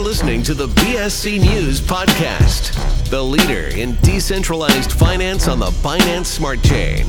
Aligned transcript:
You're 0.00 0.08
listening 0.08 0.42
to 0.44 0.54
the 0.54 0.66
BSC 0.66 1.40
News 1.40 1.78
Podcast, 1.78 2.72
the 3.10 3.22
leader 3.22 3.68
in 3.76 3.96
decentralized 3.96 4.92
finance 4.92 5.46
on 5.46 5.58
the 5.58 5.66
Binance 5.82 6.24
Smart 6.24 6.62
Chain. 6.62 7.04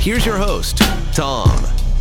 Here's 0.00 0.26
your 0.26 0.36
host, 0.36 0.82
Tom. 1.14 1.48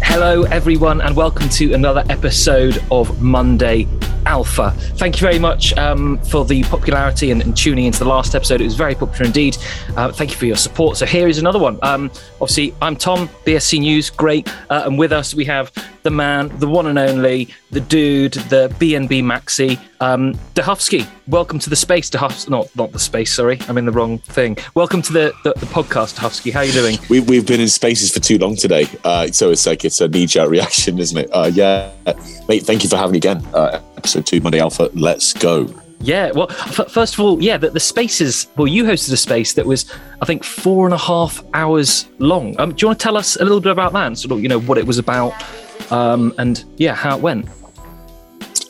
Hello, 0.04 0.44
everyone, 0.44 1.00
and 1.00 1.16
welcome 1.16 1.48
to 1.52 1.74
another 1.74 2.04
episode 2.10 2.84
of 2.92 3.22
Monday 3.22 3.88
Alpha. 4.26 4.72
Thank 4.96 5.16
you 5.16 5.22
very 5.22 5.40
much 5.40 5.76
um, 5.78 6.18
for 6.24 6.46
the 6.46 6.64
popularity 6.64 7.32
and, 7.32 7.42
and, 7.42 7.56
tuning 7.56 7.86
into 7.86 8.00
the 8.00 8.10
last 8.10 8.36
episode. 8.36 8.62
It 8.62 8.66
was 8.66 8.76
very 8.76 8.96
popular 8.96 9.26
indeed. 9.26 9.58
Uh, 9.96 10.12
thank 10.12 10.32
you 10.32 10.38
for 10.38 10.46
your 10.46 10.56
support. 10.56 10.98
So 10.98 11.06
here 11.06 11.28
is 11.28 11.38
another 11.38 11.60
one. 11.60 11.80
Um, 11.82 12.12
obviously, 12.42 12.74
I'm 12.82 12.96
Tom, 12.96 13.28
BSC 13.46 13.80
News, 13.80 14.10
great. 14.10 14.48
Uh, 14.70 14.84
and 14.86 14.98
with 14.98 15.12
us, 15.12 15.34
we 15.34 15.46
have 15.46 15.72
the 16.04 16.10
man, 16.10 16.50
the 16.60 16.68
one 16.68 16.88
and 16.88 16.98
only, 16.98 17.50
the 17.72 17.82
dude, 17.82 18.34
the 18.34 18.74
BNB 18.80 19.24
Maxi, 19.24 19.80
um. 20.02 20.34
Welcome 21.28 21.60
to 21.60 21.70
the 21.70 21.76
space, 21.76 22.10
Dahufsky. 22.10 22.50
Not, 22.50 22.76
not 22.76 22.92
the 22.92 23.00
space, 23.00 23.34
sorry. 23.34 23.60
I'm 23.68 23.78
in 23.78 23.86
the 23.86 23.92
wrong 23.92 24.20
thing. 24.20 24.58
Welcome 24.74 25.02
to 25.04 25.14
the, 25.14 25.34
the, 25.44 25.54
the 25.54 25.66
podcast, 25.66 26.16
Dahufsky. 26.16 26.52
How 26.52 26.60
are 26.60 26.66
you 26.66 26.72
doing? 26.72 26.98
We, 27.10 27.20
we've 27.20 27.46
been 27.46 27.60
in 27.60 27.68
spaces 27.68 28.12
for 28.12 28.20
too 28.20 28.38
long 28.38 28.56
today. 28.56 28.88
Uh, 29.04 29.28
so 29.28 29.52
it's 29.52 29.66
like, 29.66 29.84
it's 29.86 30.02
a 30.02 30.08
knee-jerk 30.08 30.50
reaction, 30.50 31.00
isn't 31.00 31.18
it? 31.18 31.30
Uh, 31.32 31.52
yeah. 31.54 31.92
Mate, 32.48 32.64
thank 32.64 32.84
you 32.84 32.90
for 32.90 32.98
having 32.98 33.14
me 33.14 33.18
again. 33.18 33.46
Uh, 33.54 33.80
episode 34.00 34.26
two, 34.26 34.40
Monday 34.40 34.60
Alpha. 34.60 34.90
Let's 34.94 35.34
go. 35.34 35.68
Yeah, 36.02 36.32
well, 36.32 36.50
f- 36.50 36.90
first 36.90 37.16
of 37.16 37.20
all, 37.20 37.44
yeah, 37.44 37.58
the, 37.58 37.70
the 37.70 37.82
spaces. 37.82 38.48
Well, 38.56 38.68
you 38.68 38.86
hosted 38.86 39.12
a 39.12 39.18
space 39.18 39.54
that 39.54 39.66
was, 39.66 39.92
I 40.22 40.26
think, 40.26 40.46
four 40.46 40.86
and 40.86 40.94
a 40.94 40.98
half 40.98 41.44
hours 41.54 42.08
long. 42.20 42.58
Um, 42.60 42.74
do 42.74 42.84
you 42.84 42.88
want 42.88 43.00
to 43.00 43.04
tell 43.04 43.18
us 43.18 43.36
a 43.36 43.44
little 43.44 43.60
bit 43.60 43.74
about 43.74 43.92
that 43.94 44.08
and 44.08 44.18
sort 44.18 44.32
of, 44.32 44.42
you 44.42 44.48
know, 44.48 44.62
what 44.62 44.78
it 44.78 44.88
was 44.88 44.98
about, 44.98 45.34
um, 45.92 46.34
and 46.38 46.64
yeah, 46.78 46.96
how 46.96 47.18
it 47.18 47.22
went? 47.22 47.50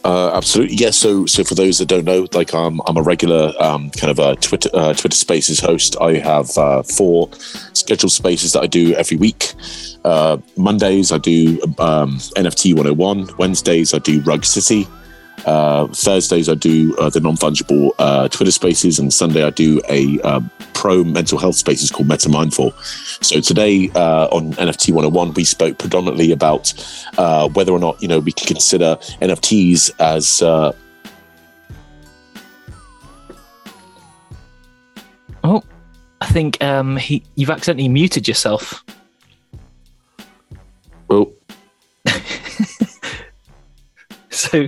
Uh, 0.04 0.32
absolutely, 0.34 0.76
yes. 0.76 0.82
Yeah, 0.82 1.12
so, 1.12 1.26
so 1.28 1.44
for 1.44 1.54
those 1.54 1.78
that 1.78 1.88
don't 1.88 2.06
know, 2.06 2.28
like 2.34 2.56
um, 2.56 2.82
I'm 2.88 2.98
a 2.98 3.04
regular 3.04 3.54
um, 3.60 3.92
kind 3.92 4.10
of 4.10 4.18
a 4.18 4.36
Twitter 4.38 4.70
uh, 4.74 4.94
Twitter 4.94 5.16
Spaces 5.16 5.60
host. 5.60 5.96
I 6.02 6.14
have 6.14 6.58
uh, 6.58 6.82
four 6.82 7.30
scheduled 7.74 8.12
spaces 8.12 8.54
that 8.54 8.64
I 8.64 8.68
do 8.68 8.96
every 8.96 9.18
week. 9.18 9.54
Uh, 10.04 10.38
Mondays 10.58 11.12
I 11.12 11.20
do 11.20 11.62
um, 11.78 12.18
NFT 12.38 12.74
101. 12.74 13.38
Wednesdays 13.38 13.94
I 13.94 14.00
do 14.00 14.22
Rug 14.22 14.46
City. 14.46 14.88
Uh, 15.46 15.88
Thursdays 15.88 16.50
I 16.50 16.56
do 16.56 16.96
uh, 16.98 17.10
the 17.10 17.20
non-fungible 17.20 17.92
uh, 18.00 18.28
Twitter 18.28 18.52
Spaces, 18.52 19.00
and 19.00 19.14
Sunday 19.14 19.44
I 19.44 19.50
do 19.50 19.82
a 19.90 20.20
um, 20.22 20.50
pro 20.74 21.04
mental 21.04 21.38
health 21.38 21.56
spaces 21.56 21.92
called 21.92 22.08
Meta 22.08 22.30
Mindful. 22.30 22.72
So 23.22 23.40
today 23.42 23.90
uh, 23.96 24.28
on 24.28 24.54
NFT 24.54 24.94
101, 24.94 25.34
we 25.34 25.44
spoke 25.44 25.78
predominantly 25.78 26.32
about 26.32 26.74
uh, 27.18 27.50
whether 27.50 27.72
or 27.72 27.80
not 27.80 28.02
you 28.02 28.08
know 28.08 28.20
we 28.20 28.32
can 28.32 28.48
consider 28.48 28.96
NFTs 29.22 29.92
as 30.00 30.42
uh, 30.42 30.74
Oh, 35.44 35.64
I 36.22 36.28
think 36.28 36.62
um, 36.62 36.98
he, 36.98 37.24
you've 37.36 37.50
accidentally 37.50 37.88
muted 37.88 38.28
yourself. 38.28 38.84
Well, 41.08 41.32
So 44.40 44.68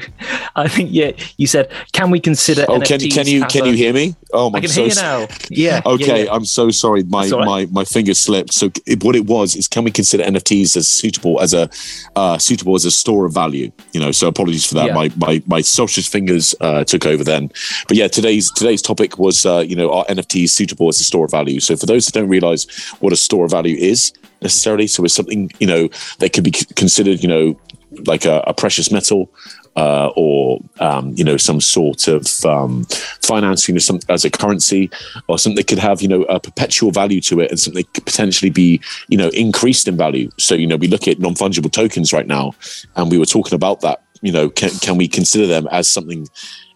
I 0.56 0.68
think 0.68 0.90
yeah, 0.92 1.12
you 1.38 1.48
said, 1.48 1.72
can 1.94 2.12
we 2.12 2.20
consider? 2.20 2.66
Oh, 2.68 2.80
can, 2.80 3.00
can 3.00 3.28
you 3.28 3.46
can 3.46 3.64
a... 3.64 3.68
you 3.68 3.74
hear 3.74 3.94
me? 3.94 4.16
Oh, 4.34 4.50
my! 4.50 4.58
I 4.58 4.62
can 4.62 4.70
so 4.70 4.82
hear 4.82 4.90
you 4.90 4.96
now. 4.96 5.28
Yeah. 5.50 5.82
okay, 5.86 6.06
yeah, 6.06 6.16
yeah. 6.26 6.34
I'm 6.34 6.46
so 6.46 6.70
sorry. 6.70 7.04
My 7.04 7.28
right. 7.28 7.46
my 7.46 7.66
my 7.72 7.86
finger 7.86 8.14
slipped. 8.14 8.54
So 8.54 8.70
it, 8.86 9.04
what 9.04 9.16
it 9.16 9.26
was 9.26 9.56
is, 9.56 9.68
can 9.68 9.84
we 9.84 9.92
consider 9.92 10.24
NFTs 10.24 10.76
as 10.78 10.88
suitable 10.88 11.42
as 11.42 11.54
a 11.54 11.70
uh, 12.16 12.38
suitable 12.38 12.76
as 12.76 12.86
a 12.86 12.92
store 12.92 13.26
of 13.26 13.34
value? 13.34 13.72
You 13.94 14.02
know. 14.02 14.12
So 14.12 14.28
apologies 14.28 14.66
for 14.66 14.76
that. 14.76 14.88
Yeah. 14.88 14.94
My 14.94 15.12
my 15.18 15.44
my 15.48 15.62
socialist 15.62 16.12
fingers 16.12 16.56
uh, 16.62 16.84
took 16.84 17.06
over 17.06 17.24
then. 17.24 17.52
But 17.88 17.98
yeah, 17.98 18.08
today's 18.08 18.52
today's 18.52 18.82
topic 18.82 19.18
was 19.18 19.46
uh, 19.46 19.60
you 19.60 19.76
know 19.76 19.92
are 19.92 20.06
NFTs 20.06 20.50
suitable 20.50 20.90
as 20.90 21.00
a 21.00 21.04
store 21.04 21.26
of 21.26 21.32
value? 21.32 21.60
So 21.60 21.76
for 21.76 21.86
those 21.86 22.06
that 22.06 22.14
don't 22.14 22.30
realize 22.30 22.68
what 23.00 23.14
a 23.14 23.18
store 23.18 23.46
of 23.46 23.52
value 23.52 23.78
is 23.78 24.14
necessarily, 24.42 24.88
so 24.88 25.04
it's 25.04 25.14
something 25.14 25.52
you 25.60 25.68
know 25.68 25.90
that 26.20 26.34
could 26.34 26.44
be 26.44 26.52
considered 26.52 27.22
you 27.22 27.30
know 27.30 27.60
like 28.06 28.26
a, 28.26 28.44
a 28.48 28.54
precious 28.54 28.92
metal 28.92 29.30
uh, 29.76 30.12
or 30.16 30.60
um, 30.80 31.14
you 31.16 31.24
know 31.24 31.38
some 31.38 31.62
sort 31.62 32.08
of 32.08 32.46
um, 32.46 32.86
financing 33.22 33.76
as, 34.10 34.26
a 34.26 34.30
currency 34.30 34.90
or 35.28 35.40
something 35.40 35.56
that 35.56 35.68
could 35.68 35.80
have 35.80 36.02
you 36.02 36.08
know 36.08 36.24
a 36.24 36.40
perpetual 36.40 36.92
value 36.92 37.22
to 37.22 37.40
it 37.40 37.52
and 37.52 37.60
something 37.60 37.82
that 37.82 37.94
could 37.94 38.06
potentially 38.06 38.50
be 38.50 38.82
you 39.08 39.18
know 39.18 39.30
increased 39.30 39.88
in 39.88 39.96
value. 39.96 40.30
So 40.38 40.56
you 40.56 40.68
know 40.68 40.76
we 40.76 40.88
look 40.88 41.08
at 41.08 41.20
non-fungible 41.20 41.72
tokens 41.72 42.12
right 42.12 42.28
now 42.28 42.54
and 42.96 43.10
we 43.10 43.18
were 43.18 43.26
talking 43.26 43.56
about 43.56 43.82
that 43.82 44.04
you 44.22 44.32
know 44.32 44.50
can, 44.50 44.70
can 44.80 44.98
we 44.98 45.08
consider 45.08 45.48
them 45.48 45.68
as 45.72 45.90
something 45.90 46.28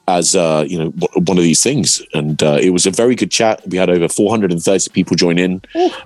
as 0.08 0.36
uh, 0.36 0.64
you 0.68 0.78
know 0.78 0.90
one 1.16 1.38
of 1.38 1.44
these 1.44 1.64
things. 1.64 2.02
And 2.14 2.42
uh, 2.44 2.58
it 2.62 2.70
was 2.72 2.86
a 2.86 2.92
very 2.92 3.16
good 3.16 3.32
chat. 3.32 3.62
We 3.68 3.78
had 3.78 3.90
over 3.90 4.08
430 4.08 4.90
people 4.92 5.16
join 5.16 5.40
in. 5.40 5.62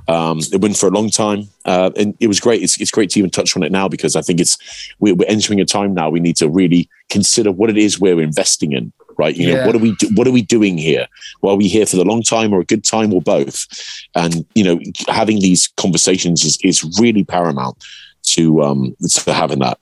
Um, 0.08 0.40
it 0.52 0.62
went 0.62 0.78
for 0.78 0.88
a 0.88 0.92
long 0.92 1.10
time, 1.10 1.50
uh, 1.66 1.92
and 1.98 2.16
it 2.20 2.28
was 2.28 2.40
great. 2.40 2.64
It's, 2.64 2.80
it's 2.80 2.92
great 2.92 3.10
to 3.12 3.20
even 3.20 3.32
touch 3.32 3.56
on 3.56 3.64
it 3.64 3.72
now 3.72 3.88
because 3.88 4.16
I 4.16 4.22
think 4.22 4.40
it's 4.40 4.58
we're, 5.00 5.16
we're, 5.16 5.28
entering 5.28 5.60
a 5.60 5.66
time 5.66 5.94
now. 5.94 6.10
We 6.10 6.20
need 6.20 6.38
to 6.38 6.50
really 6.50 6.90
consider 7.10 7.52
what 7.52 7.70
it 7.70 7.78
is 7.78 8.00
we're 8.00 8.22
investing 8.22 8.74
in. 8.74 8.92
Right, 9.18 9.36
you 9.36 9.50
yeah. 9.50 9.56
know, 9.56 9.66
what 9.66 9.76
are 9.76 9.80
we 9.80 9.96
do, 9.96 10.08
what 10.16 10.28
are 10.28 10.31
we 10.31 10.42
doing 10.42 10.78
here? 10.78 11.06
Well, 11.42 11.54
are 11.54 11.58
we 11.58 11.68
here 11.68 11.86
for 11.86 11.98
the 11.98 12.06
long 12.06 12.24
time 12.24 12.54
or 12.54 12.62
a 12.62 12.66
good 12.66 12.86
time 12.86 13.14
or 13.14 13.22
both? 13.22 13.68
And 14.16 14.46
you 14.56 14.64
know, 14.64 14.80
having 15.10 15.42
these 15.42 15.68
conversations 15.76 16.46
is, 16.46 16.58
is 16.64 16.98
really 17.02 17.26
paramount 17.26 17.84
to 18.22 18.64
um 18.64 18.96
to 19.10 19.34
having 19.34 19.60
that. 19.60 19.78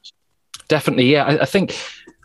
Definitely, 0.69 1.11
yeah. 1.11 1.23
I, 1.23 1.41
I 1.43 1.45
think, 1.45 1.79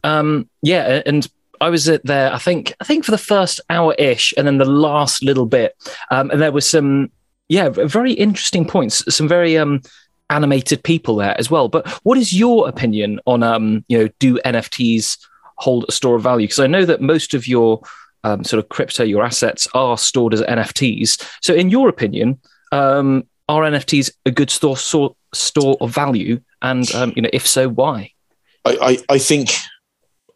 um, 0.04 0.48
yeah, 0.62 1.02
and 1.04 1.28
I 1.62 1.70
was 1.70 1.88
at 1.88 2.04
there, 2.04 2.32
I 2.32 2.38
think, 2.38 2.74
I 2.80 2.84
think 2.84 3.04
for 3.04 3.12
the 3.12 3.18
first 3.18 3.60
hour 3.70 3.94
ish, 3.96 4.34
and 4.36 4.46
then 4.46 4.58
the 4.58 4.64
last 4.64 5.22
little 5.22 5.46
bit, 5.46 5.76
um, 6.10 6.30
and 6.30 6.42
there 6.42 6.52
was 6.52 6.68
some, 6.68 7.10
yeah, 7.48 7.68
very 7.68 8.12
interesting 8.12 8.66
points, 8.66 9.04
some 9.14 9.28
very 9.28 9.56
um, 9.56 9.80
animated 10.28 10.82
people 10.82 11.16
there 11.16 11.38
as 11.38 11.50
well. 11.50 11.68
But 11.68 11.88
what 12.04 12.18
is 12.18 12.32
your 12.32 12.68
opinion 12.68 13.20
on, 13.26 13.44
um, 13.44 13.84
you 13.88 13.96
know, 13.96 14.08
do 14.18 14.38
NFTs 14.44 15.18
hold 15.56 15.84
a 15.88 15.92
store 15.92 16.16
of 16.16 16.22
value? 16.22 16.48
Because 16.48 16.58
I 16.58 16.66
know 16.66 16.84
that 16.84 17.00
most 17.00 17.32
of 17.32 17.46
your 17.46 17.80
um, 18.24 18.42
sort 18.42 18.62
of 18.62 18.68
crypto, 18.68 19.04
your 19.04 19.24
assets 19.24 19.68
are 19.72 19.96
stored 19.96 20.34
as 20.34 20.42
NFTs. 20.42 21.24
So, 21.42 21.54
in 21.54 21.70
your 21.70 21.88
opinion, 21.88 22.40
um, 22.72 23.26
are 23.48 23.62
NFTs 23.62 24.10
a 24.26 24.30
good 24.30 24.50
store 24.50 24.76
store, 24.76 25.14
store 25.32 25.76
of 25.80 25.94
value? 25.94 26.40
And 26.60 26.92
um, 26.94 27.12
you 27.14 27.22
know, 27.22 27.30
if 27.32 27.46
so, 27.46 27.68
why? 27.68 28.12
I, 28.64 28.78
I, 28.80 29.14
I 29.14 29.18
think 29.18 29.50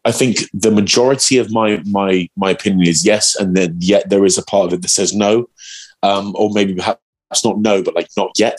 I 0.07 0.11
think 0.13 0.37
the 0.53 0.71
majority 0.71 1.37
of 1.37 1.51
my 1.51 1.83
my 1.85 2.29
my 2.37 2.51
opinion 2.51 2.87
is 2.87 3.05
yes, 3.05 3.35
and 3.35 3.57
then 3.57 3.75
yet 3.79 4.09
there 4.09 4.23
is 4.23 4.37
a 4.37 4.43
part 4.43 4.67
of 4.67 4.73
it 4.73 4.81
that 4.81 4.87
says 4.87 5.13
no, 5.13 5.49
um, 6.01 6.33
or 6.37 6.49
maybe 6.53 6.75
perhaps 6.75 7.43
not 7.43 7.59
no, 7.59 7.83
but 7.83 7.93
like 7.93 8.07
not 8.15 8.31
yet. 8.37 8.57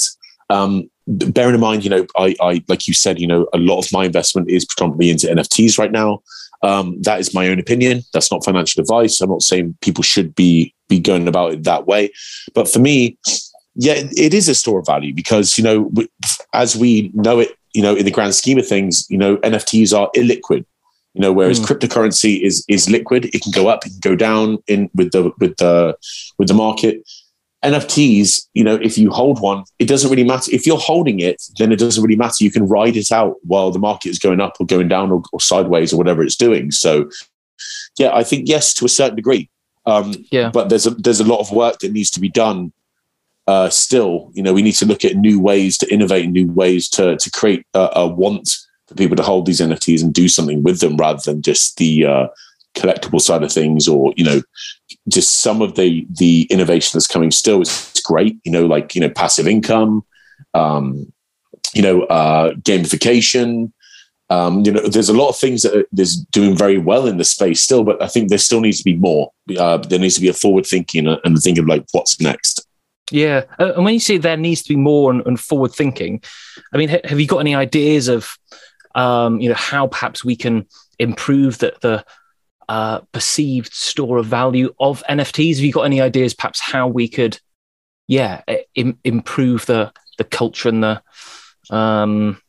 Um, 0.51 0.91
bearing 1.07 1.55
in 1.55 1.61
mind, 1.61 1.85
you 1.85 1.91
know, 1.91 2.07
I, 2.19 2.37
I 2.43 2.63
like 2.69 2.87
you 2.87 2.93
said, 2.93 3.19
you 3.19 3.27
know, 3.27 3.47
a 3.55 3.59
lot 3.59 3.79
of 3.79 3.91
my 3.93 4.05
investment 4.05 4.51
is 4.51 4.67
predominantly 4.67 5.09
into 5.09 5.27
NFTs 5.27 5.79
right 5.79 5.91
now. 5.91 6.23
Um, 6.63 7.01
that 7.01 7.19
is 7.19 7.33
my 7.33 7.49
own 7.49 7.59
opinion. 7.59 8.03
That's 8.13 8.31
not 8.31 8.45
financial 8.45 8.83
advice. 8.83 9.19
I'm 9.23 9.31
not 9.31 9.43
saying 9.43 9.79
people 9.81 10.05
should 10.05 10.35
be 10.35 10.75
be 10.89 11.01
going 11.01 11.29
about 11.29 11.53
it 11.55 11.65
that 11.65 11.87
way, 11.87 12.11
but 12.53 12.69
for 12.71 12.79
me, 12.79 13.17
yeah, 13.75 13.95
it 13.97 14.35
is 14.35 14.49
a 14.49 14.55
store 14.55 14.81
of 14.81 14.87
value 14.87 15.15
because 15.15 15.57
you 15.57 15.65
know, 15.65 15.91
as 16.53 16.77
we 16.77 17.11
know 17.15 17.39
it, 17.39 17.57
you 17.73 17.81
know, 17.81 17.95
in 17.95 18.05
the 18.05 18.11
grand 18.11 18.35
scheme 18.35 18.59
of 18.59 18.67
things, 18.67 19.07
you 19.09 19.17
know, 19.17 19.39
NFTs 19.39 19.99
are 19.99 20.11
illiquid. 20.15 20.67
You 21.19 21.23
know, 21.23 21.33
whereas 21.33 21.59
mm. 21.59 21.67
cryptocurrency 21.67 22.41
is 22.41 22.65
is 22.69 22.89
liquid, 22.89 23.25
it 23.34 23.43
can 23.43 23.51
go 23.51 23.67
up, 23.67 23.84
it 23.84 23.91
can 23.91 23.99
go 24.01 24.15
down 24.15 24.59
in 24.69 24.89
with 24.95 25.11
the 25.11 25.33
with 25.41 25.56
the 25.56 25.97
with 26.39 26.47
the 26.47 26.55
market. 26.55 27.03
NFTs, 27.65 28.47
you 28.55 28.62
know, 28.62 28.77
if 28.77 28.97
you 28.97 29.11
hold 29.11 29.41
one, 29.41 29.65
it 29.81 29.89
doesn't 29.89 30.11
really 30.11 30.23
matter. 30.23 30.49
If 30.55 30.65
you're 30.65 30.79
holding 30.79 31.19
it, 31.19 31.43
then 31.59 31.73
it 31.73 31.81
doesn't 31.81 32.01
really 32.05 32.15
matter. 32.15 32.45
You 32.45 32.53
can 32.53 32.69
ride 32.69 32.97
it 32.97 33.11
out 33.11 33.34
while 33.43 33.73
the 33.73 33.81
market 33.81 34.11
is 34.11 34.21
going 34.21 34.41
up 34.41 34.59
or 34.61 34.67
going 34.67 34.87
down 34.87 35.11
or, 35.11 35.25
or 35.33 35.41
sideways 35.41 35.93
or 35.93 35.97
whatever 35.97 36.23
it's 36.23 36.37
doing. 36.37 36.71
So, 36.71 37.11
yeah, 37.99 38.15
I 38.15 38.23
think 38.23 38.49
yes 38.49 38.73
to 38.75 38.85
a 38.85 38.88
certain 38.88 39.17
degree. 39.17 39.50
Um, 39.87 40.15
yeah. 40.31 40.50
But 40.50 40.69
there's 40.69 40.87
a 40.87 40.91
there's 40.91 41.19
a 41.19 41.25
lot 41.25 41.41
of 41.41 41.50
work 41.50 41.81
that 41.81 41.91
needs 41.91 42.12
to 42.12 42.20
be 42.20 42.29
done. 42.29 42.73
Uh, 43.49 43.70
still, 43.70 44.31
you 44.35 44.43
know, 44.44 44.53
we 44.53 44.62
need 44.62 44.76
to 44.76 44.87
look 44.87 45.05
at 45.05 45.17
new 45.17 45.41
ways 45.41 45.79
to 45.79 45.93
innovate, 45.93 46.31
new 46.31 46.47
ways 46.47 46.88
to 46.91 47.17
to 47.17 47.31
create 47.32 47.67
a, 47.75 47.88
a 47.97 48.06
want 48.06 48.68
for 48.88 48.94
people 48.94 49.17
to 49.17 49.23
hold 49.23 49.46
these 49.46 49.61
NFTs 49.61 50.02
and 50.02 50.12
do 50.12 50.29
something 50.29 50.62
with 50.62 50.81
them 50.81 50.96
rather 50.96 51.20
than 51.25 51.43
just 51.43 51.76
the 51.76 52.06
uh, 52.06 52.26
collectible 52.75 53.20
side 53.20 53.43
of 53.43 53.52
things 53.52 53.87
or 53.87 54.12
you 54.17 54.25
know 54.25 54.40
just 55.08 55.43
some 55.43 55.62
of 55.62 55.75
the 55.76 56.06
the 56.19 56.46
innovation 56.50 56.90
that's 56.94 57.06
coming 57.06 57.31
still 57.31 57.61
is 57.61 58.02
great 58.05 58.38
you 58.44 58.52
know 58.52 58.67
like 58.67 58.94
you 58.94 59.00
know 59.00 59.11
passive 59.11 59.46
income 59.46 60.02
um, 60.55 61.12
you 61.75 61.82
know 61.82 62.02
uh, 62.05 62.52
gamification. 62.55 63.73
Um, 64.31 64.61
you 64.61 64.73
know 64.73 64.87
there's 64.87 65.08
a 65.08 65.17
lot 65.17 65.31
of 65.31 65.38
things 65.38 65.62
that 65.62 65.87
is 65.96 66.19
doing 66.32 66.55
very 66.55 66.76
well 66.76 67.06
in 67.06 67.17
the 67.17 67.25
space 67.25 67.62
still 67.62 67.82
but 67.82 68.02
i 68.02 68.06
think 68.06 68.29
there 68.29 68.37
still 68.37 68.61
needs 68.61 68.76
to 68.76 68.84
be 68.84 68.94
more. 68.94 69.32
Uh, 69.56 69.79
there 69.79 69.99
needs 69.99 70.17
to 70.17 70.20
be 70.20 70.29
a 70.29 70.34
forward 70.34 70.67
thinking 70.67 71.06
and 71.06 71.38
thinking 71.38 71.64
of 71.64 71.69
like 71.69 71.84
what's 71.93 72.20
next. 72.20 72.67
Yeah. 73.11 73.44
And 73.58 73.87
when 73.87 73.94
you 73.94 74.00
say 74.00 74.19
there 74.19 74.37
needs 74.37 74.62
to 74.64 74.69
be 74.69 74.76
more 74.76 75.11
and, 75.11 75.26
and 75.26 75.41
forward 75.41 75.73
thinking 75.73 76.23
i 76.75 76.76
mean 76.76 76.91
have 76.91 77.19
you 77.19 77.26
got 77.26 77.38
any 77.38 77.55
ideas 77.55 78.08
of 78.08 78.37
um, 78.94 79.40
you 79.40 79.49
know, 79.49 79.55
how 79.55 79.87
perhaps 79.87 80.25
we 80.25 80.37
can 80.37 80.67
improve 80.99 81.58
the, 81.58 81.75
the 81.81 82.05
uh, 82.69 83.00
perceived 83.12 83.73
store 83.73 84.19
of 84.19 84.26
value 84.26 84.75
of 84.81 85.02
NFTs? 85.08 85.56
Have 85.56 85.64
you 85.64 85.73
got 85.73 85.82
any 85.82 86.00
ideas, 86.00 86.35
perhaps, 86.35 86.61
how 86.61 86.88
we 86.88 87.08
could, 87.08 87.38
yeah, 88.06 88.43
Im- 88.75 88.99
improve 89.05 89.67
the 89.67 89.93
the 90.19 90.25
culture 90.25 90.69
and 90.69 90.82
the 90.82 91.02
um, 91.70 92.40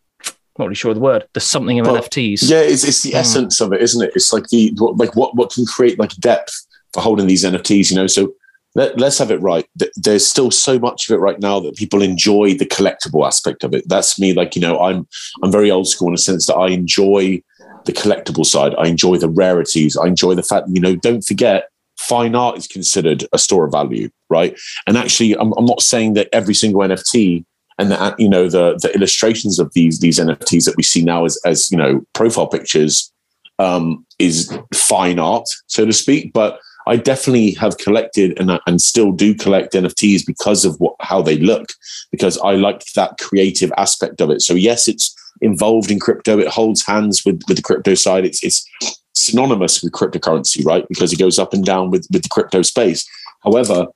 not 0.57 0.65
really 0.65 0.75
sure 0.75 0.91
of 0.91 0.95
the 0.95 1.01
word. 1.01 1.27
The 1.33 1.39
something 1.39 1.80
of 1.80 1.86
but, 1.86 2.03
NFTs. 2.03 2.50
Yeah, 2.50 2.59
it's, 2.59 2.83
it's 2.83 3.01
the 3.01 3.12
mm. 3.12 3.15
essence 3.15 3.62
of 3.62 3.71
it, 3.74 3.81
isn't 3.81 4.06
it? 4.06 4.12
It's 4.15 4.33
like 4.33 4.47
the 4.47 4.71
like 4.77 5.15
what 5.15 5.35
what 5.35 5.51
can 5.51 5.65
create 5.65 5.97
like 5.97 6.12
depth 6.18 6.53
for 6.94 7.01
holding 7.01 7.27
these 7.27 7.45
NFTs. 7.45 7.89
You 7.89 7.97
know, 7.97 8.07
so 8.07 8.33
let, 8.80 9.02
us 9.02 9.18
have 9.18 9.31
it 9.31 9.42
right. 9.42 9.68
There's 9.96 10.26
still 10.26 10.52
so 10.52 10.80
much 10.80 11.10
of 11.10 11.14
it 11.14 11.20
right 11.20 11.40
now 11.40 11.60
that 11.60 11.76
people 11.76 12.02
enjoy 12.02 12.54
the 12.54 12.66
collectible 12.66 13.26
aspect 13.26 13.64
of 13.64 13.74
it. 13.74 13.88
That's 13.88 14.20
me. 14.20 14.34
Like 14.34 14.56
you 14.56 14.62
know, 14.62 14.80
I'm 14.80 15.08
I'm 15.44 15.52
very 15.52 15.72
old 15.72 15.88
school 15.88 16.10
in 16.10 16.14
a 16.14 16.18
sense 16.18 16.48
that 16.48 16.56
I 16.56 16.70
enjoy 16.70 17.42
the 17.86 17.94
collectible 17.94 18.46
side. 18.46 18.74
I 18.78 18.88
enjoy 18.88 19.18
the 19.18 19.30
rarities. 19.30 19.98
I 19.98 20.08
enjoy 20.08 20.36
the 20.36 20.44
fact 20.44 20.68
that 20.68 20.74
you 20.74 20.81
know. 20.81 20.96
Don't 20.96 21.24
forget, 21.24 21.70
fine 21.98 22.36
art 22.36 22.58
is 22.58 22.68
considered 22.68 23.26
a 23.34 23.38
store 23.38 23.66
of 23.66 23.72
value, 23.72 24.10
right? 24.30 24.58
And 24.88 24.98
actually, 24.98 25.34
I'm, 25.38 25.54
I'm 25.58 25.66
not 25.66 25.81
saying 25.81 26.14
that 26.14 26.30
every 26.31 26.54
single 26.54 26.81
NFT 26.81 27.46
and 27.78 27.92
the, 27.92 28.16
you 28.18 28.30
know 28.30 28.50
the 28.50 28.78
the 28.81 28.94
illustrations 28.94 29.60
of 29.60 29.74
these 29.74 30.00
these 30.00 30.20
NFTs 30.20 30.66
that 30.66 30.78
we 30.78 30.84
see 30.84 31.04
now 31.04 31.26
as 31.26 31.40
as 31.46 31.72
you 31.72 31.78
know 31.78 32.06
profile 32.14 32.48
pictures 32.48 33.12
um, 33.58 34.06
is 34.20 34.58
fine 34.74 35.20
art, 35.20 35.48
so 35.68 35.86
to 35.86 35.94
speak. 35.94 36.34
But 36.34 36.60
I 36.88 36.96
definitely 36.96 37.52
have 37.54 37.78
collected 37.78 38.40
and 38.40 38.60
and 38.66 38.81
still 38.81 39.12
do 39.12 39.36
collect 39.36 39.74
NFTs 39.74 40.26
because 40.26 40.66
of 40.66 40.80
what 40.80 40.96
how 41.02 41.22
they 41.22 41.38
look, 41.38 41.74
because 42.12 42.38
I 42.40 42.54
like 42.54 42.84
that 42.96 43.18
creative 43.20 43.72
aspect 43.78 44.22
of 44.22 44.30
it. 44.30 44.42
So 44.42 44.54
yes, 44.54 44.88
it's 44.88 45.16
involved 45.42 45.92
in 45.92 46.00
crypto. 46.00 46.40
It 46.40 46.48
holds 46.48 46.86
hands 46.86 47.24
with 47.26 47.42
with 47.48 47.58
the 47.58 47.64
crypto 47.64 47.96
side. 47.96 48.26
It's 48.26 48.44
it's 48.44 48.68
synonymous 49.14 49.84
with 49.84 49.94
cryptocurrency, 49.94 50.66
right? 50.66 50.86
Because 50.88 51.14
it 51.14 51.20
goes 51.20 51.38
up 51.38 51.54
and 51.54 51.66
down 51.66 51.92
with 51.92 52.08
with 52.12 52.24
the 52.24 52.30
crypto 52.30 52.62
space. 52.62 53.08
However, 53.44 53.88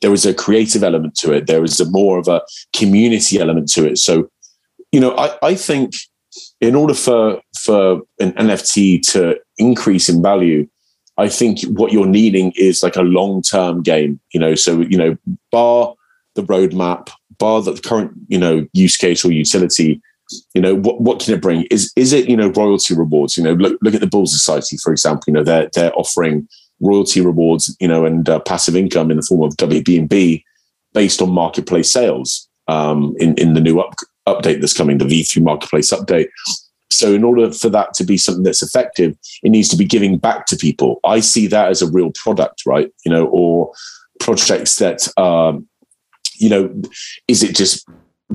there 0.00 0.12
is 0.12 0.26
a 0.26 0.34
creative 0.34 0.82
element 0.82 1.14
to 1.16 1.32
it. 1.32 1.46
There 1.46 1.64
is 1.64 1.80
a 1.80 1.90
more 1.90 2.18
of 2.18 2.28
a 2.28 2.42
community 2.74 3.38
element 3.38 3.70
to 3.72 3.86
it. 3.86 3.98
So, 3.98 4.30
you 4.92 5.00
know, 5.00 5.14
I, 5.16 5.36
I 5.42 5.54
think 5.54 5.92
in 6.60 6.74
order 6.74 6.94
for 6.94 7.40
for 7.58 8.02
an 8.18 8.32
NFT 8.32 9.02
to 9.12 9.38
increase 9.58 10.08
in 10.08 10.22
value, 10.22 10.68
I 11.20 11.28
think 11.28 11.60
what 11.64 11.92
you're 11.92 12.06
needing 12.06 12.52
is 12.56 12.82
like 12.82 12.96
a 12.96 13.02
long 13.02 13.42
term 13.42 13.82
game. 13.82 14.18
You 14.32 14.40
know, 14.40 14.54
so 14.54 14.80
you 14.80 14.96
know, 14.96 15.16
bar 15.52 15.94
the 16.34 16.42
roadmap, 16.42 17.10
bar 17.38 17.60
the 17.60 17.74
current 17.74 18.12
you 18.28 18.38
know 18.38 18.66
use 18.72 18.96
case 18.96 19.24
or 19.24 19.30
utility. 19.30 20.00
You 20.54 20.62
know, 20.62 20.74
what 20.74 21.00
what 21.00 21.20
can 21.20 21.34
it 21.34 21.42
bring? 21.42 21.66
Is 21.70 21.92
is 21.94 22.14
it 22.14 22.28
you 22.28 22.36
know 22.36 22.48
royalty 22.52 22.94
rewards? 22.94 23.36
You 23.36 23.44
know, 23.44 23.52
look 23.52 23.78
look 23.82 23.94
at 23.94 24.00
the 24.00 24.06
Bull 24.06 24.26
Society 24.26 24.78
for 24.78 24.92
example. 24.92 25.24
You 25.26 25.34
know, 25.34 25.44
they're 25.44 25.68
they're 25.74 25.94
offering 25.94 26.48
royalty 26.80 27.20
rewards, 27.20 27.76
you 27.80 27.88
know, 27.88 28.06
and 28.06 28.26
uh, 28.28 28.40
passive 28.40 28.74
income 28.74 29.10
in 29.10 29.18
the 29.18 29.22
form 29.22 29.42
of 29.42 29.56
WBNB 29.56 30.42
based 30.94 31.20
on 31.20 31.30
marketplace 31.30 31.92
sales 31.92 32.48
um, 32.68 33.14
in 33.18 33.34
in 33.34 33.52
the 33.52 33.60
new 33.60 33.78
up, 33.78 33.94
update 34.26 34.60
that's 34.60 34.72
coming, 34.72 34.96
the 34.96 35.04
V3 35.04 35.42
marketplace 35.42 35.92
update. 35.92 36.28
So, 36.90 37.14
in 37.14 37.24
order 37.24 37.52
for 37.52 37.68
that 37.70 37.94
to 37.94 38.04
be 38.04 38.16
something 38.16 38.44
that's 38.44 38.62
effective, 38.62 39.16
it 39.42 39.50
needs 39.50 39.68
to 39.68 39.76
be 39.76 39.84
giving 39.84 40.18
back 40.18 40.46
to 40.46 40.56
people. 40.56 41.00
I 41.04 41.20
see 41.20 41.46
that 41.48 41.70
as 41.70 41.82
a 41.82 41.90
real 41.90 42.12
product, 42.14 42.62
right? 42.66 42.92
You 43.04 43.12
know, 43.12 43.26
or 43.26 43.72
projects 44.18 44.76
that, 44.76 45.08
um, 45.18 45.68
you 46.34 46.48
know, 46.48 46.82
is 47.28 47.42
it 47.42 47.56
just 47.56 47.88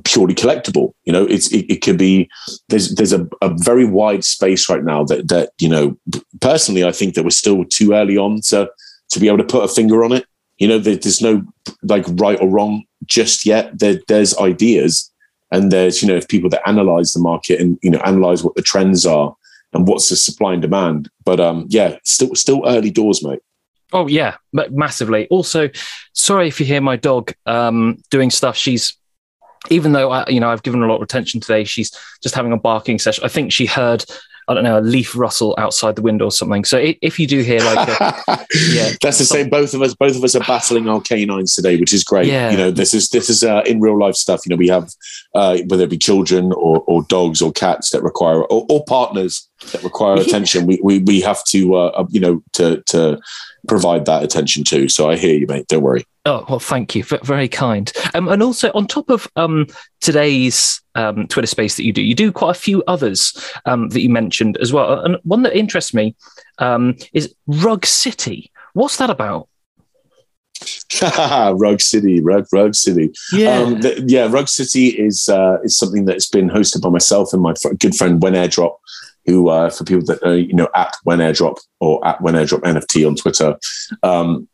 purely 0.03 0.35
collectible. 0.35 0.93
You 1.05 1.13
know, 1.13 1.25
it's 1.25 1.51
it, 1.51 1.65
it 1.69 1.81
could 1.81 1.97
be 1.97 2.29
there's 2.69 2.93
there's 2.95 3.13
a, 3.13 3.27
a, 3.41 3.53
very 3.55 3.85
wide 3.85 4.23
space 4.23 4.69
right 4.69 4.83
now 4.83 5.03
that 5.05 5.29
that 5.29 5.51
you 5.59 5.69
know 5.69 5.97
personally 6.41 6.83
I 6.83 6.91
think 6.91 7.15
that 7.15 7.23
we're 7.23 7.29
still 7.29 7.63
too 7.65 7.93
early 7.93 8.17
on 8.17 8.41
to 8.49 8.69
to 9.09 9.19
be 9.19 9.27
able 9.27 9.37
to 9.37 9.45
put 9.45 9.63
a 9.63 9.73
finger 9.73 10.03
on 10.03 10.11
it. 10.11 10.25
You 10.57 10.67
know, 10.67 10.79
there, 10.79 10.95
there's 10.95 11.21
no 11.21 11.43
like 11.83 12.05
right 12.09 12.39
or 12.39 12.49
wrong 12.49 12.83
just 13.05 13.45
yet. 13.45 13.77
There, 13.79 13.99
there's 14.07 14.37
ideas 14.37 15.11
and 15.51 15.71
there's 15.71 16.01
you 16.01 16.07
know 16.07 16.19
people 16.27 16.49
that 16.49 16.67
analyze 16.67 17.13
the 17.13 17.19
market 17.19 17.59
and 17.59 17.77
you 17.81 17.89
know 17.89 17.99
analyze 17.99 18.43
what 18.43 18.55
the 18.55 18.61
trends 18.61 19.05
are 19.05 19.35
and 19.73 19.87
what's 19.87 20.09
the 20.09 20.15
supply 20.15 20.53
and 20.53 20.61
demand. 20.61 21.09
But 21.23 21.39
um, 21.39 21.65
yeah, 21.69 21.97
still 22.03 22.33
still 22.35 22.63
early 22.65 22.91
doors, 22.91 23.23
mate. 23.23 23.39
Oh 23.93 24.07
yeah, 24.07 24.37
massively. 24.51 25.27
Also, 25.27 25.69
sorry 26.13 26.47
if 26.47 26.59
you 26.59 26.65
hear 26.65 26.81
my 26.81 26.95
dog 26.95 27.33
um, 27.45 28.01
doing 28.09 28.31
stuff. 28.31 28.57
She's 28.57 28.97
even 29.69 29.93
though 29.93 30.11
I, 30.11 30.27
you 30.27 30.39
know 30.39 30.49
I've 30.49 30.63
given 30.63 30.81
a 30.81 30.87
lot 30.87 30.97
of 30.97 31.01
attention 31.01 31.39
today, 31.39 31.63
she's 31.63 31.91
just 32.21 32.35
having 32.35 32.51
a 32.51 32.57
barking 32.57 32.99
session. 32.99 33.23
I 33.23 33.27
think 33.27 33.51
she 33.51 33.65
heard 33.65 34.03
I 34.47 34.53
don't 34.53 34.63
know 34.63 34.77
a 34.77 34.81
leaf 34.81 35.15
rustle 35.15 35.55
outside 35.57 35.95
the 35.95 36.01
window 36.01 36.25
or 36.25 36.31
something. 36.31 36.65
So 36.65 36.77
if 36.79 37.19
you 37.19 37.25
do 37.25 37.41
hear 37.41 37.59
like, 37.61 37.87
a, 37.87 38.13
yeah, 38.69 38.91
that's 39.01 39.17
the 39.17 39.25
same. 39.25 39.49
Both 39.49 39.73
of 39.73 39.81
us, 39.81 39.95
both 39.95 40.15
of 40.15 40.23
us 40.23 40.35
are 40.35 40.41
battling 40.41 40.87
our 40.87 41.01
canines 41.01 41.55
today, 41.55 41.77
which 41.77 41.93
is 41.93 42.03
great. 42.03 42.27
Yeah. 42.27 42.51
You 42.51 42.57
know, 42.57 42.71
this 42.71 42.93
is 42.93 43.09
this 43.09 43.29
is 43.29 43.43
uh, 43.43 43.63
in 43.65 43.79
real 43.79 43.97
life 43.97 44.15
stuff. 44.15 44.41
You 44.45 44.51
know, 44.51 44.55
we 44.55 44.67
have 44.67 44.89
uh, 45.33 45.57
whether 45.67 45.83
it 45.83 45.89
be 45.89 45.97
children 45.97 46.51
or, 46.53 46.83
or 46.87 47.03
dogs 47.03 47.41
or 47.41 47.51
cats 47.51 47.89
that 47.91 48.03
require 48.03 48.43
or, 48.43 48.65
or 48.69 48.83
partners 48.85 49.47
that 49.71 49.83
require 49.83 50.15
attention. 50.21 50.67
we, 50.67 50.79
we 50.83 50.99
we 50.99 51.21
have 51.21 51.43
to 51.45 51.75
uh, 51.75 52.05
you 52.09 52.19
know 52.19 52.43
to 52.53 52.81
to 52.83 53.19
provide 53.67 54.05
that 54.05 54.23
attention 54.23 54.63
to. 54.65 54.89
So 54.89 55.09
I 55.09 55.15
hear 55.15 55.37
you, 55.37 55.47
mate. 55.47 55.67
Don't 55.67 55.83
worry. 55.83 56.05
Oh 56.25 56.43
well, 56.49 56.59
thank 56.59 56.95
you. 56.95 57.03
Very 57.03 57.47
kind. 57.47 57.91
Um, 58.13 58.27
and 58.27 58.41
also, 58.41 58.71
on 58.73 58.87
top 58.87 59.09
of 59.09 59.27
um, 59.35 59.67
today's 60.01 60.81
um, 60.95 61.27
Twitter 61.27 61.47
Space 61.47 61.75
that 61.77 61.83
you 61.83 61.93
do, 61.93 62.01
you 62.01 62.15
do 62.15 62.31
quite 62.31 62.51
a 62.51 62.59
few 62.59 62.83
others 62.87 63.53
um, 63.65 63.89
that 63.89 64.01
you 64.01 64.09
mentioned 64.09 64.57
as 64.57 64.73
well. 64.73 64.99
And 65.01 65.17
one 65.23 65.43
that 65.43 65.57
interests 65.57 65.93
me 65.93 66.15
um, 66.57 66.97
is 67.13 67.33
Rug 67.47 67.85
City. 67.85 68.51
What's 68.73 68.97
that 68.97 69.09
about? 69.09 69.47
Rug 71.55 71.81
City, 71.81 72.21
Rug 72.21 72.47
Rug 72.51 72.75
City. 72.75 73.13
Yeah, 73.31 73.59
um, 73.59 73.81
the, 73.81 74.03
yeah. 74.07 74.27
Rug 74.29 74.47
City 74.47 74.87
is 74.87 75.29
uh, 75.29 75.57
is 75.63 75.77
something 75.77 76.05
that's 76.05 76.29
been 76.29 76.49
hosted 76.49 76.81
by 76.81 76.89
myself 76.89 77.33
and 77.33 77.41
my 77.41 77.53
good 77.79 77.95
friend 77.95 78.21
When 78.21 78.33
Airdrop, 78.33 78.77
who 79.25 79.49
uh, 79.49 79.69
for 79.69 79.83
people 79.83 80.05
that 80.05 80.23
know, 80.23 80.33
you 80.33 80.53
know, 80.53 80.69
at 80.75 80.95
When 81.03 81.19
Airdrop 81.19 81.59
or 81.79 82.05
at 82.05 82.21
When 82.21 82.35
Airdrop 82.35 82.61
NFT 82.61 83.07
on 83.07 83.15
Twitter. 83.15 83.57
Um, 84.03 84.47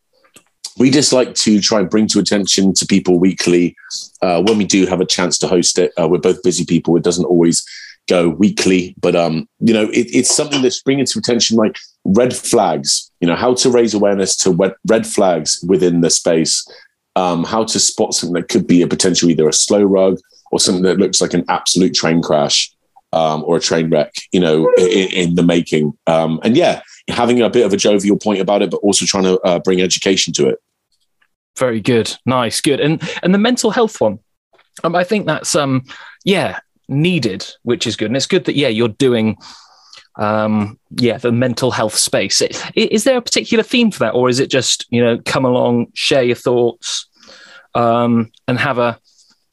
we 0.78 0.90
just 0.90 1.12
like 1.12 1.34
to 1.34 1.60
try 1.60 1.80
and 1.80 1.90
bring 1.90 2.06
to 2.08 2.18
attention 2.18 2.72
to 2.74 2.86
people 2.86 3.18
weekly 3.18 3.76
uh, 4.22 4.42
when 4.42 4.56
we 4.56 4.64
do 4.64 4.86
have 4.86 5.00
a 5.02 5.06
chance 5.06 5.36
to 5.38 5.48
host 5.48 5.78
it. 5.78 5.92
Uh, 6.00 6.08
we're 6.08 6.18
both 6.18 6.42
busy 6.42 6.64
people; 6.64 6.96
it 6.96 7.02
doesn't 7.02 7.26
always 7.26 7.64
go 8.08 8.28
weekly, 8.28 8.94
but 9.00 9.14
um, 9.14 9.48
you 9.60 9.72
know, 9.72 9.84
it, 9.84 10.08
it's 10.14 10.34
something 10.34 10.62
that's 10.62 10.82
bringing 10.82 11.06
to 11.06 11.18
attention 11.18 11.56
like 11.56 11.76
red 12.04 12.34
flags. 12.34 13.10
You 13.20 13.28
know, 13.28 13.36
how 13.36 13.54
to 13.54 13.70
raise 13.70 13.94
awareness 13.94 14.36
to 14.38 14.74
red 14.86 15.06
flags 15.06 15.64
within 15.66 16.00
the 16.00 16.10
space. 16.10 16.66
Um, 17.14 17.44
how 17.44 17.64
to 17.64 17.78
spot 17.78 18.14
something 18.14 18.34
that 18.34 18.48
could 18.48 18.66
be 18.66 18.82
a 18.82 18.86
potential 18.86 19.28
either 19.28 19.48
a 19.48 19.52
slow 19.52 19.82
rug 19.82 20.18
or 20.50 20.58
something 20.58 20.82
that 20.84 20.98
looks 20.98 21.20
like 21.20 21.34
an 21.34 21.44
absolute 21.48 21.94
train 21.94 22.22
crash 22.22 22.72
um, 23.12 23.44
or 23.46 23.56
a 23.56 23.60
train 23.60 23.90
wreck. 23.90 24.12
You 24.32 24.40
know, 24.40 24.72
in, 24.78 25.08
in 25.12 25.34
the 25.34 25.42
making. 25.42 25.96
Um, 26.06 26.40
and 26.42 26.56
yeah, 26.56 26.82
having 27.08 27.40
a 27.40 27.50
bit 27.50 27.66
of 27.66 27.72
a 27.72 27.76
jovial 27.76 28.18
point 28.18 28.40
about 28.40 28.62
it, 28.62 28.70
but 28.70 28.78
also 28.78 29.04
trying 29.06 29.24
to 29.24 29.40
uh, 29.40 29.58
bring 29.60 29.80
education 29.80 30.32
to 30.34 30.48
it. 30.48 30.58
Very 31.58 31.80
good, 31.80 32.16
nice, 32.24 32.60
good, 32.60 32.80
and 32.80 33.02
and 33.22 33.34
the 33.34 33.38
mental 33.38 33.70
health 33.70 34.00
one. 34.00 34.18
Um, 34.84 34.94
I 34.96 35.04
think 35.04 35.26
that's 35.26 35.54
um, 35.54 35.84
yeah, 36.24 36.60
needed, 36.88 37.46
which 37.62 37.86
is 37.86 37.96
good, 37.96 38.06
and 38.06 38.16
it's 38.16 38.26
good 38.26 38.44
that 38.44 38.56
yeah, 38.56 38.68
you're 38.68 38.88
doing 38.88 39.36
um 40.16 40.78
yeah 40.98 41.16
the 41.16 41.32
mental 41.32 41.70
health 41.70 41.94
space. 41.94 42.42
Is 42.74 43.04
there 43.04 43.16
a 43.16 43.22
particular 43.22 43.64
theme 43.64 43.90
for 43.90 44.00
that 44.00 44.14
or 44.14 44.28
is 44.28 44.40
it 44.40 44.50
just 44.50 44.86
you 44.90 45.02
know 45.02 45.18
come 45.24 45.46
along 45.46 45.86
share 45.94 46.22
your 46.22 46.36
thoughts 46.36 47.08
um 47.74 48.30
and 48.46 48.58
have 48.58 48.76
a 48.76 48.98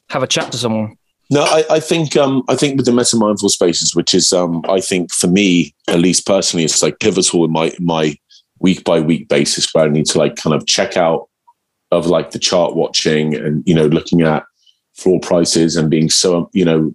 have 0.09 0.23
a 0.23 0.27
chat 0.27 0.51
to 0.51 0.57
someone? 0.57 0.97
No, 1.31 1.43
I, 1.43 1.63
I, 1.69 1.79
think 1.79 2.17
um, 2.17 2.41
I 2.49 2.55
think 2.55 2.75
with 2.75 2.87
the 2.87 2.91
meta 2.91 3.15
mindful 3.15 3.49
spaces, 3.49 3.95
which 3.95 4.15
is 4.15 4.33
um, 4.33 4.63
I 4.67 4.81
think 4.81 5.13
for 5.13 5.27
me 5.27 5.75
at 5.87 5.99
least 5.99 6.25
personally, 6.25 6.65
it's 6.65 6.81
like 6.81 6.99
pivotal 6.99 7.45
in 7.45 7.51
my 7.51 7.71
my 7.79 8.17
week 8.59 8.83
by 8.83 8.99
week 8.99 9.27
basis 9.29 9.71
where 9.73 9.85
I 9.85 9.89
need 9.89 10.07
to 10.07 10.17
like 10.17 10.35
kind 10.35 10.55
of 10.55 10.65
check 10.65 10.97
out 10.97 11.29
of 11.91 12.07
like 12.07 12.31
the 12.31 12.39
chart 12.39 12.75
watching 12.75 13.35
and 13.35 13.63
you 13.67 13.75
know 13.75 13.85
looking 13.85 14.21
at 14.23 14.43
floor 14.99 15.19
prices 15.19 15.75
and 15.75 15.89
being 15.89 16.09
so 16.09 16.49
you 16.53 16.65
know 16.65 16.93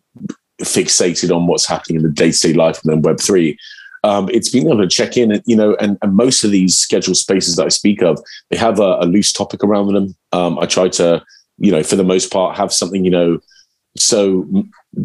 fixated 0.61 1.34
on 1.34 1.46
what's 1.46 1.66
happening 1.66 1.96
in 1.96 2.02
the 2.02 2.11
day 2.11 2.30
to 2.30 2.49
day 2.49 2.52
life 2.54 2.80
and 2.82 2.92
then 2.92 3.02
Web 3.02 3.20
three. 3.20 3.58
Um, 4.04 4.28
it's 4.30 4.50
being 4.50 4.66
able 4.66 4.82
to 4.82 4.87
check 4.87 5.16
in, 5.16 5.32
and, 5.32 5.42
you 5.46 5.56
know, 5.56 5.76
and, 5.76 5.96
and 6.02 6.14
most 6.14 6.44
of 6.44 6.50
these 6.50 6.75
scheduled 6.75 7.16
spaces 7.16 7.56
that 7.56 7.64
I 7.64 7.70
speak 7.70 8.02
of, 8.02 8.23
they 8.50 8.56
have 8.58 8.78
a, 8.78 8.99
a 9.00 9.06
loose 9.06 9.32
topic 9.32 9.64
around 9.64 9.94
them. 9.94 10.14
Um, 10.30 10.58
I 10.58 10.66
try 10.66 10.90
to, 10.90 11.25
you 11.56 11.73
know, 11.73 11.82
for 11.82 11.96
the 11.96 12.04
most 12.04 12.30
part, 12.30 12.54
have 12.58 12.70
something, 12.70 13.02
you 13.02 13.11
know, 13.11 13.38
so 13.96 14.46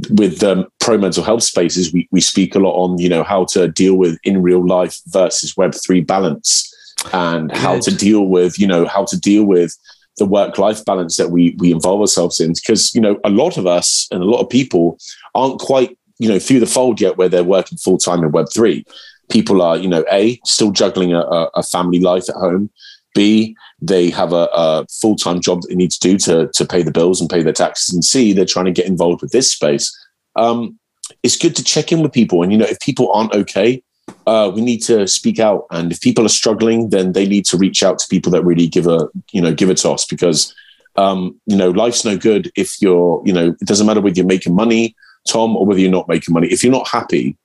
with 0.09 0.43
um, 0.43 0.67
pro 0.79 0.97
mental 0.97 1.23
health 1.23 1.43
spaces, 1.43 1.93
we, 1.93 2.07
we 2.11 2.21
speak 2.21 2.55
a 2.55 2.59
lot 2.59 2.73
on, 2.73 2.97
you 2.97 3.09
know, 3.09 3.23
how 3.23 3.45
to 3.45 3.67
deal 3.67 3.95
with 3.95 4.17
in 4.23 4.41
real 4.41 4.65
life 4.65 4.99
versus 5.07 5.53
Web3 5.53 6.05
balance 6.05 6.73
and 7.13 7.49
Good. 7.49 7.57
how 7.57 7.79
to 7.79 7.95
deal 7.95 8.25
with, 8.25 8.57
you 8.57 8.67
know, 8.67 8.85
how 8.85 9.05
to 9.05 9.19
deal 9.19 9.43
with 9.43 9.77
the 10.19 10.25
work 10.25 10.57
life 10.57 10.85
balance 10.85 11.17
that 11.17 11.31
we, 11.31 11.55
we 11.57 11.71
involve 11.71 12.01
ourselves 12.01 12.39
in. 12.39 12.53
Because, 12.53 12.93
you 12.93 13.01
know, 13.01 13.19
a 13.23 13.29
lot 13.29 13.57
of 13.57 13.65
us 13.65 14.07
and 14.11 14.21
a 14.21 14.25
lot 14.25 14.41
of 14.41 14.49
people 14.49 14.99
aren't 15.33 15.59
quite, 15.59 15.97
you 16.19 16.29
know, 16.29 16.39
through 16.39 16.59
the 16.59 16.67
fold 16.67 17.01
yet 17.01 17.17
where 17.17 17.29
they're 17.29 17.43
working 17.43 17.77
full 17.77 17.97
time 17.97 18.23
in 18.23 18.31
Web3. 18.31 18.85
people 19.29 19.61
are, 19.61 19.77
you 19.77 19.87
know, 19.87 20.05
A, 20.11 20.39
still 20.45 20.71
juggling 20.71 21.13
a, 21.13 21.21
a 21.21 21.63
family 21.63 21.99
life 21.99 22.29
at 22.29 22.35
home. 22.35 22.69
B, 23.15 23.55
they 23.81 24.09
have 24.09 24.33
a, 24.33 24.47
a 24.53 24.85
full 25.01 25.15
time 25.15 25.41
job 25.41 25.61
that 25.61 25.69
they 25.69 25.75
need 25.75 25.91
to 25.91 25.99
do 25.99 26.17
to, 26.19 26.47
to 26.53 26.65
pay 26.65 26.83
the 26.83 26.91
bills 26.91 27.19
and 27.19 27.29
pay 27.29 27.41
their 27.41 27.53
taxes. 27.53 27.93
And 27.93 28.03
C, 28.03 28.33
they're 28.33 28.45
trying 28.45 28.65
to 28.65 28.71
get 28.71 28.87
involved 28.87 29.21
with 29.21 29.31
this 29.31 29.51
space. 29.51 29.95
Um, 30.35 30.77
it's 31.23 31.37
good 31.37 31.55
to 31.55 31.63
check 31.63 31.91
in 31.91 32.01
with 32.01 32.13
people. 32.13 32.43
And, 32.43 32.51
you 32.51 32.57
know, 32.57 32.65
if 32.65 32.79
people 32.79 33.11
aren't 33.11 33.33
okay, 33.33 33.81
uh, 34.27 34.51
we 34.53 34.61
need 34.61 34.79
to 34.79 35.07
speak 35.07 35.39
out. 35.39 35.65
And 35.71 35.91
if 35.91 36.01
people 36.01 36.25
are 36.25 36.29
struggling, 36.29 36.89
then 36.89 37.13
they 37.13 37.27
need 37.27 37.45
to 37.45 37.57
reach 37.57 37.83
out 37.83 37.99
to 37.99 38.07
people 38.07 38.31
that 38.31 38.43
really 38.43 38.67
give 38.67 38.87
a, 38.87 39.09
you 39.31 39.41
know, 39.41 39.53
give 39.53 39.69
a 39.69 39.75
toss 39.75 40.05
because, 40.05 40.53
um, 40.95 41.39
you 41.45 41.55
know, 41.57 41.71
life's 41.71 42.05
no 42.05 42.17
good 42.17 42.51
if 42.55 42.81
you're, 42.81 43.21
you 43.25 43.33
know, 43.33 43.49
it 43.49 43.65
doesn't 43.65 43.87
matter 43.87 44.01
whether 44.01 44.15
you're 44.15 44.25
making 44.25 44.55
money, 44.55 44.95
Tom, 45.27 45.55
or 45.55 45.65
whether 45.65 45.79
you're 45.79 45.91
not 45.91 46.07
making 46.07 46.33
money. 46.33 46.47
If 46.47 46.63
you're 46.63 46.71
not 46.71 46.87
happy, 46.87 47.37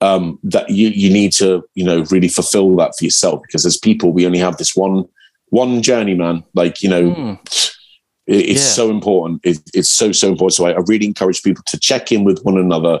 um, 0.00 0.38
that 0.42 0.68
you, 0.68 0.88
you 0.88 1.10
need 1.10 1.32
to, 1.34 1.64
you 1.74 1.84
know, 1.84 2.04
really 2.10 2.28
fulfill 2.28 2.74
that 2.76 2.92
for 2.98 3.04
yourself 3.04 3.40
because 3.42 3.64
as 3.64 3.76
people, 3.76 4.12
we 4.12 4.26
only 4.26 4.38
have 4.38 4.56
this 4.56 4.74
one, 4.74 5.04
one 5.48 5.82
journey, 5.82 6.14
man. 6.14 6.44
Like, 6.54 6.82
you 6.82 6.88
know, 6.88 7.10
mm. 7.10 7.38
it, 8.26 8.50
it's 8.50 8.60
yeah. 8.60 8.72
so 8.72 8.90
important. 8.90 9.40
It, 9.44 9.58
it's 9.72 9.90
so, 9.90 10.12
so 10.12 10.28
important. 10.28 10.54
So 10.54 10.66
I, 10.66 10.72
I, 10.72 10.80
really 10.86 11.06
encourage 11.06 11.42
people 11.42 11.62
to 11.66 11.78
check 11.78 12.12
in 12.12 12.24
with 12.24 12.42
one 12.42 12.58
another. 12.58 13.00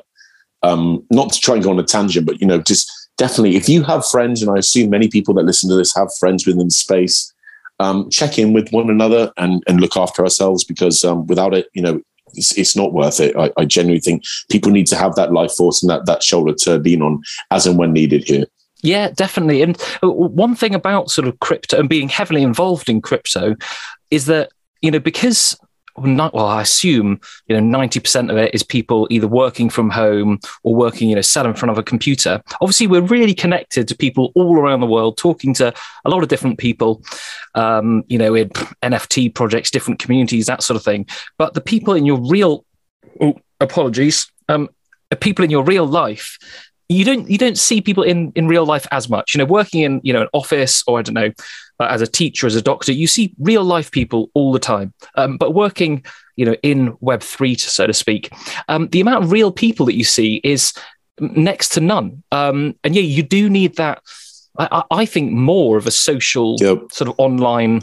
Um, 0.62 1.04
not 1.10 1.30
to 1.32 1.40
try 1.40 1.56
and 1.56 1.64
go 1.64 1.70
on 1.70 1.78
a 1.78 1.82
tangent, 1.82 2.24
but, 2.24 2.40
you 2.40 2.46
know, 2.46 2.58
just 2.58 2.90
definitely 3.16 3.56
if 3.56 3.68
you 3.68 3.82
have 3.82 4.06
friends, 4.06 4.42
and 4.42 4.50
I 4.50 4.58
assume 4.58 4.90
many 4.90 5.08
people 5.08 5.34
that 5.34 5.44
listen 5.44 5.68
to 5.70 5.76
this 5.76 5.94
have 5.94 6.08
friends 6.18 6.46
within 6.46 6.70
space, 6.70 7.32
um, 7.80 8.08
check 8.10 8.38
in 8.38 8.52
with 8.52 8.70
one 8.70 8.90
another 8.90 9.32
and, 9.36 9.62
and 9.66 9.80
look 9.80 9.96
after 9.96 10.22
ourselves 10.22 10.64
because 10.64 11.04
um, 11.04 11.26
without 11.26 11.54
it, 11.54 11.68
you 11.74 11.82
know, 11.82 12.00
it's, 12.34 12.56
it's 12.56 12.76
not 12.76 12.92
worth 12.92 13.20
it. 13.20 13.36
I, 13.36 13.52
I, 13.56 13.64
genuinely 13.64 14.00
think 14.00 14.24
people 14.50 14.70
need 14.70 14.86
to 14.88 14.96
have 14.96 15.14
that 15.16 15.32
life 15.32 15.52
force 15.52 15.82
and 15.82 15.90
that 15.90 16.06
that 16.06 16.22
shoulder 16.22 16.54
to 16.60 16.78
lean 16.78 17.02
on 17.02 17.22
as 17.50 17.66
and 17.66 17.78
when 17.78 17.92
needed 17.92 18.24
here. 18.24 18.44
Yeah, 18.82 19.10
definitely. 19.10 19.62
And 19.62 19.80
uh, 20.02 20.10
one 20.10 20.54
thing 20.54 20.74
about 20.74 21.10
sort 21.10 21.28
of 21.28 21.38
crypto 21.40 21.78
and 21.78 21.88
being 21.88 22.08
heavily 22.08 22.42
involved 22.42 22.88
in 22.88 23.00
crypto 23.00 23.56
is 24.10 24.26
that 24.26 24.52
you 24.82 24.90
know 24.90 24.98
because 25.00 25.56
well, 25.96 26.46
I 26.46 26.62
assume 26.62 27.20
you 27.46 27.56
know 27.56 27.60
ninety 27.60 28.00
percent 28.00 28.30
of 28.30 28.36
it 28.36 28.54
is 28.54 28.62
people 28.62 29.06
either 29.10 29.28
working 29.28 29.70
from 29.70 29.90
home 29.90 30.40
or 30.62 30.74
working, 30.74 31.08
you 31.08 31.14
know, 31.14 31.22
sat 31.22 31.46
in 31.46 31.54
front 31.54 31.70
of 31.70 31.78
a 31.78 31.82
computer. 31.82 32.42
Obviously, 32.60 32.86
we're 32.86 33.02
really 33.02 33.34
connected 33.34 33.88
to 33.88 33.96
people 33.96 34.32
all 34.34 34.58
around 34.58 34.80
the 34.80 34.86
world, 34.86 35.16
talking 35.16 35.54
to 35.54 35.72
a 36.04 36.10
lot 36.10 36.22
of 36.22 36.28
different 36.28 36.58
people, 36.58 37.02
um, 37.54 38.04
you 38.08 38.18
know, 38.18 38.34
in 38.34 38.48
NFT 38.82 39.34
projects, 39.34 39.70
different 39.70 40.00
communities, 40.00 40.46
that 40.46 40.62
sort 40.62 40.76
of 40.76 40.84
thing. 40.84 41.06
But 41.38 41.54
the 41.54 41.60
people 41.60 41.94
in 41.94 42.06
your 42.06 42.20
real, 42.20 42.64
oh, 43.20 43.34
apologies, 43.60 44.30
um, 44.48 44.68
people 45.20 45.44
in 45.44 45.50
your 45.50 45.62
real 45.62 45.86
life 45.86 46.38
you 46.88 47.04
don't 47.04 47.28
you 47.30 47.38
don't 47.38 47.56
see 47.58 47.80
people 47.80 48.02
in 48.02 48.32
in 48.34 48.46
real 48.46 48.66
life 48.66 48.86
as 48.90 49.08
much 49.08 49.34
you 49.34 49.38
know 49.38 49.44
working 49.44 49.82
in 49.82 50.00
you 50.02 50.12
know 50.12 50.22
an 50.22 50.28
office 50.32 50.82
or 50.86 50.98
i 50.98 51.02
don't 51.02 51.14
know 51.14 51.30
uh, 51.80 51.86
as 51.86 52.00
a 52.00 52.06
teacher, 52.06 52.46
as 52.46 52.56
a 52.56 52.62
doctor, 52.62 52.92
you 52.92 53.06
see 53.06 53.34
real 53.38 53.64
life 53.64 53.90
people 53.90 54.30
all 54.34 54.52
the 54.52 54.58
time. 54.58 54.92
Um, 55.16 55.36
but 55.36 55.52
working, 55.52 56.04
you 56.36 56.44
know, 56.44 56.56
in 56.62 56.96
Web 57.00 57.22
three, 57.22 57.56
so 57.56 57.86
to 57.86 57.92
speak, 57.92 58.32
um, 58.68 58.88
the 58.88 59.00
amount 59.00 59.24
of 59.24 59.32
real 59.32 59.52
people 59.52 59.86
that 59.86 59.96
you 59.96 60.04
see 60.04 60.40
is 60.44 60.72
next 61.20 61.70
to 61.70 61.80
none. 61.80 62.22
Um, 62.32 62.76
and 62.84 62.94
yeah, 62.94 63.02
you 63.02 63.22
do 63.22 63.48
need 63.48 63.76
that. 63.76 64.02
I, 64.58 64.84
I 64.90 65.06
think 65.06 65.32
more 65.32 65.76
of 65.76 65.86
a 65.86 65.90
social 65.90 66.56
yep. 66.60 66.78
sort 66.92 67.08
of 67.10 67.14
online. 67.18 67.82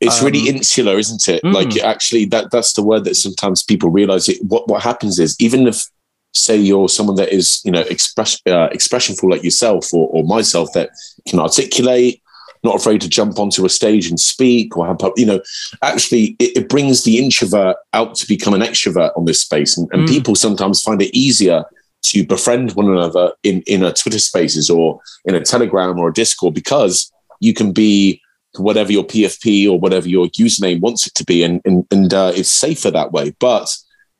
It's 0.00 0.22
really 0.22 0.48
um, 0.48 0.56
insular, 0.56 0.98
isn't 0.98 1.28
it? 1.28 1.42
Mm. 1.42 1.52
Like 1.52 1.76
actually, 1.84 2.24
that 2.26 2.50
that's 2.50 2.72
the 2.72 2.82
word 2.82 3.04
that 3.04 3.16
sometimes 3.16 3.62
people 3.62 3.90
realize. 3.90 4.28
It. 4.28 4.38
What 4.42 4.66
what 4.66 4.82
happens 4.82 5.18
is 5.18 5.36
even 5.40 5.66
if 5.66 5.84
say 6.32 6.56
you're 6.56 6.88
someone 6.88 7.16
that 7.16 7.34
is 7.34 7.60
you 7.64 7.70
know 7.70 7.80
express 7.82 8.40
uh, 8.46 8.68
expressionful 8.68 9.30
like 9.30 9.42
yourself 9.42 9.92
or, 9.92 10.08
or 10.10 10.24
myself 10.24 10.72
that 10.74 10.90
can 11.28 11.40
articulate 11.40 12.22
not 12.62 12.76
afraid 12.76 13.00
to 13.00 13.08
jump 13.08 13.38
onto 13.38 13.64
a 13.64 13.70
stage 13.70 14.08
and 14.08 14.20
speak 14.20 14.76
or 14.76 14.86
have, 14.86 14.98
you 15.16 15.26
know, 15.26 15.40
actually 15.82 16.36
it, 16.38 16.56
it 16.56 16.68
brings 16.68 17.04
the 17.04 17.18
introvert 17.18 17.76
out 17.92 18.14
to 18.16 18.26
become 18.26 18.54
an 18.54 18.60
extrovert 18.60 19.16
on 19.16 19.24
this 19.24 19.40
space. 19.40 19.76
And, 19.76 19.88
and 19.92 20.06
mm. 20.06 20.08
people 20.08 20.34
sometimes 20.34 20.82
find 20.82 21.00
it 21.00 21.14
easier 21.16 21.64
to 22.02 22.26
befriend 22.26 22.72
one 22.72 22.88
another 22.88 23.32
in, 23.42 23.62
in 23.62 23.82
a 23.82 23.92
Twitter 23.92 24.18
spaces 24.18 24.70
or 24.70 25.00
in 25.24 25.34
a 25.34 25.40
Telegram 25.40 25.98
or 25.98 26.08
a 26.08 26.12
Discord 26.12 26.54
because 26.54 27.10
you 27.40 27.54
can 27.54 27.72
be 27.72 28.20
whatever 28.56 28.92
your 28.92 29.04
PFP 29.04 29.70
or 29.70 29.78
whatever 29.78 30.08
your 30.08 30.26
username 30.28 30.80
wants 30.80 31.06
it 31.06 31.14
to 31.14 31.24
be. 31.24 31.42
And, 31.42 31.60
and, 31.64 31.86
and 31.90 32.12
uh, 32.12 32.32
it's 32.34 32.50
safer 32.50 32.90
that 32.90 33.12
way. 33.12 33.34
But 33.38 33.74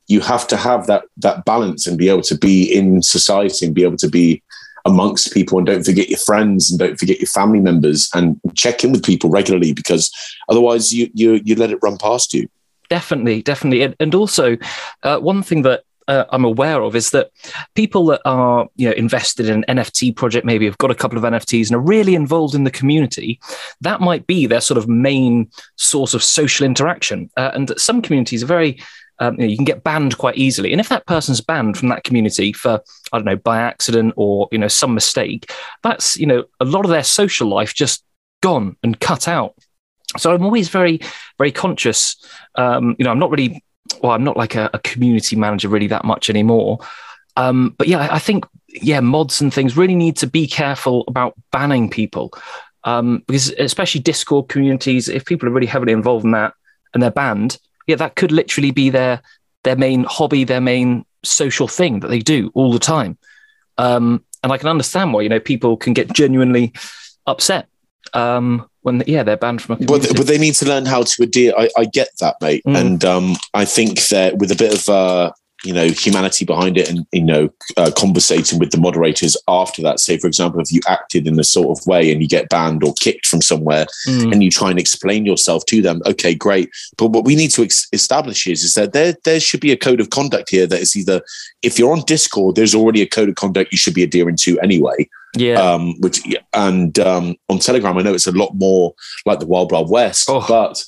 you 0.07 0.21
have 0.21 0.47
to 0.47 0.57
have 0.57 0.87
that, 0.87 1.03
that 1.17 1.45
balance 1.45 1.87
and 1.87 1.97
be 1.97 2.09
able 2.09 2.21
to 2.23 2.37
be 2.37 2.63
in 2.63 3.01
society 3.01 3.65
and 3.65 3.75
be 3.75 3.83
able 3.83 3.97
to 3.97 4.09
be 4.09 4.41
amongst 4.85 5.33
people 5.33 5.57
and 5.57 5.67
don't 5.67 5.85
forget 5.85 6.09
your 6.09 6.19
friends 6.19 6.69
and 6.69 6.79
don't 6.79 6.99
forget 6.99 7.19
your 7.19 7.27
family 7.27 7.59
members 7.59 8.09
and 8.13 8.39
check 8.55 8.83
in 8.83 8.91
with 8.91 9.03
people 9.03 9.29
regularly 9.29 9.73
because 9.73 10.11
otherwise 10.49 10.93
you 10.93 11.09
you 11.13 11.41
you 11.43 11.55
let 11.55 11.71
it 11.71 11.79
run 11.81 11.97
past 11.97 12.33
you 12.33 12.47
definitely 12.89 13.41
definitely 13.41 13.95
and 13.99 14.15
also 14.15 14.57
uh, 15.03 15.17
one 15.19 15.43
thing 15.43 15.61
that 15.61 15.83
uh, 16.07 16.25
I'm 16.31 16.43
aware 16.43 16.81
of 16.81 16.95
is 16.95 17.11
that 17.11 17.31
people 17.75 18.05
that 18.07 18.21
are 18.25 18.67
you 18.75 18.89
know 18.89 18.95
invested 18.95 19.47
in 19.47 19.63
an 19.63 19.77
NFT 19.77 20.15
project 20.15 20.45
maybe 20.45 20.65
have 20.65 20.77
got 20.77 20.91
a 20.91 20.95
couple 20.95 21.17
of 21.17 21.23
NFTs 21.23 21.67
and 21.67 21.75
are 21.75 21.79
really 21.79 22.15
involved 22.15 22.55
in 22.55 22.63
the 22.63 22.71
community. 22.71 23.39
That 23.79 24.01
might 24.01 24.27
be 24.27 24.45
their 24.45 24.61
sort 24.61 24.77
of 24.77 24.89
main 24.89 25.49
source 25.77 26.13
of 26.13 26.23
social 26.23 26.65
interaction. 26.65 27.29
Uh, 27.37 27.51
and 27.53 27.79
some 27.79 28.01
communities 28.01 28.43
are 28.43 28.47
very 28.47 28.79
um, 29.21 29.35
you, 29.35 29.41
know, 29.41 29.51
you 29.51 29.55
can 29.55 29.65
get 29.65 29.83
banned 29.83 30.17
quite 30.17 30.35
easily. 30.35 30.71
And 30.71 30.81
if 30.81 30.89
that 30.89 31.05
person's 31.05 31.41
banned 31.41 31.77
from 31.77 31.89
that 31.89 32.03
community 32.03 32.51
for, 32.51 32.81
I 33.13 33.17
don't 33.17 33.25
know, 33.25 33.35
by 33.37 33.61
accident 33.61 34.15
or, 34.17 34.49
you 34.51 34.57
know, 34.57 34.67
some 34.67 34.95
mistake, 34.95 35.51
that's, 35.83 36.17
you 36.17 36.25
know, 36.25 36.43
a 36.59 36.65
lot 36.65 36.85
of 36.85 36.91
their 36.91 37.03
social 37.03 37.47
life 37.47 37.73
just 37.73 38.03
gone 38.41 38.75
and 38.83 38.99
cut 38.99 39.27
out. 39.27 39.53
So 40.17 40.33
I'm 40.33 40.43
always 40.43 40.69
very, 40.69 40.99
very 41.37 41.51
conscious. 41.51 42.17
Um, 42.55 42.95
you 42.97 43.05
know, 43.05 43.11
I'm 43.11 43.19
not 43.19 43.29
really, 43.29 43.63
well, 44.01 44.11
I'm 44.11 44.23
not 44.23 44.37
like 44.37 44.55
a, 44.55 44.71
a 44.73 44.79
community 44.79 45.35
manager 45.35 45.69
really 45.69 45.87
that 45.87 46.03
much 46.03 46.29
anymore. 46.29 46.79
Um, 47.37 47.75
but 47.77 47.87
yeah, 47.87 48.07
I 48.11 48.19
think, 48.19 48.45
yeah, 48.67 49.01
mods 49.01 49.39
and 49.39 49.53
things 49.53 49.77
really 49.77 49.95
need 49.95 50.17
to 50.17 50.27
be 50.27 50.47
careful 50.47 51.03
about 51.07 51.35
banning 51.51 51.91
people. 51.91 52.33
Um, 52.83 53.23
because 53.27 53.51
especially 53.51 54.01
Discord 54.01 54.49
communities, 54.49 55.07
if 55.07 55.25
people 55.25 55.47
are 55.47 55.51
really 55.51 55.67
heavily 55.67 55.93
involved 55.93 56.25
in 56.25 56.31
that 56.31 56.55
and 56.93 57.03
they're 57.03 57.11
banned, 57.11 57.59
yeah, 57.87 57.95
that 57.97 58.15
could 58.15 58.31
literally 58.31 58.71
be 58.71 58.89
their 58.89 59.21
their 59.63 59.75
main 59.75 60.03
hobby, 60.05 60.43
their 60.43 60.61
main 60.61 61.05
social 61.23 61.67
thing 61.67 61.99
that 61.99 62.07
they 62.07 62.19
do 62.19 62.51
all 62.53 62.71
the 62.71 62.79
time. 62.79 63.17
Um, 63.77 64.23
and 64.43 64.51
I 64.51 64.57
can 64.57 64.69
understand 64.69 65.13
why 65.13 65.21
you 65.21 65.29
know 65.29 65.39
people 65.39 65.77
can 65.77 65.93
get 65.93 66.11
genuinely 66.13 66.73
upset 67.27 67.67
um, 68.13 68.67
when 68.81 69.03
yeah 69.07 69.23
they're 69.23 69.37
banned 69.37 69.61
from. 69.61 69.77
But, 69.79 70.07
but 70.15 70.27
they 70.27 70.37
need 70.37 70.55
to 70.55 70.65
learn 70.65 70.85
how 70.85 71.03
to 71.03 71.23
adhere. 71.23 71.53
I, 71.57 71.69
I 71.77 71.85
get 71.85 72.09
that, 72.19 72.37
mate, 72.41 72.63
mm. 72.65 72.75
and 72.75 73.05
um, 73.05 73.35
I 73.53 73.65
think 73.65 74.07
that 74.07 74.37
with 74.37 74.51
a 74.51 74.55
bit 74.55 74.73
of 74.73 74.89
uh, 74.89 75.31
you 75.63 75.73
know 75.73 75.87
humanity 75.87 76.45
behind 76.45 76.77
it 76.77 76.89
and 76.89 77.05
you 77.11 77.23
know 77.23 77.49
uh, 77.77 77.91
conversating 77.97 78.59
with 78.59 78.71
the 78.71 78.79
moderators 78.79 79.37
after 79.47 79.81
that 79.81 79.99
say 79.99 80.17
for 80.17 80.27
example 80.27 80.59
if 80.59 80.71
you 80.71 80.81
acted 80.87 81.27
in 81.27 81.39
a 81.39 81.43
sort 81.43 81.77
of 81.77 81.85
way 81.85 82.11
and 82.11 82.21
you 82.21 82.27
get 82.27 82.49
banned 82.49 82.83
or 82.83 82.93
kicked 82.95 83.25
from 83.25 83.41
somewhere 83.41 83.85
mm. 84.07 84.31
and 84.31 84.43
you 84.43 84.49
try 84.49 84.69
and 84.69 84.79
explain 84.79 85.25
yourself 85.25 85.65
to 85.65 85.81
them 85.81 86.01
okay 86.05 86.33
great 86.33 86.69
but 86.97 87.07
what 87.07 87.25
we 87.25 87.35
need 87.35 87.51
to 87.51 87.63
ex- 87.63 87.87
establish 87.93 88.47
is 88.47 88.63
is 88.63 88.73
that 88.73 88.93
there 88.93 89.15
there 89.23 89.39
should 89.39 89.61
be 89.61 89.71
a 89.71 89.77
code 89.77 89.99
of 89.99 90.09
conduct 90.09 90.49
here 90.49 90.65
that 90.65 90.79
is 90.79 90.95
either 90.95 91.21
if 91.61 91.77
you're 91.77 91.93
on 91.93 92.03
discord 92.05 92.55
there's 92.55 92.75
already 92.75 93.01
a 93.01 93.07
code 93.07 93.29
of 93.29 93.35
conduct 93.35 93.71
you 93.71 93.77
should 93.77 93.93
be 93.93 94.03
adhering 94.03 94.35
to 94.35 94.59
anyway 94.61 95.07
yeah 95.35 95.53
um 95.55 95.93
which 96.01 96.21
and 96.53 96.99
um 96.99 97.35
on 97.49 97.59
telegram 97.59 97.97
i 97.97 98.01
know 98.01 98.13
it's 98.13 98.27
a 98.27 98.31
lot 98.31 98.53
more 98.55 98.93
like 99.25 99.39
the 99.39 99.45
wild 99.45 99.71
wild 99.71 99.89
west 99.89 100.27
oh. 100.29 100.43
but 100.47 100.83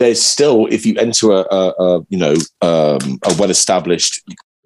there's 0.00 0.22
still 0.22 0.66
if 0.66 0.84
you 0.84 0.96
enter 0.96 1.30
a, 1.30 1.44
a, 1.50 1.74
a 1.78 2.00
you 2.08 2.18
know 2.18 2.34
um, 2.62 3.20
a 3.22 3.34
well 3.38 3.50
established 3.50 4.22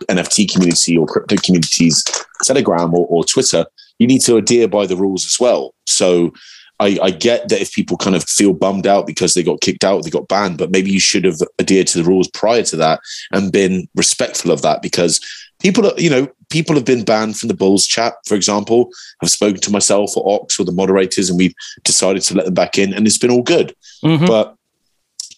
NFT 0.08 0.50
community 0.50 0.96
or 0.96 1.06
crypto 1.06 1.36
communities, 1.36 2.02
Telegram 2.42 2.94
or, 2.94 3.06
or, 3.08 3.24
Twitter, 3.24 3.66
you 3.98 4.06
need 4.06 4.20
to 4.22 4.36
adhere 4.36 4.68
by 4.68 4.86
the 4.86 4.96
rules 4.96 5.24
as 5.24 5.38
well. 5.38 5.74
So 5.86 6.32
I, 6.80 6.98
I, 7.00 7.10
get 7.10 7.48
that 7.48 7.60
if 7.60 7.72
people 7.72 7.96
kind 7.96 8.16
of 8.16 8.24
feel 8.24 8.52
bummed 8.52 8.86
out 8.86 9.06
because 9.06 9.34
they 9.34 9.42
got 9.42 9.60
kicked 9.60 9.84
out, 9.84 10.02
they 10.02 10.10
got 10.10 10.28
banned, 10.28 10.58
but 10.58 10.72
maybe 10.72 10.90
you 10.90 10.98
should 10.98 11.24
have 11.24 11.38
adhered 11.60 11.86
to 11.88 11.98
the 11.98 12.08
rules 12.08 12.28
prior 12.28 12.64
to 12.64 12.76
that 12.76 13.00
and 13.32 13.52
been 13.52 13.88
respectful 13.94 14.50
of 14.50 14.62
that 14.62 14.82
because 14.82 15.20
people 15.60 15.86
are, 15.86 15.98
you 15.98 16.10
know, 16.10 16.26
people 16.50 16.74
have 16.74 16.84
been 16.84 17.04
banned 17.04 17.38
from 17.38 17.48
the 17.48 17.54
Bulls 17.54 17.86
chat, 17.86 18.14
for 18.26 18.34
example, 18.34 18.90
have 19.22 19.30
spoken 19.30 19.60
to 19.60 19.70
myself 19.70 20.16
or 20.16 20.40
Ox 20.40 20.58
or 20.58 20.64
the 20.64 20.72
moderators 20.72 21.30
and 21.30 21.38
we've 21.38 21.54
decided 21.84 22.22
to 22.22 22.34
let 22.34 22.44
them 22.44 22.54
back 22.54 22.78
in 22.78 22.92
and 22.92 23.06
it's 23.06 23.18
been 23.18 23.30
all 23.30 23.42
good. 23.42 23.74
Mm-hmm. 24.04 24.26
But 24.26 24.56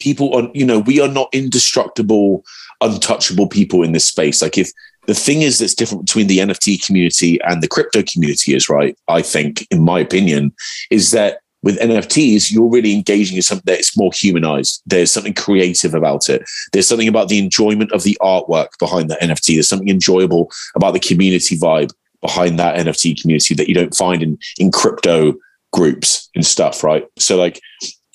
people 0.06 0.36
on 0.36 0.50
you 0.54 0.64
know 0.64 0.78
we 0.78 1.00
are 1.00 1.08
not 1.08 1.28
indestructible 1.32 2.44
untouchable 2.80 3.48
people 3.48 3.82
in 3.82 3.92
this 3.92 4.04
space. 4.04 4.40
Like 4.40 4.56
if 4.56 4.70
the 5.06 5.14
thing 5.14 5.42
is 5.42 5.58
that's 5.58 5.74
different 5.74 6.04
between 6.06 6.26
the 6.26 6.38
nft 6.38 6.84
community 6.84 7.38
and 7.42 7.62
the 7.62 7.68
crypto 7.68 8.02
community 8.02 8.54
is 8.54 8.68
right 8.68 8.98
i 9.06 9.22
think 9.22 9.64
in 9.70 9.80
my 9.80 10.00
opinion 10.00 10.52
is 10.90 11.12
that 11.12 11.38
with 11.62 11.78
nfts 11.78 12.50
you're 12.50 12.74
really 12.76 12.92
engaging 12.92 13.36
in 13.36 13.42
something 13.42 13.72
that's 13.72 13.96
more 13.96 14.10
humanized. 14.12 14.82
There's 14.84 15.12
something 15.12 15.34
creative 15.34 15.94
about 15.94 16.28
it. 16.28 16.42
There's 16.72 16.88
something 16.88 17.06
about 17.06 17.28
the 17.28 17.38
enjoyment 17.38 17.92
of 17.92 18.02
the 18.02 18.18
artwork 18.20 18.70
behind 18.80 19.08
the 19.08 19.16
nft 19.22 19.54
there's 19.54 19.68
something 19.68 19.88
enjoyable 19.88 20.50
about 20.74 20.92
the 20.92 21.06
community 21.08 21.56
vibe 21.56 21.92
behind 22.20 22.58
that 22.58 22.76
NFT 22.84 23.20
community 23.20 23.54
that 23.54 23.68
you 23.68 23.74
don't 23.74 23.94
find 23.94 24.22
in 24.22 24.38
in 24.58 24.72
crypto 24.72 25.34
groups 25.72 26.28
and 26.34 26.44
stuff, 26.44 26.82
right? 26.82 27.06
So 27.18 27.36
like 27.36 27.60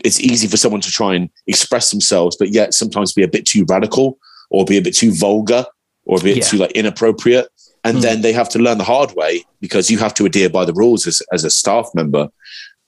it's 0.04 0.20
easy 0.20 0.48
for 0.48 0.58
someone 0.58 0.82
to 0.82 0.92
try 0.92 1.16
and 1.16 1.30
express 1.48 1.92
themselves, 1.92 2.36
but 2.38 2.50
yet 2.50 2.74
sometimes 2.74 3.14
be 3.14 3.24
a 3.24 3.28
bit 3.28 3.46
too 3.46 3.66
radical 3.70 4.18
or 4.50 4.66
be 4.66 4.78
a 4.78 4.82
bit 4.82 4.96
too 4.96 5.14
vulgar 5.14 5.66
or 6.06 6.20
a 6.20 6.24
bit 6.24 6.38
Yeah. 6.38 6.44
too 6.44 6.58
like 6.58 6.72
inappropriate. 6.72 7.48
And 7.84 7.98
Mm. 7.98 8.02
then 8.02 8.22
they 8.22 8.34
have 8.34 8.50
to 8.50 8.60
learn 8.60 8.78
the 8.78 8.84
hard 8.84 9.14
way 9.16 9.44
because 9.60 9.90
you 9.90 9.98
have 9.98 10.14
to 10.16 10.26
adhere 10.26 10.50
by 10.50 10.66
the 10.66 10.74
rules 10.74 11.08
as, 11.08 11.22
as 11.34 11.44
a 11.44 11.50
staff 11.50 11.90
member 11.96 12.30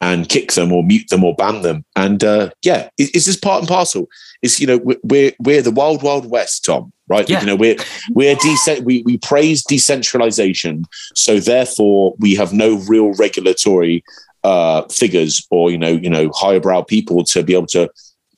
and 0.02 0.28
kick 0.28 0.52
them 0.52 0.72
or 0.74 0.84
mute 0.84 1.08
them 1.10 1.24
or 1.24 1.34
ban 1.36 1.62
them. 1.62 1.86
And 1.96 2.24
uh, 2.24 2.50
yeah, 2.62 2.90
it, 2.98 3.10
it's 3.16 3.26
just 3.26 3.42
part 3.42 3.60
and 3.62 3.68
parcel. 3.68 4.08
It's 4.42 4.60
you 4.60 4.68
know 4.68 4.78
we- 4.78 4.98
we're 5.04 5.32
we're 5.40 5.62
the 5.62 5.72
wild 5.72 6.04
wild 6.04 6.30
west, 6.30 6.66
Tom. 6.66 6.92
Right? 7.08 7.28
Yeah. 7.30 7.40
You 7.42 7.48
know 7.48 7.56
we're 7.56 7.78
we're 8.12 8.36
decent. 8.36 8.86
We 8.86 9.02
we 9.04 9.18
praise 9.18 9.64
decentralization, 9.64 10.86
so 11.16 11.40
therefore 11.40 12.14
we 12.20 12.36
have 12.36 12.54
no 12.54 12.76
real 12.88 13.14
regulatory 13.14 14.04
uh, 14.44 14.84
figures 14.88 15.46
or 15.52 15.72
you 15.72 15.78
know 15.78 15.92
you 15.92 16.10
know 16.10 16.30
higher 16.34 16.60
brow 16.60 16.82
people 16.82 17.24
to 17.24 17.44
be 17.44 17.54
able 17.54 17.68
to, 17.68 17.90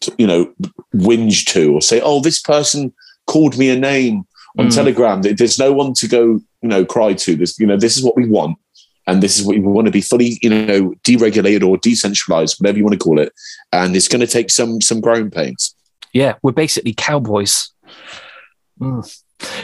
to 0.02 0.16
you 0.18 0.28
know 0.28 0.54
whinge 0.94 1.46
to 1.46 1.74
or 1.74 1.82
say, 1.82 2.02
oh, 2.02 2.20
this 2.20 2.42
person 2.42 2.94
called 3.28 3.58
me 3.58 3.70
a 3.70 3.76
name 3.76 4.24
on 4.58 4.68
Mm. 4.68 4.76
Telegram. 4.76 5.22
There's 5.22 5.60
no 5.60 5.74
one 5.74 5.94
to 5.96 6.08
go 6.08 6.24
you 6.62 6.70
know 6.70 6.86
cry 6.86 7.14
to. 7.14 7.36
This 7.36 7.60
you 7.60 7.68
know 7.68 7.78
this 7.78 7.98
is 7.98 8.04
what 8.04 8.16
we 8.16 8.28
want. 8.28 8.58
And 9.08 9.22
this 9.22 9.40
is 9.40 9.46
what 9.46 9.56
we 9.56 9.62
want 9.62 9.86
to 9.86 9.92
be 9.92 10.02
fully, 10.02 10.40
you 10.42 10.50
know, 10.50 10.92
deregulated 11.04 11.64
or 11.64 11.78
decentralized, 11.78 12.58
whatever 12.60 12.80
you 12.80 12.84
want 12.84 12.94
to 12.94 12.98
call 12.98 13.20
it. 13.20 13.32
And 13.72 13.96
it's 13.96 14.08
going 14.08 14.22
to 14.22 14.28
take 14.28 14.50
some 14.50 14.82
some 14.82 15.00
growing 15.00 15.30
pains. 15.30 15.76
Yeah, 16.12 16.36
we're 16.42 16.54
basically 16.54 16.94
cowboys. 16.94 17.72
Mm. 18.80 19.22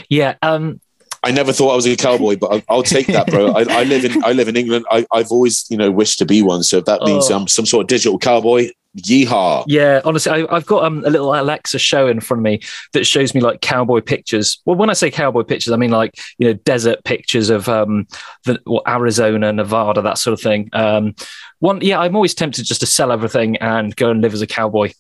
Yeah. 0.10 0.36
Um, 0.44 0.80
I 1.24 1.32
never 1.32 1.54
thought 1.54 1.72
I 1.72 1.76
was 1.76 1.86
a 1.86 1.96
cowboy, 1.96 2.36
but 2.36 2.54
I, 2.54 2.64
I'll 2.68 2.84
take 2.84 3.08
that, 3.08 3.28
bro. 3.28 3.52
I, 3.52 3.62
I 3.70 3.84
live 3.84 4.06
in 4.06 4.24
I 4.24 4.32
live 4.32 4.48
in 4.48 4.56
England. 4.58 4.86
I, 4.90 5.06
I've 5.12 5.32
always, 5.32 5.66
you 5.70 5.78
know, 5.78 5.92
wished 5.92 6.18
to 6.20 6.26
be 6.26 6.42
one. 6.42 6.64
So 6.64 6.78
if 6.78 6.86
that 6.86 7.02
means 7.04 7.30
Oh. 7.30 7.36
I'm 7.36 7.48
some 7.48 7.66
sort 7.66 7.84
of 7.84 7.88
digital 7.88 8.18
cowboy, 8.18 8.70
yeehaw! 8.98 9.66
Yeah, 9.68 10.02
honestly, 10.04 10.32
I, 10.32 10.56
I've 10.56 10.66
got 10.66 10.84
um, 10.84 11.04
a 11.06 11.10
little 11.10 11.34
Alexa 11.34 11.78
show 11.78 12.08
in 12.08 12.20
front 12.22 12.40
of 12.40 12.44
me 12.44 12.62
that 12.94 13.06
shows 13.06 13.36
me 13.36 13.42
like 13.42 13.62
cowboy 13.62 14.02
pictures. 14.02 14.60
Well, 14.66 14.76
when 14.76 14.90
I 14.90 14.94
say 14.94 15.12
cowboy 15.12 15.44
pictures, 15.44 15.74
I 15.74 15.78
mean 15.78 15.92
like 15.92 16.16
you 16.40 16.48
know 16.48 16.54
desert 16.54 17.04
pictures 17.04 17.52
of 17.52 17.70
um, 17.70 18.08
the 18.46 18.60
well, 18.66 18.82
Arizona, 18.88 19.54
Nevada, 19.54 20.02
that 20.02 20.18
sort 20.18 20.34
of 20.34 20.42
thing. 20.42 20.70
Um, 20.74 21.14
one, 21.60 21.82
yeah, 21.82 22.00
I'm 22.00 22.16
always 22.16 22.34
tempted 22.34 22.66
just 22.66 22.80
to 22.82 22.88
sell 22.88 23.12
everything 23.12 23.58
and 23.58 23.96
go 23.96 24.10
and 24.10 24.22
live 24.22 24.34
as 24.34 24.42
a 24.42 24.48
cowboy. 24.48 24.92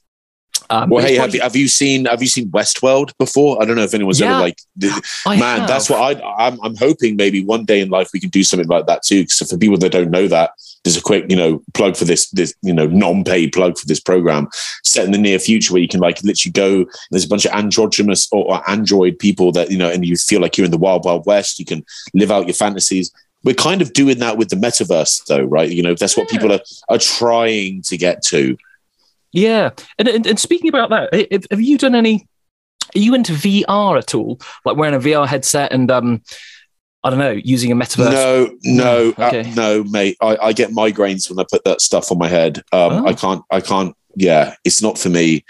Um, 0.71 0.89
Well, 0.89 1.05
hey, 1.05 1.15
have 1.15 1.35
you, 1.35 1.41
have 1.41 1.55
you 1.55 1.67
seen 1.67 2.05
have 2.05 2.21
you 2.21 2.27
seen 2.27 2.49
Westworld 2.49 3.11
before? 3.17 3.61
I 3.61 3.65
don't 3.65 3.75
know 3.75 3.83
if 3.83 3.93
anyone's 3.93 4.19
Yeah, 4.19 4.31
ever 4.31 4.39
like, 4.41 4.57
I 5.27 5.37
man. 5.37 5.59
have. 5.59 5.67
That's 5.67 5.89
what 5.89 5.99
I 6.17 6.21
I'm, 6.47 6.59
I'm 6.63 6.75
hoping 6.75 7.15
maybe 7.17 7.43
one 7.43 7.65
day 7.65 7.81
in 7.81 7.89
life 7.89 8.09
we 8.13 8.19
can 8.19 8.29
do 8.29 8.43
something 8.43 8.67
like 8.69 8.85
that 8.87 9.03
too. 9.03 9.27
So 9.27 9.45
for 9.45 9.57
people 9.57 9.77
that 9.77 9.91
don't 9.91 10.09
know 10.09 10.27
that, 10.29 10.51
there's 10.83 10.97
a 10.97 11.01
quick 11.01 11.25
you 11.29 11.35
know 11.35 11.61
plug 11.73 11.95
for 11.97 12.05
this 12.05 12.29
this 12.31 12.55
you 12.61 12.73
know 12.73 12.87
non-paid 12.87 13.51
plug 13.53 13.77
for 13.77 13.85
this 13.85 13.99
program 13.99 14.47
set 14.83 15.05
in 15.05 15.11
the 15.11 15.17
near 15.17 15.37
future 15.39 15.73
where 15.73 15.81
you 15.81 15.87
can 15.87 15.99
like 15.99 16.23
literally 16.23 16.51
go. 16.53 16.85
There's 17.11 17.25
a 17.25 17.29
bunch 17.29 17.45
of 17.45 17.51
androgynous 17.51 18.27
or, 18.31 18.45
or 18.45 18.69
android 18.69 19.19
people 19.19 19.51
that 19.51 19.69
you 19.71 19.77
know, 19.77 19.89
and 19.89 20.05
you 20.05 20.15
feel 20.15 20.41
like 20.41 20.57
you're 20.57 20.65
in 20.65 20.71
the 20.71 20.77
wild 20.77 21.05
wild 21.05 21.25
west. 21.25 21.59
You 21.59 21.65
can 21.65 21.85
live 22.13 22.31
out 22.31 22.47
your 22.47 22.55
fantasies. 22.55 23.11
We're 23.43 23.55
kind 23.55 23.81
of 23.81 23.93
doing 23.93 24.19
that 24.19 24.37
with 24.37 24.49
the 24.49 24.55
metaverse, 24.55 25.25
though, 25.25 25.41
right? 25.43 25.67
You 25.69 25.81
know, 25.81 25.95
that's 25.95 26.15
what 26.15 26.29
people 26.29 26.51
are 26.53 26.59
are 26.89 26.99
trying 26.99 27.81
to 27.83 27.97
get 27.97 28.21
to. 28.27 28.55
Yeah, 29.33 29.69
and, 29.97 30.07
and 30.07 30.27
and 30.27 30.39
speaking 30.39 30.69
about 30.69 30.89
that, 30.89 31.47
have- 31.51 31.61
you 31.61 31.77
done 31.77 31.95
any? 31.95 32.27
Are 32.95 32.99
you 32.99 33.13
into 33.13 33.31
VR 33.33 33.97
at 33.97 34.13
all? 34.13 34.39
Like 34.65 34.75
wearing 34.75 34.95
a 34.95 34.99
VR 34.99 35.25
headset 35.25 35.71
and 35.71 35.89
um, 35.89 36.21
I 37.03 37.09
don't 37.09 37.19
know, 37.19 37.31
using 37.31 37.71
a 37.71 37.75
metaverse. 37.75 38.11
No, 38.11 38.51
no, 38.63 39.13
No, 39.17 39.25
okay. 39.27 39.49
uh, 39.49 39.55
no, 39.55 39.83
mate. 39.85 40.17
I, 40.21 40.37
I 40.41 40.53
get 40.53 40.71
migraines 40.71 41.29
when 41.29 41.39
I 41.39 41.45
put 41.49 41.63
that 41.63 41.79
stuff 41.81 42.11
on 42.11 42.17
my 42.17 42.27
head. 42.27 42.57
Um, 42.73 42.91
Oh. 42.91 43.07
I 43.07 43.13
can't. 43.13 43.43
I 43.49 43.61
can't. 43.61 43.95
Yeah, 44.15 44.55
it's 44.65 44.81
not 44.81 44.97
for 44.97 45.07
me. 45.09 45.45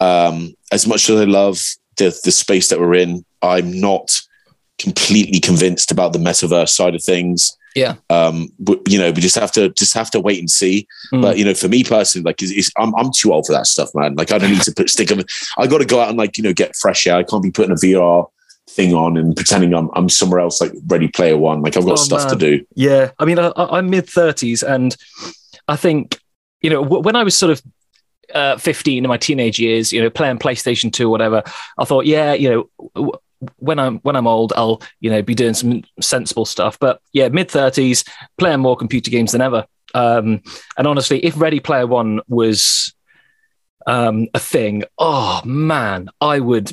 Um, 0.00 0.54
as 0.72 0.86
much 0.86 1.08
as 1.08 1.18
I 1.20 1.24
love 1.24 1.58
the 1.96 2.14
the 2.24 2.32
space 2.32 2.68
that 2.68 2.78
we're 2.80 2.94
in, 2.94 3.24
I'm 3.40 3.80
not 3.80 4.20
completely 4.78 5.40
convinced 5.40 5.90
about 5.90 6.12
the 6.12 6.18
metaverse 6.18 6.68
side 6.70 6.94
of 6.94 7.02
things. 7.02 7.56
Yeah. 7.74 7.94
Um, 8.08 8.48
but, 8.58 8.80
you 8.88 8.98
know, 8.98 9.10
we 9.10 9.20
just 9.20 9.34
have 9.36 9.50
to 9.52 9.70
just 9.70 9.94
have 9.94 10.10
to 10.12 10.20
wait 10.20 10.38
and 10.38 10.50
see. 10.50 10.86
Mm. 11.12 11.22
But 11.22 11.38
you 11.38 11.44
know, 11.44 11.54
for 11.54 11.68
me 11.68 11.82
personally, 11.84 12.24
like, 12.24 12.40
it's, 12.42 12.52
it's, 12.52 12.70
I'm 12.78 12.94
I'm 12.94 13.10
too 13.12 13.32
old 13.32 13.46
for 13.46 13.52
that 13.52 13.66
stuff, 13.66 13.90
man. 13.94 14.14
Like, 14.14 14.30
I 14.32 14.38
don't 14.38 14.50
need 14.50 14.62
to 14.62 14.72
put 14.72 14.88
stick. 14.90 15.10
'em- 15.10 15.22
I 15.58 15.66
got 15.66 15.78
to 15.78 15.84
go 15.84 16.00
out 16.00 16.08
and 16.08 16.18
like 16.18 16.36
you 16.36 16.42
know 16.44 16.52
get 16.52 16.76
fresh 16.76 17.06
air. 17.06 17.16
I 17.16 17.22
can't 17.24 17.42
be 17.42 17.50
putting 17.50 17.72
a 17.72 17.74
VR 17.76 18.28
thing 18.70 18.94
on 18.94 19.16
and 19.16 19.34
pretending 19.36 19.74
I'm 19.74 19.90
I'm 19.94 20.08
somewhere 20.08 20.40
else, 20.40 20.60
like 20.60 20.72
Ready 20.86 21.08
Player 21.08 21.36
One. 21.36 21.62
Like, 21.62 21.76
I've 21.76 21.84
got 21.84 21.92
Oh, 21.92 21.96
stuff 21.96 22.30
to 22.30 22.36
do. 22.36 22.64
Yeah, 22.76 23.10
I 23.18 23.24
mean, 23.24 23.38
I, 23.38 23.52
I'm 23.56 23.90
mid 23.90 24.08
thirties, 24.08 24.62
and 24.62 24.96
I 25.68 25.76
think 25.76 26.18
you 26.60 26.70
know 26.70 26.82
w- 26.84 27.02
when 27.02 27.16
I 27.16 27.24
was 27.24 27.36
sort 27.36 27.50
of 27.52 27.62
uh, 28.34 28.56
15 28.56 29.04
in 29.04 29.08
my 29.08 29.18
teenage 29.18 29.58
years, 29.58 29.92
you 29.92 30.00
know, 30.00 30.08
playing 30.10 30.38
PlayStation 30.38 30.92
2 30.92 31.06
or 31.06 31.10
whatever, 31.10 31.42
I 31.78 31.84
thought, 31.84 32.06
yeah, 32.06 32.32
you 32.32 32.68
know, 32.94 33.12
when 33.56 33.78
I'm 33.78 33.98
when 33.98 34.16
I'm 34.16 34.26
old, 34.26 34.52
I'll 34.56 34.80
you 35.00 35.10
know 35.10 35.22
be 35.22 35.34
doing 35.34 35.54
some 35.54 35.82
sensible 36.00 36.44
stuff. 36.44 36.78
But 36.78 37.00
yeah, 37.12 37.28
mid 37.28 37.48
30s, 37.48 38.08
playing 38.38 38.60
more 38.60 38.76
computer 38.76 39.10
games 39.10 39.32
than 39.32 39.40
ever. 39.40 39.66
Um, 39.94 40.42
and 40.76 40.86
honestly, 40.86 41.24
if 41.24 41.38
Ready 41.40 41.60
Player 41.60 41.86
One 41.86 42.20
was 42.28 42.92
um, 43.86 44.28
a 44.34 44.38
thing, 44.38 44.82
oh 44.98 45.40
man, 45.44 46.08
I 46.20 46.40
would. 46.40 46.72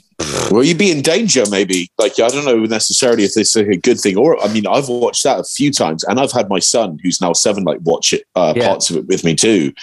Well, 0.50 0.64
you'd 0.64 0.78
be 0.78 0.92
in 0.92 1.02
danger, 1.02 1.44
maybe. 1.50 1.90
Like, 1.98 2.14
I 2.20 2.28
don't 2.30 2.46
know 2.46 2.60
necessarily 2.66 3.24
if 3.26 3.34
this 3.34 3.56
is 3.56 3.68
a 3.68 3.78
good 3.78 4.00
thing, 4.00 4.18
or 4.18 4.42
I 4.44 4.52
mean, 4.52 4.66
I've 4.68 4.88
watched 4.90 5.24
that 5.24 5.40
a 5.40 5.44
few 5.44 5.72
times, 5.72 6.04
and 6.06 6.20
I've 6.20 6.32
had 6.32 6.50
my 6.50 6.60
son, 6.60 6.98
who's 7.04 7.22
now 7.22 7.34
seven, 7.34 7.64
like 7.64 7.80
watch 7.84 8.14
it 8.14 8.24
uh, 8.36 8.54
Yeah. 8.56 8.68
parts 8.68 8.90
of 8.90 8.98
it 8.98 9.08
with 9.08 9.24
me 9.24 9.36
too. 9.36 9.74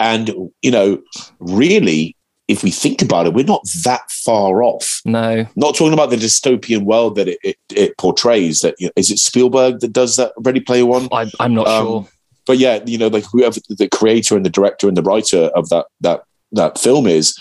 And 0.00 0.30
you 0.62 0.70
know, 0.70 1.00
really, 1.40 2.16
if 2.48 2.62
we 2.64 2.70
think 2.70 3.02
about 3.02 3.26
it, 3.26 3.34
we're 3.34 3.44
not 3.44 3.62
that 3.84 4.10
far 4.10 4.62
off. 4.62 5.02
No, 5.04 5.46
Not 5.54 5.74
talking 5.76 5.92
about 5.92 6.08
the 6.10 6.16
dystopian 6.16 6.82
world 6.84 7.14
that 7.16 7.28
it, 7.28 7.38
it, 7.44 7.56
it 7.74 7.98
portrays. 7.98 8.62
That 8.62 8.74
you 8.78 8.86
know, 8.86 8.92
is 8.96 9.10
it 9.10 9.18
Spielberg 9.18 9.80
that 9.80 9.92
does 9.92 10.16
that 10.16 10.32
Ready 10.38 10.60
Player 10.60 10.86
One? 10.86 11.08
I, 11.12 11.30
I'm 11.40 11.54
not 11.54 11.66
Um, 11.68 11.84
sure. 11.86 12.08
but 12.46 12.58
yeah, 12.58 12.80
you 12.86 12.96
know, 12.98 13.08
like 13.08 13.24
whoever 13.30 13.60
the 13.68 13.88
creator 13.88 14.34
and 14.34 14.44
the 14.46 14.50
director 14.50 14.88
and 14.88 14.96
the 14.96 15.02
writer 15.02 15.50
of 15.54 15.68
that 15.68 15.86
that 16.00 16.22
that 16.52 16.78
film 16.78 17.06
is, 17.06 17.38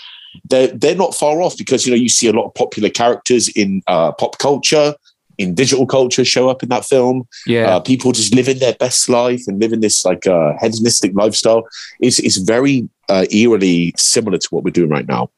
they're 0.50 0.68
they're 0.68 0.96
not 0.96 1.16
far 1.16 1.42
off 1.42 1.58
because 1.58 1.86
you 1.88 1.92
know 1.92 1.98
you 1.98 2.10
see 2.10 2.28
a 2.28 2.34
lot 2.34 2.46
of 2.46 2.54
popular 2.54 2.90
characters 2.90 3.48
in 3.50 3.82
uh, 3.88 4.12
pop 4.12 4.38
culture, 4.40 4.94
in 5.38 5.54
digital 5.54 5.86
culture 5.86 6.26
show 6.26 6.50
up 6.50 6.64
in 6.64 6.70
that 6.70 6.86
film. 6.86 7.28
Yeah, 7.46 7.76
Uh, 7.76 7.80
people 7.80 8.12
just 8.12 8.34
living 8.34 8.60
their 8.60 8.74
best 8.76 9.08
life 9.10 9.44
and 9.48 9.60
living 9.60 9.82
this 9.82 10.04
like 10.06 10.26
uh, 10.28 10.54
hedonistic 10.60 11.14
lifestyle. 11.16 11.64
It's 12.00 12.20
it's 12.20 12.38
very 12.38 12.88
uh, 13.10 13.26
eerily 13.32 13.94
similar 13.98 14.38
to 14.38 14.48
what 14.52 14.64
we're 14.64 14.72
doing 14.72 14.90
right 14.90 15.08
now. 15.08 15.30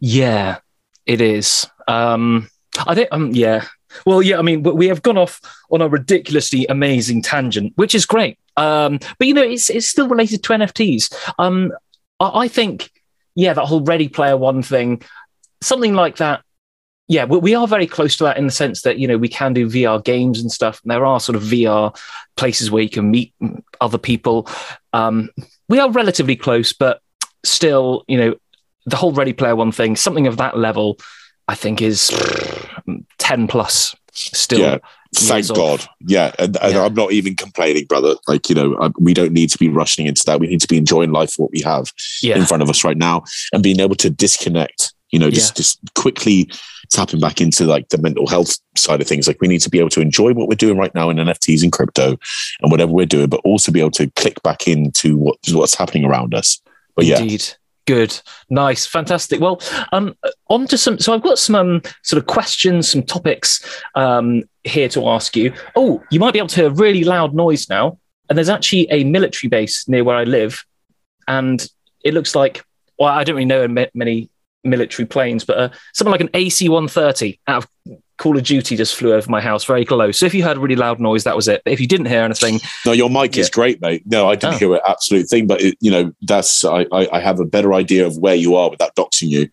Yeah, 0.00 0.58
it 1.06 1.20
is. 1.20 1.66
Um, 1.88 2.48
I 2.86 2.94
think, 2.94 3.08
um, 3.12 3.30
yeah. 3.32 3.64
Well, 4.04 4.20
yeah, 4.22 4.38
I 4.38 4.42
mean, 4.42 4.62
we- 4.62 4.88
have 4.88 5.02
gone 5.02 5.16
off 5.16 5.40
on 5.70 5.80
a 5.80 5.88
ridiculously 5.88 6.66
amazing 6.68 7.22
tangent, 7.22 7.72
which 7.76 7.94
is 7.94 8.04
great. 8.04 8.38
Um, 8.58 8.98
but 9.18 9.26
you 9.28 9.34
know, 9.34 9.42
it's 9.42 9.70
it's 9.70 9.86
still 9.88 10.08
related 10.08 10.42
to 10.44 10.52
NFTs. 10.52 11.14
Um, 11.38 11.72
I, 12.20 12.44
I 12.44 12.48
think, 12.48 12.90
yeah, 13.34 13.54
that 13.54 13.64
whole 13.66 13.82
Ready 13.82 14.08
Player 14.08 14.36
One 14.36 14.62
thing, 14.62 15.02
something 15.62 15.94
like 15.94 16.16
that. 16.16 16.42
Yeah, 17.08 17.24
we, 17.24 17.38
we 17.38 17.54
are 17.54 17.68
very 17.68 17.86
close 17.86 18.16
to 18.16 18.24
that 18.24 18.36
in 18.36 18.46
the 18.46 18.52
sense 18.52 18.82
that 18.82 18.98
you 18.98 19.06
know 19.06 19.16
we 19.16 19.28
can 19.28 19.52
do 19.52 19.68
VR 19.68 20.02
games 20.02 20.40
and 20.40 20.50
stuff. 20.50 20.80
And 20.82 20.90
there 20.90 21.04
are 21.04 21.20
sort 21.20 21.36
of 21.36 21.42
VR 21.42 21.96
places 22.36 22.70
where 22.70 22.82
you 22.82 22.90
can 22.90 23.10
meet 23.10 23.32
other 23.80 23.98
people. 23.98 24.48
Um, 24.92 25.30
we 25.68 25.78
are 25.78 25.90
relatively 25.90 26.36
close, 26.36 26.72
but 26.72 27.00
still, 27.44 28.04
you 28.08 28.18
know, 28.18 28.34
the 28.86 28.96
whole 28.96 29.12
Ready 29.12 29.32
Player 29.32 29.56
One 29.56 29.72
thing, 29.72 29.96
something 29.96 30.26
of 30.26 30.36
that 30.38 30.56
level, 30.56 30.98
I 31.48 31.54
think 31.54 31.80
is 31.80 32.10
ten 33.18 33.46
plus. 33.46 33.94
Still, 34.12 34.60
Yeah. 34.60 34.78
Thank 35.14 35.50
off. 35.50 35.56
God. 35.56 35.88
Yeah, 36.00 36.32
and, 36.38 36.56
and 36.60 36.74
Yeah. 36.74 36.84
I'm 36.84 36.94
not 36.94 37.12
even 37.12 37.36
complaining, 37.36 37.84
brother. 37.86 38.16
Like 38.26 38.48
you 38.48 38.54
know, 38.54 38.76
I, 38.80 38.90
we 38.98 39.14
don't 39.14 39.32
need 39.32 39.50
to 39.50 39.58
be 39.58 39.68
rushing 39.68 40.06
into 40.06 40.22
that. 40.26 40.40
We 40.40 40.46
need 40.48 40.60
to 40.60 40.68
be 40.68 40.76
enjoying 40.76 41.12
life 41.12 41.34
what 41.36 41.52
we 41.52 41.60
have. 41.60 41.92
yeah, 42.22 42.36
in 42.36 42.44
front 42.46 42.62
of 42.62 42.68
us 42.68 42.82
right 42.82 42.96
now 42.96 43.22
and 43.52 43.62
being 43.62 43.80
able 43.80 43.94
to 43.96 44.10
disconnect 44.10 44.92
you 45.10 45.18
know 45.18 45.30
just 45.30 45.56
just 45.56 45.78
quickly 45.94 46.50
tapping 46.90 47.20
back 47.20 47.40
into 47.40 47.64
like 47.64 47.88
the 47.88 47.98
mental 47.98 48.26
health 48.26 48.58
side 48.76 49.00
of 49.00 49.06
things 49.06 49.26
like 49.26 49.40
we 49.40 49.48
need 49.48 49.60
to 49.60 49.70
be 49.70 49.78
able 49.78 49.90
to 49.90 50.00
enjoy 50.00 50.32
what 50.32 50.48
we're 50.48 50.54
doing 50.54 50.78
right 50.78 50.94
now 50.94 51.10
in 51.10 51.16
nfts 51.16 51.62
and 51.62 51.72
crypto 51.72 52.16
and 52.60 52.70
whatever 52.70 52.92
we're 52.92 53.06
doing 53.06 53.28
but 53.28 53.40
also 53.44 53.72
be 53.72 53.80
able 53.80 53.90
to 53.90 54.10
click 54.12 54.42
back 54.42 54.68
into 54.68 55.16
what 55.16 55.36
what's 55.52 55.74
happening 55.74 56.04
around 56.04 56.34
us 56.34 56.60
but 56.94 57.04
yeah 57.04 57.18
Indeed. 57.18 57.44
Good, 57.86 58.20
nice, 58.50 58.84
fantastic. 58.84 59.40
Well, 59.40 59.62
um, 59.92 60.16
on 60.50 60.66
to 60.66 60.76
some. 60.76 60.98
So 60.98 61.14
I've 61.14 61.22
got 61.22 61.38
some 61.38 61.54
um, 61.54 61.82
sort 62.02 62.20
of 62.20 62.26
questions, 62.26 62.90
some 62.90 63.04
topics 63.04 63.64
um, 63.94 64.42
here 64.64 64.88
to 64.88 65.08
ask 65.08 65.36
you. 65.36 65.52
Oh, 65.76 66.02
you 66.10 66.18
might 66.18 66.32
be 66.32 66.40
able 66.40 66.48
to 66.48 66.56
hear 66.56 66.66
a 66.66 66.74
really 66.74 67.04
loud 67.04 67.32
noise 67.32 67.68
now. 67.68 68.00
And 68.28 68.36
there's 68.36 68.48
actually 68.48 68.88
a 68.90 69.04
military 69.04 69.48
base 69.48 69.86
near 69.86 70.02
where 70.02 70.16
I 70.16 70.24
live, 70.24 70.64
and 71.28 71.64
it 72.04 72.12
looks 72.12 72.34
like. 72.34 72.64
Well, 72.98 73.10
I 73.10 73.24
don't 73.24 73.36
really 73.36 73.44
know 73.44 73.68
many 73.94 74.30
military 74.66 75.06
planes, 75.06 75.44
but 75.44 75.58
uh, 75.58 75.68
something 75.94 76.10
like 76.12 76.20
an 76.20 76.30
AC-130 76.34 77.38
out 77.48 77.64
of 77.64 77.70
Call 78.18 78.36
of 78.38 78.44
Duty 78.44 78.76
just 78.76 78.94
flew 78.94 79.12
over 79.12 79.30
my 79.30 79.42
house 79.42 79.64
very 79.64 79.84
close. 79.84 80.16
So 80.18 80.24
if 80.24 80.32
you 80.32 80.42
heard 80.42 80.56
a 80.56 80.60
really 80.60 80.74
loud 80.74 80.98
noise, 80.98 81.24
that 81.24 81.36
was 81.36 81.48
it. 81.48 81.60
But 81.64 81.74
if 81.74 81.80
you 81.80 81.86
didn't 81.86 82.06
hear 82.06 82.22
anything, 82.22 82.60
no, 82.86 82.92
your 82.92 83.10
mic 83.10 83.36
Yeah. 83.36 83.42
is 83.42 83.50
great, 83.50 83.80
mate. 83.82 84.04
No, 84.06 84.26
I 84.26 84.36
didn't 84.36 84.54
Oh. 84.54 84.58
hear 84.58 84.74
an 84.74 84.80
absolute 84.88 85.28
thing, 85.28 85.46
but 85.46 85.60
it, 85.60 85.76
you 85.80 85.90
know, 85.90 86.12
that's 86.22 86.64
I, 86.64 86.86
I, 86.92 87.08
I 87.12 87.20
have 87.20 87.40
a 87.40 87.44
better 87.44 87.74
idea 87.74 88.06
of 88.06 88.16
where 88.16 88.34
you 88.34 88.56
are 88.56 88.70
without 88.70 88.94
doxing 88.96 89.28
you. 89.28 89.48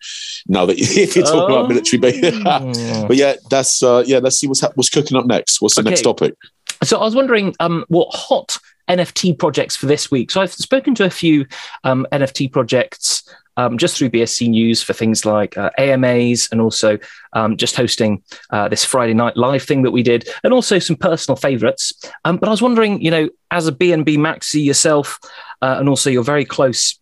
Now 0.48 0.64
that 0.64 0.78
if 0.78 1.14
you're 1.14 1.26
talking 1.26 1.54
about 1.54 1.68
military 1.68 2.00
base, 2.00 2.22
Oh. 2.46 3.06
but 3.06 3.16
yeah, 3.18 3.34
that's 3.50 3.82
uh, 3.82 4.02
yeah. 4.06 4.18
Let's 4.18 4.36
see 4.38 4.46
what's 4.46 4.62
hap- 4.62 4.76
what's 4.76 4.88
cooking 4.88 5.18
up 5.18 5.26
next. 5.26 5.60
What's 5.60 5.74
the 5.74 5.82
Okay. 5.82 5.90
next 5.90 6.02
topic? 6.02 6.34
So 6.82 6.98
I 6.98 7.04
was 7.04 7.14
wondering 7.14 7.54
um, 7.60 7.84
what 7.88 8.08
hot 8.14 8.56
NFT 8.88 9.38
projects 9.38 9.76
for 9.76 9.84
this 9.86 10.10
week. 10.10 10.30
So 10.30 10.40
I've 10.40 10.52
spoken 10.52 10.94
to 10.96 11.04
a 11.04 11.10
few 11.10 11.46
um, 11.84 12.06
NFT 12.12 12.50
projects 12.50 13.22
um, 13.56 13.78
just 13.78 13.96
through 13.96 14.10
BSC 14.10 14.48
News 14.48 14.82
for 14.82 14.92
things 14.92 15.24
like 15.24 15.56
uh, 15.56 15.70
AMAs 15.78 16.48
and 16.50 16.60
also 16.60 16.98
um, 17.32 17.56
just 17.56 17.76
hosting 17.76 18.22
uh, 18.50 18.68
this 18.68 18.84
Friday 18.84 19.14
night 19.14 19.36
live 19.36 19.62
thing 19.62 19.82
that 19.82 19.90
we 19.90 20.02
did, 20.02 20.28
and 20.42 20.52
also 20.52 20.78
some 20.78 20.96
personal 20.96 21.36
favourites. 21.36 21.92
Um, 22.24 22.36
but 22.36 22.48
I 22.48 22.50
was 22.50 22.62
wondering, 22.62 23.00
you 23.00 23.10
know, 23.10 23.28
as 23.50 23.66
a 23.66 23.72
BNB 23.72 24.16
maxi 24.16 24.64
yourself, 24.64 25.18
uh, 25.62 25.76
and 25.78 25.88
also 25.88 26.10
you're 26.10 26.24
very 26.24 26.44
close 26.44 26.98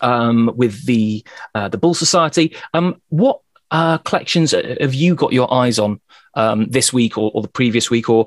um, 0.00 0.50
with 0.56 0.84
the 0.86 1.24
uh, 1.54 1.68
the 1.68 1.78
Bull 1.78 1.94
Society. 1.94 2.56
Um, 2.74 3.00
what 3.08 3.40
uh, 3.70 3.98
collections 3.98 4.52
have 4.52 4.94
you 4.94 5.14
got 5.14 5.32
your 5.32 5.52
eyes 5.52 5.78
on 5.78 6.00
um, 6.34 6.66
this 6.66 6.92
week 6.92 7.18
or, 7.18 7.30
or 7.34 7.42
the 7.42 7.48
previous 7.48 7.90
week, 7.90 8.08
or 8.08 8.26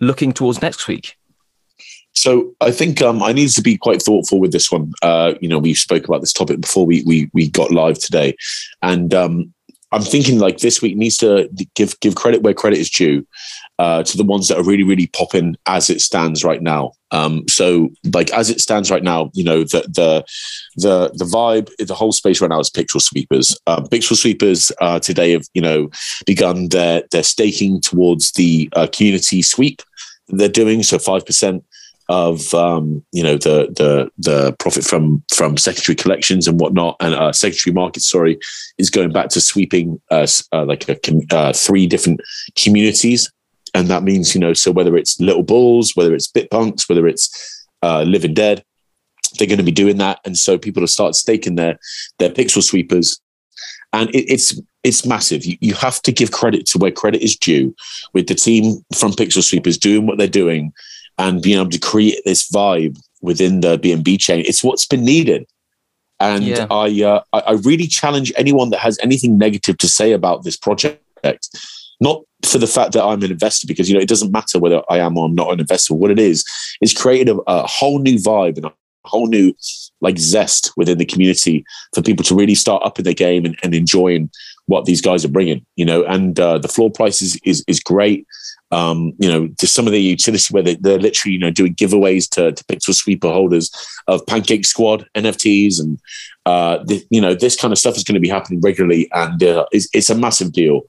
looking 0.00 0.32
towards 0.32 0.62
next 0.62 0.88
week? 0.88 1.16
So 2.20 2.54
I 2.60 2.70
think 2.70 3.00
um, 3.00 3.22
I 3.22 3.32
need 3.32 3.48
to 3.48 3.62
be 3.62 3.78
quite 3.78 4.02
thoughtful 4.02 4.40
with 4.40 4.52
this 4.52 4.70
one. 4.70 4.92
Uh, 5.00 5.32
you 5.40 5.48
know, 5.48 5.58
we 5.58 5.72
spoke 5.72 6.04
about 6.04 6.20
this 6.20 6.34
topic 6.34 6.60
before 6.60 6.84
we 6.84 7.02
we 7.04 7.30
we 7.32 7.48
got 7.48 7.70
live 7.70 7.98
today, 7.98 8.36
and 8.82 9.14
um, 9.14 9.54
I'm 9.90 10.02
thinking 10.02 10.38
like 10.38 10.58
this 10.58 10.82
week 10.82 10.98
needs 10.98 11.16
to 11.18 11.48
give 11.74 11.98
give 12.00 12.16
credit 12.16 12.42
where 12.42 12.52
credit 12.52 12.78
is 12.78 12.90
due 12.90 13.26
uh, 13.78 14.02
to 14.02 14.18
the 14.18 14.24
ones 14.24 14.48
that 14.48 14.58
are 14.58 14.62
really 14.62 14.82
really 14.82 15.06
popping 15.06 15.56
as 15.64 15.88
it 15.88 16.02
stands 16.02 16.44
right 16.44 16.60
now. 16.60 16.92
Um, 17.10 17.48
so 17.48 17.88
like 18.12 18.30
as 18.34 18.50
it 18.50 18.60
stands 18.60 18.90
right 18.90 19.02
now, 19.02 19.30
you 19.32 19.42
know 19.42 19.64
the 19.64 19.80
the 19.88 20.22
the 20.76 21.10
the 21.14 21.24
vibe, 21.24 21.70
the 21.78 21.94
whole 21.94 22.12
space 22.12 22.42
right 22.42 22.50
now 22.50 22.60
is 22.60 22.68
pixel 22.68 23.00
sweepers. 23.00 23.58
Uh, 23.66 23.80
pixel 23.80 24.14
sweepers 24.14 24.70
uh, 24.82 25.00
today 25.00 25.30
have 25.32 25.46
you 25.54 25.62
know 25.62 25.88
begun 26.26 26.68
their 26.68 27.02
their 27.12 27.22
staking 27.22 27.80
towards 27.80 28.32
the 28.32 28.68
uh, 28.74 28.86
community 28.92 29.40
sweep 29.40 29.80
they're 30.28 30.48
doing. 30.48 30.82
So 30.82 30.98
five 30.98 31.24
percent 31.24 31.64
of 32.10 32.52
um, 32.54 33.04
you 33.12 33.22
know 33.22 33.36
the 33.36 33.72
the 33.76 34.10
the 34.18 34.52
profit 34.58 34.82
from 34.82 35.22
from 35.32 35.56
secondary 35.56 35.94
collections 35.94 36.48
and 36.48 36.60
whatnot. 36.60 36.96
And 37.00 37.14
uh, 37.14 37.32
secondary 37.32 37.72
markets 37.72 38.10
sorry 38.10 38.38
is 38.78 38.90
going 38.90 39.12
back 39.12 39.28
to 39.30 39.40
sweeping 39.40 40.00
uh, 40.10 40.26
uh, 40.52 40.64
like 40.64 40.88
a 40.88 40.98
uh, 41.30 41.52
three 41.52 41.86
different 41.86 42.20
communities. 42.56 43.30
And 43.74 43.86
that 43.86 44.02
means 44.02 44.34
you 44.34 44.40
know 44.40 44.54
so 44.54 44.72
whether 44.72 44.96
it's 44.96 45.20
little 45.20 45.44
bulls 45.44 45.94
whether 45.94 46.12
it's 46.12 46.30
bitpunks 46.30 46.88
whether 46.88 47.06
it's 47.06 47.66
uh, 47.82 48.02
living 48.02 48.34
dead 48.34 48.64
they're 49.38 49.46
going 49.46 49.58
to 49.58 49.64
be 49.64 49.70
doing 49.70 49.98
that. 49.98 50.18
And 50.24 50.36
so 50.36 50.58
people 50.58 50.80
will 50.80 50.88
start 50.88 51.14
staking 51.14 51.54
their 51.54 51.78
their 52.18 52.30
pixel 52.30 52.62
sweepers. 52.62 53.20
And 53.92 54.10
it, 54.10 54.24
it's 54.28 54.60
it's 54.82 55.06
massive. 55.06 55.44
You, 55.44 55.56
you 55.60 55.74
have 55.74 56.02
to 56.02 56.10
give 56.10 56.32
credit 56.32 56.66
to 56.66 56.78
where 56.78 56.90
credit 56.90 57.22
is 57.22 57.36
due 57.36 57.72
with 58.12 58.26
the 58.26 58.34
team 58.34 58.84
from 58.96 59.12
pixel 59.12 59.44
sweepers 59.44 59.78
doing 59.78 60.06
what 60.06 60.18
they're 60.18 60.26
doing 60.26 60.72
and 61.20 61.42
being 61.42 61.60
able 61.60 61.70
to 61.70 61.78
create 61.78 62.22
this 62.24 62.50
vibe 62.50 62.98
within 63.20 63.60
the 63.60 63.78
BNB 63.78 64.18
chain. 64.18 64.42
It's 64.46 64.64
what's 64.64 64.86
been 64.86 65.04
needed. 65.04 65.46
And 66.18 66.44
Yeah. 66.44 66.66
I, 66.70 67.02
uh, 67.02 67.22
I 67.32 67.40
I 67.40 67.52
really 67.52 67.86
challenge 67.86 68.32
anyone 68.36 68.70
that 68.70 68.80
has 68.80 68.98
anything 69.02 69.36
negative 69.38 69.76
to 69.78 69.88
say 69.88 70.12
about 70.12 70.44
this 70.44 70.56
project. 70.56 71.00
Not 72.00 72.22
for 72.46 72.56
the 72.56 72.66
fact 72.66 72.92
that 72.92 73.04
I'm 73.04 73.22
an 73.22 73.30
investor, 73.30 73.66
because 73.66 73.88
you 73.88 73.94
know 73.94 74.00
it 74.00 74.08
doesn't 74.08 74.32
matter 74.32 74.58
whether 74.58 74.82
I 74.88 74.98
am 74.98 75.18
or 75.18 75.26
I'm 75.26 75.34
not 75.34 75.52
an 75.52 75.60
investor. 75.60 75.92
What 75.94 76.10
it 76.10 76.18
is 76.18 76.44
is 76.80 76.94
created 76.94 77.28
a, 77.28 77.36
a 77.46 77.66
whole 77.66 77.98
new 77.98 78.16
vibe 78.16 78.56
and 78.56 78.66
a 78.66 78.72
whole 79.04 79.26
new 79.26 79.52
like 80.00 80.18
zest 80.18 80.72
within 80.78 80.98
the 80.98 81.04
community 81.04 81.64
for 81.94 82.02
people 82.02 82.24
to 82.24 82.34
really 82.34 82.54
start 82.54 82.82
up 82.82 82.98
in 82.98 83.04
their 83.04 83.20
game 83.26 83.44
and, 83.44 83.56
and 83.62 83.74
enjoying 83.74 84.30
what 84.66 84.84
these 84.84 85.00
guys 85.00 85.24
are 85.24 85.28
bringing. 85.30 85.64
You 85.76 85.84
know, 85.84 86.04
and 86.04 86.38
uh, 86.38 86.58
the 86.58 86.68
floor 86.68 86.90
price 86.90 87.22
is 87.22 87.38
is, 87.44 87.64
is 87.66 87.80
great 87.80 88.26
um, 88.72 89.12
you 89.18 89.28
know, 89.28 89.48
to 89.58 89.66
some 89.66 89.86
of 89.86 89.92
the 89.92 90.00
utility 90.00 90.52
where 90.52 90.62
they, 90.62 90.76
they're 90.76 90.98
literally, 90.98 91.32
you 91.32 91.38
know, 91.40 91.50
doing 91.50 91.74
giveaways 91.74 92.28
to, 92.30 92.52
to 92.52 92.64
pixel 92.64 92.94
sweeper 92.94 93.28
holders 93.28 93.70
of 94.06 94.24
Pancake 94.26 94.64
Squad 94.64 95.06
NFTs, 95.16 95.80
and 95.80 95.98
uh, 96.46 96.78
the, 96.84 97.04
you 97.10 97.20
know, 97.20 97.34
this 97.34 97.56
kind 97.56 97.72
of 97.72 97.78
stuff 97.78 97.96
is 97.96 98.04
going 98.04 98.14
to 98.14 98.20
be 98.20 98.28
happening 98.28 98.60
regularly, 98.60 99.08
and 99.12 99.42
uh, 99.42 99.66
it's, 99.72 99.88
it's 99.92 100.10
a 100.10 100.14
massive 100.14 100.52
deal. 100.52 100.82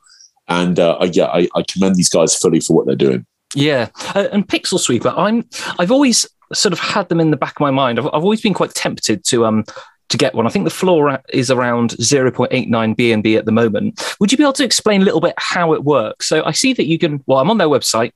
And 0.47 0.79
uh, 0.79 0.97
I- 0.99 1.05
yeah, 1.05 1.25
I, 1.25 1.47
I 1.55 1.63
commend 1.63 1.95
these 1.95 2.09
guys 2.09 2.35
fully 2.35 2.59
for 2.59 2.75
what 2.75 2.85
they're 2.85 2.95
doing. 2.95 3.25
Yeah, 3.55 3.89
uh, 4.15 4.27
and 4.31 4.47
Pixel 4.47 4.79
Sweeper, 4.79 5.13
I'm 5.17 5.45
I've 5.77 5.91
always 5.91 6.25
sort 6.53 6.73
of 6.73 6.79
had 6.79 7.09
them 7.09 7.19
in 7.19 7.31
the 7.31 7.37
back 7.37 7.55
of 7.55 7.61
my 7.61 7.71
mind. 7.71 7.99
I've, 7.99 8.05
I've 8.07 8.23
always 8.23 8.41
been 8.41 8.53
quite 8.53 8.73
tempted 8.73 9.25
to 9.25 9.45
um 9.45 9.65
to 10.11 10.17
get 10.17 10.35
one. 10.35 10.45
I 10.45 10.49
think 10.49 10.65
the 10.65 10.69
floor 10.69 11.19
is 11.29 11.49
around 11.49 11.91
0.89 11.91 12.69
BNB 12.69 13.37
at 13.37 13.45
the 13.45 13.51
moment. 13.51 14.15
Would 14.19 14.31
you 14.31 14.37
be 14.37 14.43
able 14.43 14.53
to 14.53 14.63
explain 14.63 15.01
a 15.01 15.05
little 15.05 15.21
bit 15.21 15.33
how 15.37 15.73
it 15.73 15.83
works? 15.83 16.27
So 16.27 16.43
I 16.45 16.51
see 16.51 16.73
that 16.73 16.85
you 16.85 16.99
can. 16.99 17.23
Well, 17.25 17.39
I'm 17.39 17.49
on 17.49 17.57
their 17.57 17.67
website. 17.67 18.11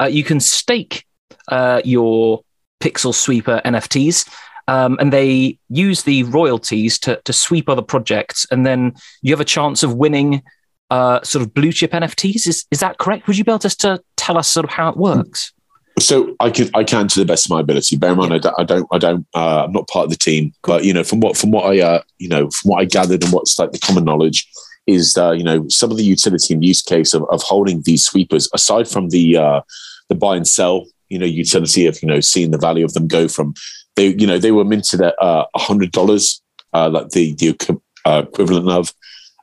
Uh, 0.00 0.06
you 0.06 0.24
can 0.24 0.40
stake 0.40 1.04
uh, 1.48 1.82
your 1.84 2.42
Pixel 2.80 3.14
Sweeper 3.14 3.60
NFTs. 3.64 4.28
Um, 4.68 4.96
and 5.00 5.12
they 5.12 5.58
use 5.68 6.04
the 6.04 6.22
royalties 6.24 6.98
to, 7.00 7.20
to 7.24 7.32
sweep 7.32 7.68
other 7.68 7.82
projects, 7.82 8.46
and 8.52 8.64
then 8.64 8.94
you 9.20 9.32
have 9.32 9.40
a 9.40 9.44
chance 9.44 9.82
of 9.82 9.94
winning 9.94 10.42
uh, 10.90 11.20
sort 11.22 11.42
of 11.42 11.52
blue 11.54 11.72
chip 11.72 11.90
NFTs. 11.90 12.46
Is 12.46 12.66
is 12.70 12.78
that 12.78 12.98
correct? 12.98 13.26
Would 13.26 13.36
you 13.36 13.42
be 13.42 13.50
able 13.50 13.58
just 13.58 13.80
to 13.80 14.00
tell 14.16 14.38
us 14.38 14.46
sort 14.46 14.64
of 14.64 14.70
how 14.70 14.88
it 14.88 14.96
works? 14.96 15.52
So 15.98 16.34
I 16.40 16.50
can 16.50 16.70
I 16.74 16.84
can 16.84 17.08
to 17.08 17.18
the 17.18 17.26
best 17.26 17.46
of 17.46 17.50
my 17.50 17.60
ability. 17.60 17.96
Bear 17.96 18.12
in 18.12 18.18
mind, 18.18 18.32
I 18.32 18.38
don't 18.38 18.54
I 18.58 18.64
don't 18.64 18.88
I 18.92 18.98
don't 18.98 19.26
uh, 19.34 19.64
I'm 19.64 19.72
not 19.72 19.88
part 19.88 20.04
of 20.04 20.10
the 20.10 20.16
team, 20.16 20.52
but 20.62 20.84
you 20.84 20.94
know 20.94 21.04
from 21.04 21.20
what 21.20 21.36
from 21.36 21.50
what 21.50 21.66
I 21.66 21.80
uh, 21.80 22.02
you 22.18 22.28
know 22.28 22.48
from 22.50 22.70
what 22.70 22.80
I 22.80 22.84
gathered 22.84 23.22
and 23.22 23.32
what's 23.32 23.58
like 23.58 23.72
the 23.72 23.78
common 23.78 24.04
knowledge 24.04 24.48
is 24.86 25.16
uh, 25.18 25.32
you 25.32 25.44
know 25.44 25.68
some 25.68 25.90
of 25.90 25.96
the 25.96 26.04
utility 26.04 26.54
and 26.54 26.64
use 26.64 26.82
case 26.82 27.12
of, 27.12 27.24
of 27.30 27.42
holding 27.42 27.82
these 27.82 28.04
sweepers 28.04 28.48
aside 28.54 28.88
from 28.88 29.10
the 29.10 29.36
uh, 29.36 29.60
the 30.08 30.14
buy 30.14 30.36
and 30.36 30.48
sell 30.48 30.86
you 31.08 31.18
know 31.18 31.26
utility 31.26 31.86
of 31.86 32.00
you 32.02 32.08
know 32.08 32.20
seeing 32.20 32.50
the 32.50 32.58
value 32.58 32.84
of 32.84 32.94
them 32.94 33.06
go 33.06 33.28
from 33.28 33.54
they 33.96 34.08
you 34.14 34.26
know 34.26 34.38
they 34.38 34.52
were 34.52 34.64
minted 34.64 35.02
at 35.02 35.14
uh, 35.22 35.44
a 35.54 35.58
hundred 35.58 35.92
dollars 35.92 36.40
uh, 36.72 36.88
like 36.88 37.10
the 37.10 37.34
the 37.34 37.80
uh, 38.04 38.22
equivalent 38.26 38.68
of 38.68 38.92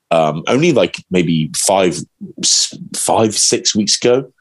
um, 0.09 0.43
only 0.47 0.71
like 0.71 1.03
maybe 1.11 1.51
five 1.55 1.97
five 2.95 3.35
six 3.35 3.75
weeks 3.75 3.97
ago 3.97 4.31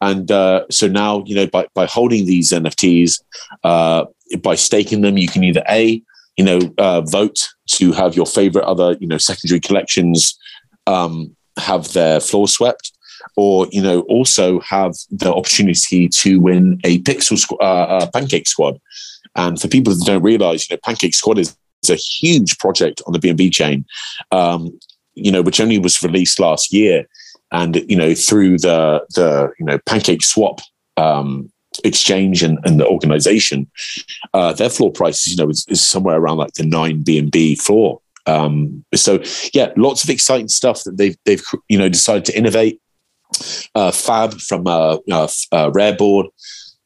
and 0.00 0.30
uh, 0.30 0.64
so 0.70 0.88
now, 0.88 1.22
you 1.26 1.34
know, 1.34 1.46
by, 1.46 1.66
by 1.74 1.86
holding 1.86 2.26
these 2.26 2.52
NFTs, 2.52 3.20
uh, 3.64 4.06
by 4.42 4.54
staking 4.54 5.00
them, 5.02 5.18
you 5.18 5.28
can 5.28 5.44
either 5.44 5.62
A, 5.68 6.02
you 6.36 6.44
know, 6.44 6.60
uh, 6.78 7.00
vote 7.02 7.48
to 7.72 7.92
have 7.92 8.16
your 8.16 8.26
favorite 8.26 8.64
other, 8.64 8.96
you 9.00 9.06
know, 9.06 9.18
secondary 9.18 9.60
collections 9.60 10.38
um, 10.86 11.34
have 11.58 11.92
their 11.92 12.20
floor 12.20 12.48
swept, 12.48 12.92
or, 13.36 13.66
you 13.70 13.82
know, 13.82 14.00
also 14.02 14.60
have 14.60 14.94
the 15.10 15.32
opportunity 15.32 16.08
to 16.08 16.40
win 16.40 16.80
a 16.84 16.98
Pixel 17.00 17.38
squ- 17.38 17.60
uh, 17.60 17.98
uh, 17.98 18.10
Pancake 18.12 18.46
Squad. 18.46 18.78
And 19.36 19.60
for 19.60 19.68
people 19.68 19.94
that 19.94 20.04
don't 20.06 20.22
realize, 20.22 20.68
you 20.68 20.76
know, 20.76 20.80
Pancake 20.84 21.14
Squad 21.14 21.38
is, 21.38 21.56
is 21.82 21.90
a 21.90 21.96
huge 21.96 22.58
project 22.58 23.02
on 23.06 23.12
the 23.12 23.18
BNB 23.18 23.52
chain, 23.52 23.84
um, 24.32 24.78
you 25.14 25.30
know, 25.30 25.42
which 25.42 25.60
only 25.60 25.78
was 25.78 26.02
released 26.02 26.40
last 26.40 26.72
year 26.72 27.06
and 27.52 27.76
you 27.88 27.96
know 27.96 28.14
through 28.14 28.58
the 28.58 29.04
the 29.14 29.52
you 29.58 29.64
know 29.64 29.78
pancake 29.86 30.22
swap 30.22 30.60
um, 30.96 31.50
exchange 31.84 32.42
and, 32.42 32.58
and 32.64 32.78
the 32.78 32.86
organization 32.86 33.70
uh, 34.34 34.52
their 34.52 34.70
floor 34.70 34.92
price 34.92 35.26
you 35.26 35.36
know 35.36 35.48
is, 35.48 35.64
is 35.68 35.84
somewhere 35.84 36.18
around 36.18 36.38
like 36.38 36.52
the 36.54 36.64
9 36.64 37.04
bnb 37.04 37.60
floor. 37.60 38.00
Um, 38.26 38.84
so 38.94 39.22
yeah 39.54 39.72
lots 39.76 40.04
of 40.04 40.10
exciting 40.10 40.48
stuff 40.48 40.84
that 40.84 40.96
they've 40.96 41.16
they've 41.24 41.42
you 41.68 41.78
know 41.78 41.88
decided 41.88 42.24
to 42.26 42.36
innovate. 42.36 42.80
Uh, 43.76 43.92
fab 43.92 44.34
from 44.40 44.66
uh, 44.66 44.96
uh, 45.08 45.28
uh, 45.52 45.70
rare 45.72 45.94
board 45.94 46.26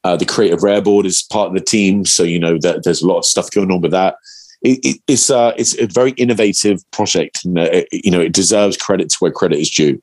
uh, 0.05 0.17
the 0.17 0.27
creative 0.27 0.63
rare 0.63 0.83
board 0.83 1.07
is 1.07 1.23
part 1.23 1.49
of 1.49 1.55
the 1.55 1.61
team. 1.61 2.05
So 2.05 2.23
you 2.23 2.39
know 2.39 2.59
that 2.59 2.85
there's 2.85 3.03
a 3.03 3.07
lot 3.07 3.19
of 3.19 3.25
stuff 3.25 3.51
going 3.51 3.73
on 3.73 3.81
with 3.81 3.91
that. 3.91 4.17
It, 4.63 4.79
it, 4.85 5.01
it's 5.09 5.31
uh, 5.31 5.53
it's 5.57 5.79
a 5.79 5.87
very 5.87 6.13
innovative 6.13 6.79
project 6.91 7.45
and 7.45 7.59
uh, 7.59 7.83
you 7.91 8.11
know 8.11 8.21
it 8.21 8.33
deserves 8.33 8.77
credit 8.77 9.09
to 9.11 9.17
where 9.19 9.33
credit 9.33 9.59
is 9.59 9.71
due 9.71 10.01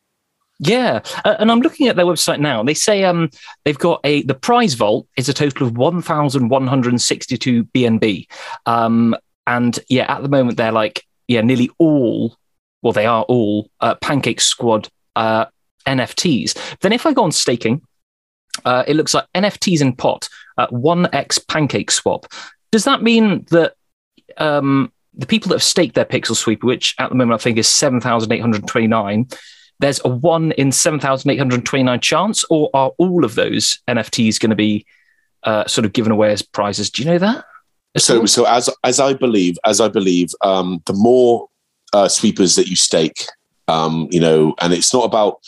yeah, 0.63 1.01
uh, 1.25 1.35
and 1.39 1.51
I'm 1.51 1.61
looking 1.61 1.87
at 1.87 1.95
their 1.95 2.05
website 2.05 2.39
now. 2.39 2.61
They 2.61 2.75
say 2.75 3.03
um, 3.03 3.31
they've 3.65 3.77
got 3.77 3.99
a 4.03 4.21
the 4.21 4.35
prize 4.35 4.75
vault 4.75 5.07
is 5.17 5.27
a 5.27 5.33
total 5.33 5.65
of 5.65 5.75
1,162 5.75 7.63
BNB, 7.65 8.27
um, 8.67 9.15
and 9.47 9.79
yeah, 9.89 10.05
at 10.07 10.21
the 10.21 10.29
moment 10.29 10.57
they're 10.57 10.71
like 10.71 11.03
yeah, 11.27 11.41
nearly 11.41 11.71
all. 11.79 12.37
Well, 12.83 12.93
they 12.93 13.07
are 13.07 13.23
all 13.23 13.71
uh, 13.79 13.95
Pancake 13.95 14.39
Squad 14.39 14.87
uh, 15.15 15.45
NFTs. 15.87 16.77
Then 16.81 16.93
if 16.93 17.07
I 17.07 17.13
go 17.13 17.23
on 17.23 17.31
staking, 17.31 17.81
uh, 18.63 18.83
it 18.87 18.95
looks 18.95 19.15
like 19.15 19.25
NFTs 19.33 19.81
in 19.81 19.95
pot, 19.95 20.29
uh, 20.59 20.67
one 20.69 21.07
x 21.11 21.39
Pancake 21.39 21.89
Swap. 21.89 22.27
Does 22.71 22.83
that 22.83 23.01
mean 23.01 23.45
that? 23.49 23.73
Um, 24.37 24.91
the 25.13 25.25
people 25.25 25.49
that 25.49 25.55
have 25.55 25.63
staked 25.63 25.95
their 25.95 26.05
Pixel 26.05 26.35
Sweeper, 26.35 26.65
which 26.65 26.95
at 26.97 27.09
the 27.09 27.15
moment 27.15 27.39
I 27.39 27.43
think 27.43 27.57
is 27.57 27.67
7,829, 27.67 29.27
there's 29.81 29.99
a 30.05 30.09
one 30.09 30.51
in 30.53 30.71
7,829 30.71 31.99
chance, 31.99 32.45
or 32.49 32.69
are 32.73 32.91
all 32.97 33.25
of 33.25 33.35
those 33.35 33.79
NFTs 33.87 34.39
going 34.39 34.51
to 34.51 34.55
be 34.55 34.85
uh, 35.43 35.65
sort 35.67 35.85
of 35.85 35.93
given 35.93 36.11
away 36.11 36.31
as 36.31 36.41
prizes? 36.41 36.89
Do 36.89 37.03
you 37.03 37.09
know 37.09 37.17
that? 37.17 37.45
So, 37.97 38.25
so 38.25 38.45
as 38.45 38.69
as 38.85 39.01
I 39.01 39.13
believe, 39.13 39.57
as 39.65 39.81
I 39.81 39.89
believe, 39.89 40.29
um, 40.41 40.81
the 40.85 40.93
more 40.93 41.49
uh, 41.91 42.07
sweepers 42.07 42.55
that 42.55 42.67
you 42.67 42.77
stake, 42.77 43.25
um, 43.67 44.07
you 44.11 44.19
know, 44.19 44.55
and 44.61 44.71
it's 44.71 44.93
not 44.93 45.03
about 45.03 45.41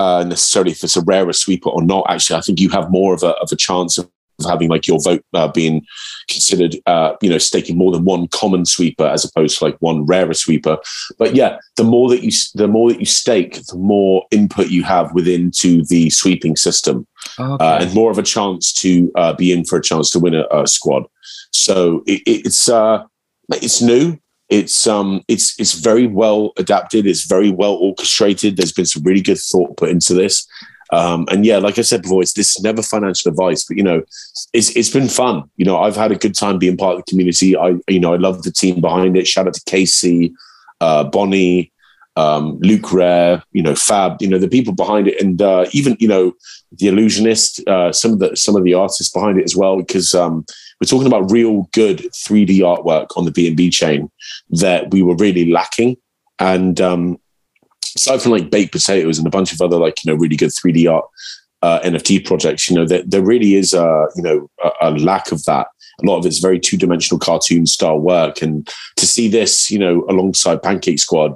uh, 0.00 0.24
necessarily 0.26 0.72
if 0.72 0.82
it's 0.82 0.96
a 0.96 1.02
rarer 1.02 1.32
sweeper 1.32 1.68
or 1.68 1.82
not. 1.82 2.06
Actually, 2.08 2.36
I 2.36 2.40
think 2.40 2.60
you 2.60 2.70
have 2.70 2.90
more 2.90 3.12
of 3.12 3.22
a 3.22 3.34
of 3.34 3.52
a 3.52 3.56
chance 3.56 3.98
of 3.98 4.10
having 4.46 4.68
like 4.68 4.86
your 4.86 5.00
vote 5.00 5.24
uh, 5.34 5.48
being 5.48 5.84
considered, 6.28 6.76
uh, 6.86 7.14
you 7.22 7.30
know, 7.30 7.38
staking 7.38 7.76
more 7.76 7.92
than 7.92 8.04
one 8.04 8.28
common 8.28 8.64
sweeper 8.64 9.06
as 9.06 9.24
opposed 9.24 9.58
to 9.58 9.64
like 9.64 9.76
one 9.80 10.04
rarer 10.06 10.34
sweeper. 10.34 10.78
But 11.18 11.34
yeah, 11.34 11.58
the 11.76 11.84
more 11.84 12.08
that 12.08 12.22
you 12.22 12.32
the 12.54 12.68
more 12.68 12.90
that 12.90 13.00
you 13.00 13.06
stake, 13.06 13.64
the 13.66 13.76
more 13.76 14.24
input 14.30 14.68
you 14.68 14.82
have 14.84 15.12
within 15.12 15.50
to 15.58 15.84
the 15.84 16.10
sweeping 16.10 16.56
system, 16.56 17.06
okay. 17.38 17.64
uh, 17.64 17.78
and 17.80 17.94
more 17.94 18.10
of 18.10 18.18
a 18.18 18.22
chance 18.22 18.72
to 18.74 19.10
uh, 19.14 19.32
be 19.32 19.52
in 19.52 19.64
for 19.64 19.78
a 19.78 19.82
chance 19.82 20.10
to 20.10 20.18
win 20.18 20.34
a, 20.34 20.46
a 20.50 20.66
squad. 20.66 21.04
So 21.52 22.02
it, 22.06 22.22
it's 22.26 22.68
uh, 22.68 23.04
it's 23.50 23.80
new. 23.80 24.18
It's 24.50 24.86
um 24.86 25.22
it's 25.26 25.58
it's 25.58 25.72
very 25.72 26.06
well 26.06 26.52
adapted. 26.58 27.06
It's 27.06 27.24
very 27.24 27.50
well 27.50 27.74
orchestrated. 27.74 28.56
There's 28.56 28.72
been 28.72 28.86
some 28.86 29.02
really 29.02 29.22
good 29.22 29.38
thought 29.38 29.76
put 29.76 29.88
into 29.88 30.14
this. 30.14 30.46
Um, 30.92 31.26
and 31.30 31.44
yeah, 31.44 31.58
like 31.58 31.78
I 31.78 31.82
said 31.82 32.02
before, 32.02 32.22
it's 32.22 32.32
this 32.32 32.56
is 32.56 32.62
never 32.62 32.82
financial 32.82 33.30
advice, 33.30 33.64
but 33.64 33.76
you 33.76 33.82
know, 33.82 34.02
it's 34.52 34.74
it's 34.76 34.90
been 34.90 35.08
fun. 35.08 35.50
You 35.56 35.64
know, 35.64 35.78
I've 35.78 35.96
had 35.96 36.12
a 36.12 36.16
good 36.16 36.34
time 36.34 36.58
being 36.58 36.76
part 36.76 36.96
of 36.96 37.04
the 37.04 37.10
community. 37.10 37.56
I 37.56 37.76
you 37.88 38.00
know 38.00 38.14
I 38.14 38.16
love 38.16 38.42
the 38.42 38.52
team 38.52 38.80
behind 38.80 39.16
it. 39.16 39.26
Shout 39.26 39.46
out 39.46 39.54
to 39.54 39.62
Casey, 39.64 40.34
uh, 40.80 41.04
Bonnie, 41.04 41.72
um, 42.16 42.58
Luke 42.60 42.92
Rare, 42.92 43.42
you 43.52 43.62
know, 43.62 43.74
Fab, 43.74 44.20
you 44.20 44.28
know, 44.28 44.38
the 44.38 44.48
people 44.48 44.72
behind 44.72 45.08
it, 45.08 45.20
and 45.20 45.40
uh, 45.42 45.66
even 45.72 45.96
you 45.98 46.08
know 46.08 46.32
the 46.72 46.88
illusionist, 46.88 47.66
uh, 47.68 47.92
some 47.92 48.12
of 48.12 48.18
the 48.18 48.36
some 48.36 48.56
of 48.56 48.64
the 48.64 48.74
artists 48.74 49.12
behind 49.12 49.38
it 49.38 49.44
as 49.44 49.56
well, 49.56 49.76
because 49.76 50.14
um, 50.14 50.44
we're 50.80 50.88
talking 50.88 51.06
about 51.06 51.30
real 51.30 51.68
good 51.72 51.98
3D 52.12 52.58
artwork 52.58 53.08
on 53.16 53.24
the 53.24 53.32
BNB 53.32 53.72
chain 53.72 54.10
that 54.50 54.90
we 54.92 55.02
were 55.02 55.16
really 55.16 55.50
lacking, 55.50 55.96
and 56.38 56.80
um, 56.80 57.18
aside 57.96 58.22
from 58.22 58.32
like 58.32 58.50
baked 58.50 58.72
potatoes 58.72 59.18
and 59.18 59.26
a 59.26 59.30
bunch 59.30 59.52
of 59.52 59.60
other 59.60 59.76
like 59.76 60.04
you 60.04 60.10
know 60.10 60.18
really 60.18 60.36
good 60.36 60.50
3D 60.50 60.90
art 60.92 61.04
uh, 61.64 61.80
NFT 61.80 62.26
projects, 62.26 62.68
you 62.68 62.76
know, 62.76 62.84
there, 62.84 63.02
there 63.06 63.22
really 63.22 63.54
is 63.54 63.72
a 63.72 64.06
you 64.16 64.22
know 64.22 64.50
a, 64.62 64.70
a 64.82 64.90
lack 64.90 65.32
of 65.32 65.42
that. 65.44 65.68
A 66.02 66.06
lot 66.06 66.18
of 66.18 66.26
it's 66.26 66.38
very 66.38 66.60
two 66.60 66.76
dimensional 66.76 67.18
cartoon 67.18 67.64
style 67.64 67.98
work, 67.98 68.42
and 68.42 68.68
to 68.96 69.06
see 69.06 69.28
this, 69.28 69.70
you 69.70 69.78
know, 69.78 70.04
alongside 70.10 70.62
Pancake 70.62 70.98
Squad, 70.98 71.34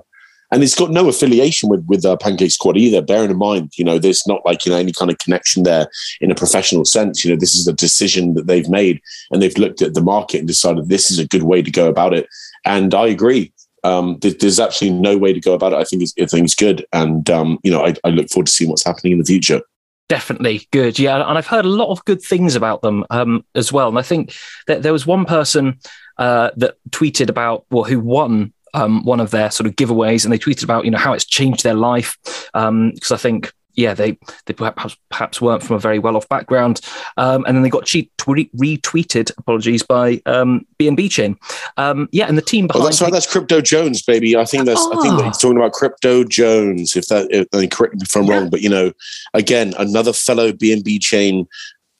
and 0.52 0.62
it's 0.62 0.74
got 0.74 0.90
no 0.90 1.08
affiliation 1.08 1.70
with 1.70 1.82
with 1.86 2.04
uh, 2.04 2.18
Pancake 2.18 2.50
Squad 2.50 2.76
either. 2.76 3.00
Bearing 3.00 3.30
in 3.30 3.38
mind, 3.38 3.72
you 3.78 3.84
know, 3.86 3.98
there's 3.98 4.26
not 4.26 4.44
like 4.44 4.66
you 4.66 4.72
know 4.72 4.76
any 4.76 4.92
kind 4.92 5.10
of 5.10 5.16
connection 5.16 5.62
there 5.62 5.88
in 6.20 6.30
a 6.30 6.34
professional 6.34 6.84
sense. 6.84 7.24
You 7.24 7.30
know, 7.30 7.40
this 7.40 7.54
is 7.54 7.66
a 7.66 7.72
decision 7.72 8.34
that 8.34 8.46
they've 8.46 8.68
made, 8.68 9.00
and 9.30 9.40
they've 9.40 9.56
looked 9.56 9.80
at 9.80 9.94
the 9.94 10.02
market 10.02 10.40
and 10.40 10.46
decided 10.46 10.90
this 10.90 11.10
is 11.10 11.18
a 11.18 11.26
good 11.26 11.44
way 11.44 11.62
to 11.62 11.70
go 11.70 11.88
about 11.88 12.12
it. 12.12 12.28
And 12.66 12.92
I 12.92 13.06
agree 13.06 13.50
um, 13.84 14.18
there's 14.20 14.60
absolutely 14.60 14.98
no 14.98 15.16
way 15.16 15.32
to 15.32 15.40
go 15.40 15.54
about 15.54 15.72
it. 15.72 15.76
I 15.76 15.84
think 15.84 16.02
it's, 16.02 16.54
good, 16.54 16.86
and 16.92 17.28
um, 17.30 17.58
you 17.62 17.70
know, 17.70 17.84
I, 17.84 17.94
I, 18.04 18.08
look 18.08 18.28
forward 18.28 18.46
to 18.46 18.52
seeing 18.52 18.70
what's 18.70 18.84
happening 18.84 19.12
in 19.12 19.18
the 19.18 19.24
future. 19.24 19.60
Definitely 20.08 20.66
good, 20.72 20.98
yeah, 20.98 21.16
and 21.16 21.38
I've 21.38 21.46
heard 21.46 21.64
a 21.64 21.68
lot 21.68 21.90
of 21.90 22.04
good 22.04 22.22
things 22.22 22.56
about 22.56 22.82
them 22.82 23.04
um, 23.10 23.44
as 23.54 23.72
well. 23.72 23.88
And 23.88 23.98
I 23.98 24.02
think 24.02 24.34
that 24.66 24.82
there 24.82 24.92
was 24.92 25.06
one 25.06 25.24
person 25.24 25.78
uh, 26.18 26.50
that 26.56 26.76
tweeted 26.90 27.28
about 27.28 27.64
well, 27.70 27.84
who 27.84 28.00
won 28.00 28.52
um, 28.74 29.04
one 29.04 29.20
of 29.20 29.30
their 29.30 29.50
sort 29.50 29.66
of 29.66 29.76
giveaways, 29.76 30.24
and 30.24 30.32
they 30.32 30.38
tweeted 30.38 30.64
about 30.64 30.84
you 30.84 30.90
know 30.90 30.98
how 30.98 31.12
it's 31.12 31.26
changed 31.26 31.62
their 31.62 31.74
life 31.74 32.16
because 32.52 32.52
um, 32.54 32.92
I 33.10 33.16
think 33.16 33.52
yeah, 33.78 33.94
they 33.94 34.18
they 34.46 34.54
perhaps 34.54 34.96
perhaps 35.08 35.40
weren't 35.40 35.62
from 35.62 35.76
a 35.76 35.78
very 35.78 36.00
well 36.00 36.16
off 36.16 36.28
background, 36.28 36.80
um, 37.16 37.44
and 37.46 37.56
then 37.56 37.62
they 37.62 37.70
got 37.70 37.86
cheat, 37.86 38.10
retweeted. 38.16 39.30
Apologies 39.38 39.84
by 39.84 40.20
um, 40.26 40.66
BNB 40.80 41.08
chain. 41.08 41.36
Um, 41.76 42.08
yeah, 42.10 42.26
and 42.26 42.36
the 42.36 42.42
team 42.42 42.66
behind. 42.66 42.82
Oh, 42.82 42.86
that's 42.86 43.00
right. 43.00 43.12
That's 43.12 43.30
Crypto 43.30 43.60
Jones, 43.60 44.02
baby. 44.02 44.36
I 44.36 44.44
think 44.44 44.64
that's. 44.64 44.80
Oh. 44.80 44.98
I 44.98 45.02
think 45.02 45.18
that 45.18 45.24
ah. 45.24 45.26
he's 45.28 45.38
talking 45.38 45.56
about 45.56 45.72
Crypto 45.72 46.24
Jones. 46.24 46.96
If 46.96 47.06
that, 47.06 47.28
if, 47.30 47.70
correct 47.70 47.94
me 47.94 48.00
if 48.02 48.16
I'm 48.16 48.24
yeah. 48.24 48.34
wrong, 48.34 48.50
but 48.50 48.62
you 48.62 48.68
know, 48.68 48.92
again, 49.32 49.74
another 49.78 50.12
fellow 50.12 50.50
BNB 50.50 51.00
chain 51.00 51.46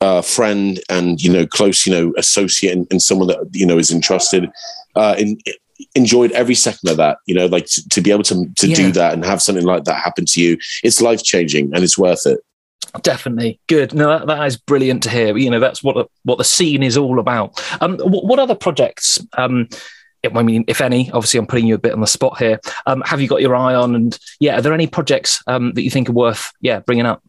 uh, 0.01 0.21
friend 0.21 0.81
and 0.89 1.23
you 1.23 1.33
know 1.33 1.47
close 1.47 1.87
you 1.87 1.93
know 1.93 2.13
associate 2.17 2.73
and, 2.73 2.89
and 2.91 3.01
someone 3.01 3.29
that 3.29 3.39
you 3.53 3.67
know 3.67 3.79
is 3.79 3.93
entrusted 3.93 4.51
uh, 4.97 5.15
in 5.17 5.39
enjoyed 5.95 6.33
every 6.33 6.55
second 6.55 6.89
of 6.91 6.97
that. 6.97 7.19
You 7.27 7.35
know, 7.35 7.47
like 7.47 7.67
to, 7.67 7.89
to 7.89 8.01
be 8.01 8.11
able 8.11 8.25
to 8.25 8.47
to 8.57 8.69
yeah. 8.69 8.77
do 8.77 8.93
that 8.93 9.15
and 9.15 9.25
have 9.25 9.43
something 9.43 9.65
like 9.65 9.85
that 9.85 10.03
happen 10.03 10.25
to 10.27 10.43
you, 10.43 10.59
it's 10.83 11.01
life 11.01 11.23
changing 11.23 11.75
and 11.75 11.85
it's 11.85 11.99
worth 11.99 12.27
it. 12.27 12.41
Definitely 13.03 13.61
good. 13.67 13.93
No, 13.93 14.09
that, 14.09 14.27
that 14.27 14.47
is 14.47 14.57
brilliant 14.57 15.03
to 15.03 15.11
hear. 15.11 15.37
You 15.37 15.51
know, 15.51 15.61
that's 15.61 15.83
what 15.83 16.09
what 16.25 16.39
the 16.39 16.45
scene 16.45 16.83
is 16.83 16.97
all 16.97 17.19
about. 17.19 17.63
Um, 17.81 17.99
what, 17.99 18.25
what 18.25 18.39
other 18.39 18.55
projects? 18.55 19.19
Um, 19.37 19.69
I 20.35 20.43
mean, 20.43 20.65
if 20.67 20.81
any, 20.81 21.11
obviously, 21.13 21.39
I'm 21.39 21.47
putting 21.47 21.67
you 21.67 21.75
a 21.75 21.79
bit 21.79 21.93
on 21.93 22.01
the 22.01 22.07
spot 22.07 22.39
here. 22.39 22.59
Um, 22.87 23.03
have 23.03 23.21
you 23.21 23.29
got 23.29 23.41
your 23.41 23.55
eye 23.55 23.75
on? 23.75 23.95
And 23.95 24.19
yeah, 24.41 24.59
are 24.59 24.63
there 24.63 24.73
any 24.73 24.87
projects 24.87 25.43
um, 25.47 25.73
that 25.75 25.83
you 25.83 25.91
think 25.91 26.09
are 26.09 26.13
worth 26.13 26.53
yeah 26.61 26.81
bringing 26.81 27.07
up? 27.07 27.23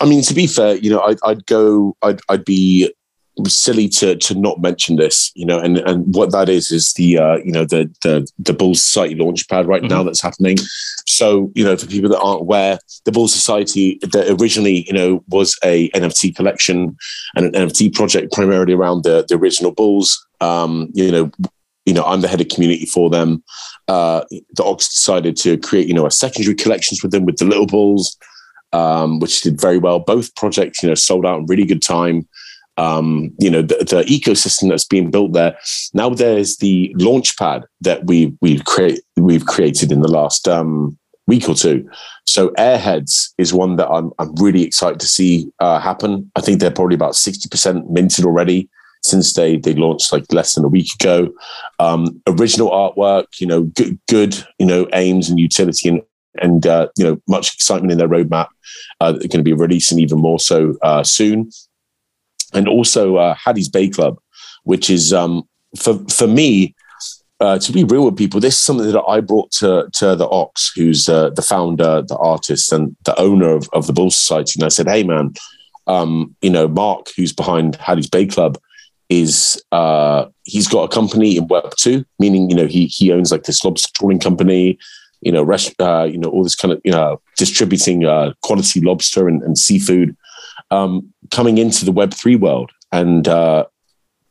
I 0.00 0.06
mean, 0.06 0.22
to 0.22 0.34
be 0.34 0.46
fair, 0.46 0.76
you 0.76 0.90
know, 0.90 1.02
I'd, 1.02 1.18
I'd 1.24 1.44
go, 1.44 1.94
I'd, 2.00 2.20
I'd 2.30 2.44
be 2.44 2.94
silly 3.46 3.88
to 3.88 4.16
to 4.16 4.34
not 4.34 4.60
mention 4.60 4.96
this, 4.96 5.30
you 5.34 5.46
know, 5.46 5.58
and 5.58 5.78
and 5.78 6.14
what 6.14 6.32
that 6.32 6.48
is 6.48 6.70
is 6.70 6.92
the 6.94 7.18
uh, 7.18 7.36
you 7.36 7.52
know 7.52 7.64
the 7.64 7.90
the 8.02 8.26
the 8.38 8.52
Bull 8.52 8.74
Society 8.74 9.14
launchpad 9.14 9.66
right 9.66 9.82
mm-hmm. 9.82 9.88
now 9.88 10.02
that's 10.02 10.22
happening. 10.22 10.56
So 11.06 11.50
you 11.54 11.64
know, 11.64 11.76
for 11.76 11.86
people 11.86 12.10
that 12.10 12.20
aren't 12.20 12.42
aware, 12.42 12.78
the 13.04 13.12
Bull 13.12 13.28
Society 13.28 13.98
that 14.02 14.36
originally 14.40 14.84
you 14.86 14.92
know 14.92 15.24
was 15.28 15.58
a 15.64 15.90
NFT 15.90 16.34
collection 16.34 16.96
and 17.36 17.46
an 17.46 17.68
NFT 17.68 17.94
project 17.94 18.32
primarily 18.32 18.72
around 18.72 19.04
the 19.04 19.24
the 19.28 19.36
original 19.36 19.72
Bulls. 19.72 20.26
Um, 20.40 20.90
you 20.94 21.10
know, 21.10 21.30
you 21.86 21.94
know, 21.94 22.04
I'm 22.04 22.20
the 22.20 22.28
head 22.28 22.40
of 22.40 22.48
community 22.48 22.86
for 22.86 23.10
them. 23.10 23.42
Uh, 23.88 24.24
the 24.30 24.64
Ox 24.64 24.88
decided 24.88 25.36
to 25.38 25.56
create 25.58 25.88
you 25.88 25.94
know 25.94 26.06
a 26.06 26.10
secondary 26.10 26.54
collections 26.54 27.02
with 27.02 27.12
them 27.12 27.24
with 27.24 27.36
the 27.36 27.46
Little 27.46 27.66
Bulls. 27.66 28.16
Um, 28.72 29.18
which 29.18 29.40
did 29.40 29.60
very 29.60 29.78
well. 29.78 29.98
Both 29.98 30.36
projects, 30.36 30.80
you 30.80 30.88
know, 30.88 30.94
sold 30.94 31.26
out 31.26 31.40
in 31.40 31.46
really 31.46 31.64
good 31.64 31.82
time 31.82 32.28
um, 32.76 33.32
you 33.38 33.50
know 33.50 33.62
the, 33.62 33.76
the, 33.76 34.04
ecosystem 34.04 34.68
that's 34.68 34.84
being 34.84 35.10
built 35.10 35.32
there. 35.32 35.56
Now 35.92 36.10
there's 36.10 36.56
the 36.56 36.94
launchpad 36.98 37.64
that 37.82 38.06
we 38.06 38.34
we've 38.40 38.64
create 38.64 39.00
we've 39.16 39.46
created 39.46 39.92
in 39.92 40.00
the 40.00 40.10
last 40.10 40.48
um, 40.48 40.98
week 41.26 41.48
or 41.48 41.54
two. 41.54 41.88
So 42.26 42.50
Airheads 42.50 43.32
is 43.38 43.52
one 43.52 43.76
that 43.76 43.88
I'm 43.88 44.12
I'm 44.18 44.34
really 44.36 44.62
excited 44.62 45.00
to 45.00 45.06
see 45.06 45.50
uh, 45.60 45.78
happen. 45.78 46.30
I 46.36 46.40
think 46.40 46.60
they're 46.60 46.70
probably 46.70 46.94
about 46.94 47.16
sixty 47.16 47.48
percent 47.48 47.90
minted 47.90 48.24
already 48.24 48.68
since 49.02 49.34
they 49.34 49.56
they 49.56 49.74
launched 49.74 50.12
like 50.12 50.32
less 50.32 50.54
than 50.54 50.64
a 50.64 50.68
week 50.68 50.94
ago. 50.94 51.32
Um, 51.78 52.22
original 52.26 52.70
artwork, 52.70 53.26
you 53.40 53.46
know, 53.46 53.62
good, 53.62 53.98
good 54.08 54.44
you 54.58 54.66
know 54.66 54.88
aims 54.94 55.28
and 55.28 55.38
utility 55.38 55.88
and 55.88 56.02
and 56.40 56.66
uh, 56.66 56.88
you 56.96 57.04
know 57.04 57.20
much 57.28 57.54
excitement 57.54 57.92
in 57.92 57.98
their 57.98 58.08
roadmap. 58.08 58.48
Uh, 59.00 59.12
they're 59.12 59.20
going 59.20 59.40
to 59.40 59.42
be 59.42 59.52
releasing 59.52 59.98
even 59.98 60.18
more 60.18 60.38
so 60.38 60.76
uh, 60.82 61.02
soon 61.02 61.50
and 62.52 62.68
also 62.68 63.16
uh, 63.16 63.34
Hattie's 63.34 63.68
Bay 63.68 63.88
Club, 63.88 64.18
which 64.64 64.90
is 64.90 65.12
um, 65.12 65.48
for 65.78 65.98
for 66.08 66.26
me. 66.26 66.74
Uh, 67.42 67.58
to 67.58 67.72
be 67.72 67.84
real 67.84 68.04
with 68.04 68.18
people, 68.18 68.38
this 68.38 68.52
is 68.52 68.60
something 68.60 68.92
that 68.92 69.02
I 69.08 69.22
brought 69.22 69.50
to 69.52 69.88
to 69.94 70.14
the 70.14 70.28
Ox, 70.28 70.72
who's 70.76 71.08
uh, 71.08 71.30
the 71.30 71.40
founder, 71.40 72.02
the 72.02 72.18
artist, 72.18 72.70
and 72.70 72.94
the 73.04 73.18
owner 73.18 73.48
of, 73.48 73.66
of 73.72 73.86
the 73.86 73.94
Bull 73.94 74.10
Society. 74.10 74.58
And 74.58 74.64
I 74.64 74.68
said, 74.68 74.86
"Hey, 74.86 75.04
man, 75.04 75.32
um, 75.86 76.36
you 76.42 76.50
know, 76.50 76.68
Mark, 76.68 77.06
who's 77.16 77.32
behind 77.32 77.76
Hattie's 77.76 78.10
Bay 78.10 78.26
Club, 78.26 78.58
is 79.08 79.62
uh, 79.72 80.26
he's 80.44 80.68
got 80.68 80.84
a 80.84 80.94
company 80.94 81.36
in 81.36 81.48
Web 81.48 81.72
two, 81.78 82.04
meaning 82.18 82.50
you 82.50 82.56
know 82.56 82.66
he 82.66 82.86
he 82.86 83.10
owns 83.10 83.32
like 83.32 83.44
this 83.44 83.64
lobster 83.64 83.88
trawling 83.94 84.20
company, 84.20 84.78
you 85.20 85.32
know, 85.32 85.50
uh, 85.80 86.04
you 86.04 86.18
know, 86.18 86.28
all 86.28 86.44
this 86.44 86.54
kind 86.54 86.72
of 86.72 86.80
you 86.84 86.92
know 86.92 87.20
distributing 87.36 88.04
uh, 88.04 88.32
quality 88.42 88.80
lobster 88.80 89.28
and, 89.28 89.42
and 89.42 89.58
seafood 89.58 90.16
um, 90.70 91.12
coming 91.30 91.58
into 91.58 91.84
the 91.84 91.92
Web3 91.92 92.38
world 92.38 92.70
and 92.92 93.26
uh, 93.28 93.66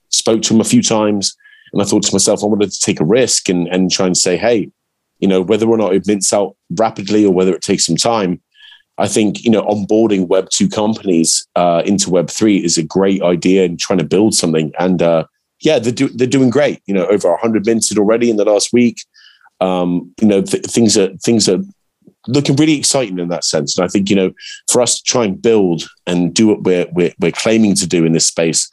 spoke 0.09 0.41
to 0.43 0.53
him 0.53 0.61
a 0.61 0.65
few 0.65 0.81
times. 0.81 1.35
And 1.73 1.81
I 1.81 1.85
thought 1.85 2.03
to 2.03 2.13
myself, 2.13 2.43
I 2.43 2.47
wanted 2.47 2.71
to 2.71 2.79
take 2.79 2.99
a 2.99 3.05
risk 3.05 3.49
and, 3.49 3.67
and 3.67 3.91
try 3.91 4.05
and 4.05 4.17
say, 4.17 4.37
hey, 4.37 4.71
you 5.19 5.27
know, 5.27 5.41
whether 5.41 5.67
or 5.67 5.77
not 5.77 5.93
it 5.93 6.07
mints 6.07 6.33
out 6.33 6.55
rapidly 6.71 7.25
or 7.25 7.33
whether 7.33 7.53
it 7.53 7.61
takes 7.61 7.85
some 7.85 7.97
time, 7.97 8.41
I 8.97 9.07
think, 9.07 9.43
you 9.43 9.51
know, 9.51 9.63
onboarding 9.63 10.27
Web2 10.27 10.73
companies 10.73 11.47
uh, 11.55 11.83
into 11.85 12.09
Web3 12.09 12.63
is 12.63 12.77
a 12.77 12.83
great 12.83 13.21
idea 13.21 13.63
and 13.63 13.79
trying 13.79 13.99
to 13.99 14.05
build 14.05 14.33
something. 14.33 14.73
And 14.77 15.01
uh, 15.01 15.25
yeah, 15.61 15.79
they're, 15.79 15.93
do- 15.93 16.09
they're 16.09 16.27
doing 16.27 16.49
great. 16.49 16.81
You 16.85 16.93
know, 16.93 17.05
over 17.07 17.29
100 17.29 17.65
minted 17.65 17.97
already 17.97 18.29
in 18.29 18.35
the 18.35 18.45
last 18.45 18.73
week. 18.73 19.01
Um, 19.61 20.13
you 20.19 20.27
know, 20.27 20.41
th- 20.41 20.65
things 20.65 20.97
are 20.97 21.15
things 21.17 21.49
are 21.49 21.59
looking 22.27 22.55
really 22.55 22.77
exciting 22.77 23.19
in 23.19 23.29
that 23.29 23.43
sense. 23.43 23.77
And 23.77 23.85
I 23.85 23.87
think, 23.87 24.09
you 24.09 24.15
know, 24.15 24.31
for 24.71 24.81
us 24.81 24.97
to 24.97 25.03
try 25.03 25.25
and 25.25 25.41
build 25.41 25.83
and 26.07 26.33
do 26.33 26.47
what 26.47 26.63
we're, 26.63 26.87
we're, 26.91 27.13
we're 27.19 27.31
claiming 27.31 27.75
to 27.75 27.87
do 27.87 28.05
in 28.05 28.13
this 28.13 28.27
space, 28.27 28.69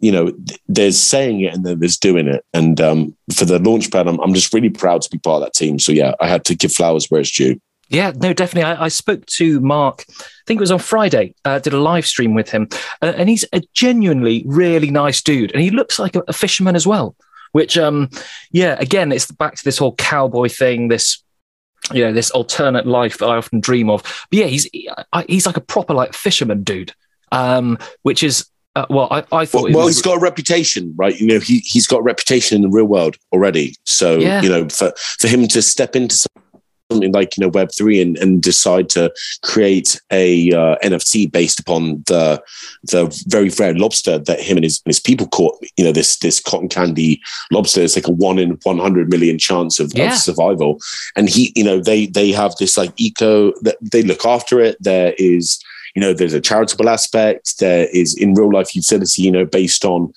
you 0.00 0.12
know, 0.12 0.32
there's 0.68 0.98
saying 0.98 1.40
it 1.40 1.54
and 1.54 1.64
then 1.64 1.80
there's 1.80 1.96
doing 1.96 2.28
it. 2.28 2.44
And 2.54 2.80
um, 2.80 3.16
for 3.34 3.44
the 3.44 3.58
launchpad, 3.58 4.08
I'm, 4.08 4.20
I'm 4.20 4.34
just 4.34 4.54
really 4.54 4.70
proud 4.70 5.02
to 5.02 5.10
be 5.10 5.18
part 5.18 5.42
of 5.42 5.46
that 5.46 5.54
team. 5.54 5.78
So 5.78 5.92
yeah, 5.92 6.14
I 6.20 6.28
had 6.28 6.44
to 6.46 6.54
give 6.54 6.72
flowers 6.72 7.06
where 7.10 7.20
it's 7.20 7.30
due. 7.30 7.60
Yeah, 7.88 8.12
no, 8.14 8.32
definitely. 8.32 8.70
I, 8.70 8.84
I, 8.84 8.88
spoke 8.88 9.24
to 9.26 9.60
Mark, 9.60 10.04
I 10.08 10.22
think 10.46 10.58
it 10.58 10.60
was 10.60 10.70
on 10.70 10.78
Friday, 10.78 11.34
uh, 11.46 11.58
did 11.58 11.72
a 11.72 11.80
live 11.80 12.06
stream 12.06 12.34
with 12.34 12.50
him. 12.50 12.68
Uh, 13.00 13.14
and 13.16 13.30
he's 13.30 13.46
a 13.52 13.62
genuinely 13.72 14.44
really 14.46 14.90
nice 14.90 15.22
dude. 15.22 15.52
And 15.52 15.62
he 15.62 15.70
looks 15.70 15.98
like 15.98 16.14
a, 16.14 16.22
a 16.28 16.34
fisherman 16.34 16.76
as 16.76 16.86
well, 16.86 17.16
which, 17.52 17.78
um, 17.78 18.10
yeah, 18.50 18.76
again, 18.78 19.10
it's 19.10 19.30
back 19.30 19.56
to 19.56 19.64
this 19.64 19.78
whole 19.78 19.94
cowboy 19.94 20.48
thing, 20.48 20.88
this 20.88 21.22
you 21.92 22.04
know 22.04 22.12
this 22.12 22.30
alternate 22.30 22.86
life 22.86 23.18
that 23.18 23.26
I 23.26 23.36
often 23.36 23.60
dream 23.60 23.90
of. 23.90 24.02
But 24.30 24.38
yeah, 24.38 24.46
he's 24.46 24.68
he's 25.26 25.46
like 25.46 25.56
a 25.56 25.62
proper 25.62 25.94
like 25.94 26.12
fisherman 26.12 26.62
dude, 26.62 26.92
um, 27.32 27.78
which 28.02 28.22
is 28.22 28.48
uh, 28.76 28.86
well, 28.90 29.08
I, 29.10 29.24
I 29.32 29.44
thought. 29.44 29.64
Well, 29.64 29.72
well 29.72 29.86
he's 29.86 30.02
got 30.02 30.18
a 30.18 30.20
reputation, 30.20 30.94
right? 30.96 31.18
You 31.18 31.26
know, 31.26 31.40
he 31.40 31.58
he's 31.58 31.86
got 31.86 31.98
a 31.98 32.02
reputation 32.02 32.56
in 32.56 32.62
the 32.62 32.68
real 32.68 32.84
world 32.84 33.16
already. 33.32 33.76
So 33.84 34.18
yeah. 34.18 34.42
you 34.42 34.48
know, 34.48 34.68
for 34.68 34.92
for 35.18 35.28
him 35.28 35.48
to 35.48 35.62
step 35.62 35.96
into 35.96 36.28
something 36.90 37.12
like 37.12 37.36
you 37.36 37.42
know 37.42 37.48
Web 37.48 37.70
three 37.76 38.00
and, 38.00 38.16
and 38.18 38.42
decide 38.42 38.88
to 38.90 39.12
create 39.42 40.00
a 40.10 40.50
uh, 40.52 40.76
NFT 40.82 41.30
based 41.30 41.60
upon 41.60 42.02
the 42.06 42.42
the 42.84 43.06
very 43.28 43.50
rare 43.50 43.74
lobster 43.74 44.18
that 44.18 44.40
him 44.40 44.56
and 44.56 44.64
his, 44.64 44.80
and 44.84 44.90
his 44.90 45.00
people 45.00 45.28
caught. 45.28 45.58
You 45.76 45.84
know 45.84 45.92
this 45.92 46.16
this 46.18 46.40
cotton 46.40 46.68
candy 46.68 47.20
lobster 47.50 47.80
is 47.80 47.96
like 47.96 48.08
a 48.08 48.12
one 48.12 48.38
in 48.38 48.58
one 48.62 48.78
hundred 48.78 49.10
million 49.10 49.38
chance 49.38 49.80
of, 49.80 49.92
yeah. 49.94 50.12
of, 50.12 50.18
survival, 50.18 50.78
and 51.16 51.28
he 51.28 51.52
you 51.54 51.64
know 51.64 51.80
they 51.80 52.06
they 52.06 52.32
have 52.32 52.54
this 52.58 52.76
like 52.76 52.92
eco 52.96 53.52
that 53.62 53.76
they 53.80 54.02
look 54.02 54.24
after 54.24 54.60
it. 54.60 54.76
There 54.80 55.14
is 55.18 55.62
you 55.94 56.00
know 56.00 56.12
there's 56.12 56.34
a 56.34 56.40
charitable 56.40 56.88
aspect. 56.88 57.58
There 57.58 57.88
is 57.92 58.14
in 58.16 58.34
real 58.34 58.52
life 58.52 58.74
utility. 58.74 59.22
You 59.22 59.32
know 59.32 59.44
based 59.44 59.84
on 59.84 60.12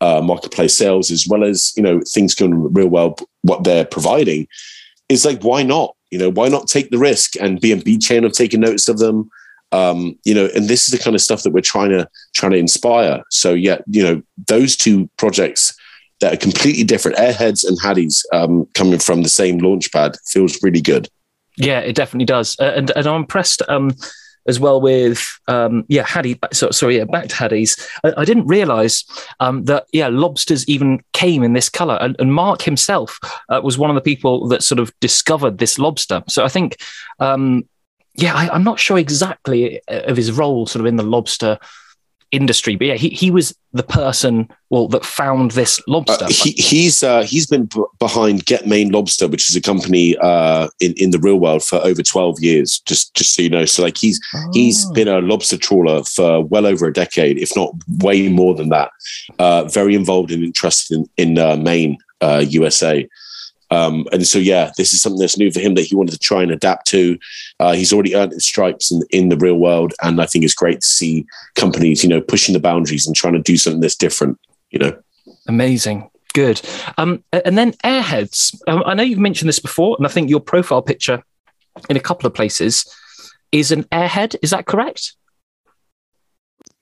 uh, 0.00 0.20
marketplace 0.20 0.76
sales 0.76 1.10
as 1.10 1.26
well 1.26 1.42
as 1.42 1.72
you 1.76 1.82
know 1.82 2.00
things 2.12 2.34
going 2.34 2.72
real 2.74 2.88
well 2.88 3.16
what 3.42 3.64
they're 3.64 3.86
providing 3.86 4.46
is 5.08 5.24
like 5.24 5.42
why 5.42 5.62
not 5.62 5.95
you 6.16 6.22
know, 6.22 6.30
why 6.30 6.48
not 6.48 6.66
take 6.66 6.88
the 6.88 6.96
risk? 6.96 7.36
And 7.38 7.60
BNB 7.60 8.02
Chain 8.02 8.22
have 8.22 8.32
taken 8.32 8.60
notice 8.60 8.88
of 8.88 8.96
them. 8.96 9.30
Um, 9.70 10.18
you 10.24 10.32
know, 10.32 10.48
and 10.54 10.66
this 10.66 10.88
is 10.88 10.98
the 10.98 11.04
kind 11.04 11.14
of 11.14 11.20
stuff 11.20 11.42
that 11.42 11.52
we're 11.52 11.60
trying 11.60 11.90
to 11.90 12.08
trying 12.34 12.52
to 12.52 12.58
inspire. 12.58 13.22
So 13.30 13.52
yeah, 13.52 13.78
you 13.86 14.02
know, 14.02 14.22
those 14.46 14.76
two 14.76 15.10
projects 15.18 15.76
that 16.20 16.32
are 16.32 16.38
completely 16.38 16.84
different, 16.84 17.18
Airheads 17.18 17.68
and 17.68 17.78
Haddies, 17.78 18.24
um, 18.32 18.66
coming 18.72 18.98
from 18.98 19.24
the 19.24 19.28
same 19.28 19.60
launchpad, 19.60 20.16
feels 20.26 20.62
really 20.62 20.80
good. 20.80 21.10
Yeah, 21.58 21.80
it 21.80 21.94
definitely 21.94 22.24
does, 22.24 22.56
uh, 22.58 22.72
and 22.74 22.90
and 22.96 23.06
I'm 23.06 23.16
impressed. 23.16 23.60
Um, 23.68 23.90
as 24.46 24.60
well 24.60 24.80
with 24.80 25.26
um, 25.48 25.84
yeah 25.88 26.04
Haddie. 26.04 26.38
So, 26.52 26.70
sorry, 26.70 26.98
yeah, 26.98 27.04
back 27.04 27.28
to 27.28 27.36
Haddie's. 27.36 27.76
I, 28.04 28.14
I 28.18 28.24
didn't 28.24 28.46
realise 28.46 29.04
um, 29.40 29.64
that 29.64 29.86
yeah 29.92 30.08
lobsters 30.08 30.68
even 30.68 31.02
came 31.12 31.42
in 31.42 31.52
this 31.52 31.68
colour, 31.68 31.98
and, 32.00 32.16
and 32.18 32.32
Mark 32.32 32.62
himself 32.62 33.18
uh, 33.48 33.60
was 33.62 33.78
one 33.78 33.90
of 33.90 33.94
the 33.96 34.02
people 34.02 34.48
that 34.48 34.62
sort 34.62 34.78
of 34.78 34.92
discovered 35.00 35.58
this 35.58 35.78
lobster. 35.78 36.22
So 36.28 36.44
I 36.44 36.48
think. 36.48 36.76
Um, 37.18 37.68
yeah, 38.18 38.34
I, 38.34 38.56
am 38.56 38.64
not 38.64 38.80
sure 38.80 38.96
exactly 38.96 39.82
uh, 39.88 40.04
of 40.04 40.16
his 40.16 40.32
role 40.32 40.64
sort 40.64 40.80
of 40.80 40.86
in 40.86 40.96
the 40.96 41.02
lobster 41.02 41.58
industry. 42.32 42.76
But 42.76 42.86
yeah, 42.86 42.94
he, 42.94 43.10
he 43.10 43.30
was 43.30 43.56
the 43.72 43.82
person 43.82 44.48
well 44.70 44.88
that 44.88 45.04
found 45.04 45.52
this 45.52 45.80
lobster. 45.86 46.24
Uh, 46.24 46.28
he, 46.28 46.52
he's 46.52 47.02
uh, 47.02 47.22
he's 47.22 47.46
been 47.46 47.66
b- 47.66 47.84
behind 47.98 48.46
Get 48.46 48.66
Maine 48.66 48.90
Lobster, 48.90 49.28
which 49.28 49.48
is 49.48 49.56
a 49.56 49.60
company 49.60 50.16
uh, 50.18 50.68
in 50.80 50.94
in 50.94 51.10
the 51.10 51.18
real 51.18 51.38
world 51.38 51.62
for 51.62 51.76
over 51.78 52.02
twelve 52.02 52.40
years. 52.40 52.80
Just 52.80 53.14
just 53.14 53.34
so 53.34 53.42
you 53.42 53.50
know, 53.50 53.64
so 53.64 53.82
like 53.82 53.96
he's 53.96 54.20
oh. 54.34 54.50
he's 54.52 54.88
been 54.90 55.08
a 55.08 55.20
lobster 55.20 55.58
trawler 55.58 56.02
for 56.04 56.44
well 56.44 56.66
over 56.66 56.86
a 56.86 56.92
decade, 56.92 57.38
if 57.38 57.54
not 57.56 57.72
way 57.98 58.28
more 58.28 58.54
than 58.54 58.70
that. 58.70 58.90
Uh, 59.38 59.64
very 59.64 59.94
involved 59.94 60.30
and 60.30 60.42
interested 60.42 60.96
in 60.96 61.06
in 61.16 61.38
uh, 61.38 61.56
Maine, 61.56 61.98
USA. 62.22 63.08
Um, 63.70 64.06
and 64.12 64.26
so, 64.26 64.38
yeah, 64.38 64.70
this 64.76 64.92
is 64.92 65.02
something 65.02 65.18
that's 65.18 65.38
new 65.38 65.50
for 65.50 65.60
him 65.60 65.74
that 65.74 65.86
he 65.86 65.94
wanted 65.96 66.12
to 66.12 66.18
try 66.18 66.42
and 66.42 66.52
adapt 66.52 66.86
to. 66.88 67.18
Uh, 67.58 67.72
he's 67.72 67.92
already 67.92 68.14
earned 68.14 68.32
his 68.32 68.44
stripes 68.44 68.90
in, 68.90 69.02
in 69.10 69.28
the 69.28 69.36
real 69.36 69.56
world. 69.56 69.92
And 70.02 70.20
I 70.20 70.26
think 70.26 70.44
it's 70.44 70.54
great 70.54 70.80
to 70.80 70.86
see 70.86 71.26
companies, 71.54 72.02
you 72.02 72.08
know, 72.08 72.20
pushing 72.20 72.52
the 72.52 72.60
boundaries 72.60 73.06
and 73.06 73.16
trying 73.16 73.34
to 73.34 73.42
do 73.42 73.56
something 73.56 73.80
that's 73.80 73.96
different, 73.96 74.38
you 74.70 74.78
know. 74.78 74.96
Amazing. 75.48 76.10
Good. 76.34 76.60
Um, 76.98 77.24
and 77.32 77.56
then 77.56 77.72
Airheads. 77.84 78.60
Um, 78.68 78.82
I 78.84 78.94
know 78.94 79.02
you've 79.02 79.18
mentioned 79.18 79.48
this 79.48 79.58
before, 79.58 79.96
and 79.96 80.06
I 80.06 80.10
think 80.10 80.28
your 80.28 80.40
profile 80.40 80.82
picture 80.82 81.24
in 81.88 81.96
a 81.96 82.00
couple 82.00 82.26
of 82.26 82.34
places 82.34 82.86
is 83.52 83.72
an 83.72 83.84
airhead. 83.84 84.36
Is 84.42 84.50
that 84.50 84.66
correct? 84.66 85.14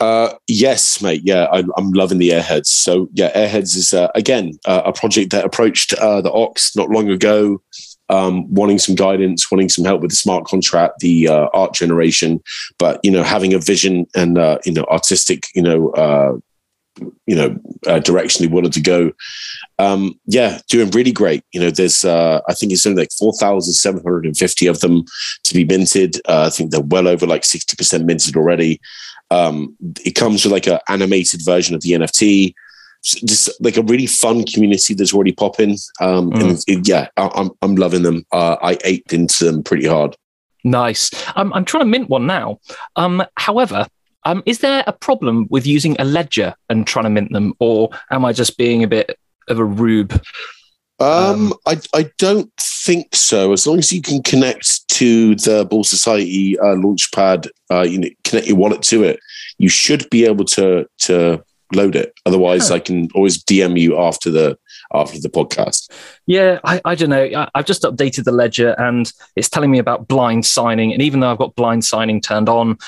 Uh, 0.05 0.35
yes, 0.49 1.01
mate. 1.01 1.23
Yeah, 1.25 1.47
I'm, 1.51 1.71
I'm, 1.79 1.91
loving 1.93 2.19
the 2.19 2.29
Airheads. 2.29 2.67
So 2.67 3.09
yeah, 3.15 3.33
Airheads 3.33 3.75
is 3.75 3.95
uh, 3.95 4.11
again 4.15 4.53
uh, 4.67 4.83
a 4.85 4.93
project 4.93 5.31
that 5.31 5.47
approached 5.47 5.95
uh, 5.95 6.21
the 6.21 6.31
Ox 6.31 6.77
not 6.77 6.91
long 6.91 7.09
ago, 7.09 7.63
um, 8.11 8.53
wanting 8.53 8.79
some 8.79 8.97
guidance, 8.97 9.51
wanting 9.51 9.71
some 9.71 9.83
help 9.83 10.03
with 10.03 10.11
the 10.11 10.17
smart 10.17 10.45
contract, 10.45 10.99
the 10.99 11.29
uh, 11.29 11.49
art 11.55 11.73
generation, 11.73 12.43
but 12.79 13.01
you 13.03 13.11
know 13.11 13.23
having 13.23 13.55
a 13.55 13.59
vision 13.59 14.07
and 14.15 14.37
you 14.67 14.73
know 14.73 14.85
artistic, 14.91 15.47
you 15.55 15.63
know. 15.63 16.43
you 17.27 17.35
know, 17.35 17.99
direction 18.03 18.47
they 18.47 18.55
wanted 18.55 18.73
to 18.73 18.81
go. 18.81 19.11
Um, 19.81 20.21
yeah, 20.27 20.61
doing 20.69 20.91
really 20.93 21.11
great. 21.11 21.43
You 21.53 21.61
know, 21.61 21.71
there's, 21.73 22.05
I 22.05 22.55
think 22.55 22.71
it's 22.71 22.87
only 22.87 23.03
like 23.03 23.11
4,750 23.19 24.67
of 24.69 24.79
them 24.79 25.03
to 25.43 25.55
be 25.55 25.65
minted. 25.65 26.21
I 26.29 26.51
think 26.51 26.71
they're 26.71 26.81
well 26.83 27.09
over 27.09 27.27
like 27.27 27.43
60% 27.43 28.05
minted 28.05 28.37
already. 28.37 28.81
Um, 29.31 29.77
it 30.05 30.13
comes 30.13 30.45
with 30.45 30.53
like 30.53 30.67
an 30.67 30.79
animated 30.89 31.43
version 31.45 31.75
of 31.75 31.83
the 31.83 31.93
NFT, 31.93 32.55
just 33.03 33.51
like 33.61 33.77
a 33.77 33.83
really 33.83 34.07
fun 34.07 34.45
community 34.45 34.95
that's 34.95 35.15
already 35.15 35.33
popping. 35.33 35.77
Um, 36.01 36.31
mm. 36.31 36.41
And 36.41 36.65
it, 36.67 36.89
yeah, 36.89 37.09
I, 37.17 37.25
am 37.25 37.31
I'm, 37.35 37.51
I'm 37.63 37.75
loving 37.77 38.03
them. 38.03 38.25
Uh, 38.33 38.57
I 38.63 38.79
ate 38.85 39.13
into 39.13 39.45
them 39.45 39.63
pretty 39.63 39.87
hard. 39.87 40.17
Nice. 40.65 41.11
I'm 41.37 41.53
I'm 41.53 41.65
trying 41.67 41.83
to 41.83 41.91
mint 41.91 42.09
one 42.09 42.27
now. 42.27 42.59
Um, 42.97 43.23
however, 43.37 43.87
um, 44.25 44.43
is 44.47 44.61
there 44.61 44.83
a 44.87 44.93
problem 44.93 45.47
with 45.51 45.67
using 45.67 45.97
a 45.99 46.05
ledger 46.05 46.55
and 46.71 46.87
trying 46.87 47.05
to 47.05 47.11
mint 47.11 47.33
them, 47.33 47.53
or 47.59 47.91
am 48.11 48.25
I 48.25 48.33
just 48.33 48.57
being 48.57 48.83
a 48.83 48.89
bit 48.89 49.19
of 49.49 49.59
a 49.59 49.65
rube? 49.65 50.21
Um, 51.01 51.53
um, 51.53 51.55
I 51.67 51.81
I 51.95 52.11
don't 52.19 52.53
think 52.61 53.15
so. 53.15 53.53
As 53.53 53.67
long 53.67 53.79
as 53.79 53.93
you 53.93 54.01
can 54.01 54.23
connect 54.23 54.89
to 54.89 55.35
the 55.37 55.67
Bull 55.69 55.85
Society 55.85 56.59
uh, 56.59 56.77
Launchpad, 56.77 57.49
uh, 57.71 57.83
you 57.83 57.99
know, 57.99 58.09
connect 58.23 58.47
your 58.47 58.57
wallet 58.57 58.83
to 58.83 59.03
it, 59.03 59.19
you 59.59 59.69
should 59.69 60.09
be 60.11 60.25
able 60.25 60.45
to 60.47 60.87
to 61.01 61.43
load 61.73 61.97
it. 61.97 62.15
Otherwise. 62.27 62.71
I 62.71 62.79
can 62.79 63.09
always 63.15 63.43
DM 63.43 63.79
you 63.79 63.99
after 63.99 64.31
the 64.31 64.59
after 64.93 65.21
the 65.21 65.29
podcast. 65.29 65.91
Yeah, 66.27 66.61
I, 66.65 66.81
I 66.85 66.95
don't 66.95 67.11
know. 67.11 67.25
I, 67.25 67.51
have 67.55 67.67
just 67.67 67.83
updated 67.83 68.25
the 68.25 68.33
ledger 68.33 68.75
and 68.79 69.11
it's 69.37 69.49
telling 69.49 69.71
me 69.71 69.79
about 69.79 70.09
blind 70.09 70.47
signing. 70.47 70.93
And 70.93 71.03
even 71.03 71.21
though 71.21 71.31
I've 71.31 71.39
got 71.39 71.57
blind 71.57 71.85
signing 71.85 72.21
turned 72.21 72.49
on, 72.49 72.79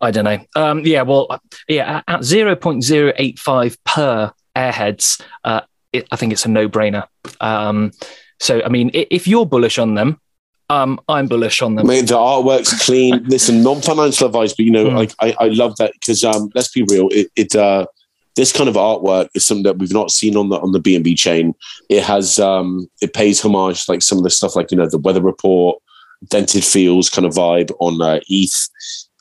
I 0.00 0.10
don't 0.10 0.24
know. 0.24 0.38
Um, 0.54 0.84
yeah, 0.84 1.02
well, 1.02 1.40
yeah, 1.68 2.02
at 2.06 2.20
0.085 2.20 3.78
per 3.84 4.32
airheads, 4.54 5.22
uh, 5.44 5.62
it, 5.96 6.08
I 6.10 6.16
think 6.16 6.32
it's 6.32 6.44
a 6.44 6.48
no 6.48 6.68
brainer. 6.68 7.06
Um, 7.40 7.92
so, 8.38 8.62
I 8.64 8.68
mean, 8.68 8.90
if 8.92 9.26
you're 9.26 9.46
bullish 9.46 9.78
on 9.78 9.94
them, 9.94 10.20
um, 10.68 11.00
I'm 11.08 11.28
bullish 11.28 11.62
on 11.62 11.76
them. 11.76 11.86
Mate, 11.86 12.08
the 12.08 12.14
artwork's 12.14 12.84
clean. 12.84 13.24
Listen, 13.28 13.62
non-financial 13.62 14.26
advice, 14.26 14.52
but 14.52 14.64
you 14.64 14.72
know, 14.72 14.86
mm. 14.86 14.94
like 14.94 15.12
I, 15.20 15.34
I 15.38 15.48
love 15.48 15.76
that 15.76 15.92
because 15.92 16.24
um, 16.24 16.50
let's 16.54 16.70
be 16.72 16.84
real, 16.90 17.08
it, 17.12 17.30
it 17.36 17.54
uh, 17.54 17.86
this 18.34 18.52
kind 18.52 18.68
of 18.68 18.74
artwork 18.74 19.28
is 19.34 19.44
something 19.44 19.62
that 19.64 19.78
we've 19.78 19.92
not 19.92 20.10
seen 20.10 20.36
on 20.36 20.48
the 20.48 20.58
on 20.58 20.72
the 20.72 20.80
BNB 20.80 21.16
chain. 21.16 21.54
It 21.88 22.02
has 22.02 22.38
um, 22.38 22.90
it 23.00 23.14
pays 23.14 23.40
homage 23.40 23.88
like 23.88 24.02
some 24.02 24.18
of 24.18 24.24
the 24.24 24.30
stuff 24.30 24.56
like 24.56 24.70
you 24.70 24.76
know 24.76 24.88
the 24.88 24.98
weather 24.98 25.22
report, 25.22 25.80
dented 26.28 26.64
feels 26.64 27.08
kind 27.08 27.26
of 27.26 27.34
vibe 27.34 27.72
on 27.80 28.00
uh, 28.02 28.20
ETH. 28.28 28.68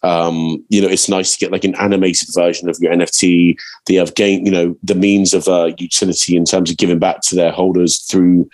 Um, 0.05 0.63
you 0.69 0.81
know, 0.81 0.87
it's 0.87 1.09
nice 1.09 1.33
to 1.33 1.39
get 1.39 1.51
like 1.51 1.63
an 1.63 1.73
animated 1.75 2.29
version 2.33 2.69
of 2.69 2.77
your 2.79 2.93
NFT. 2.93 3.57
They 3.87 3.95
have 3.95 4.13
gained, 4.13 4.45
you 4.45 4.51
know, 4.51 4.77
the 4.83 4.93
means 4.93 5.33
of 5.33 5.47
uh, 5.47 5.71
utility 5.79 6.37
in 6.37 6.45
terms 6.45 6.69
of 6.69 6.77
giving 6.77 6.99
back 6.99 7.21
to 7.21 7.35
their 7.35 7.51
holders 7.51 8.03
through 8.03 8.47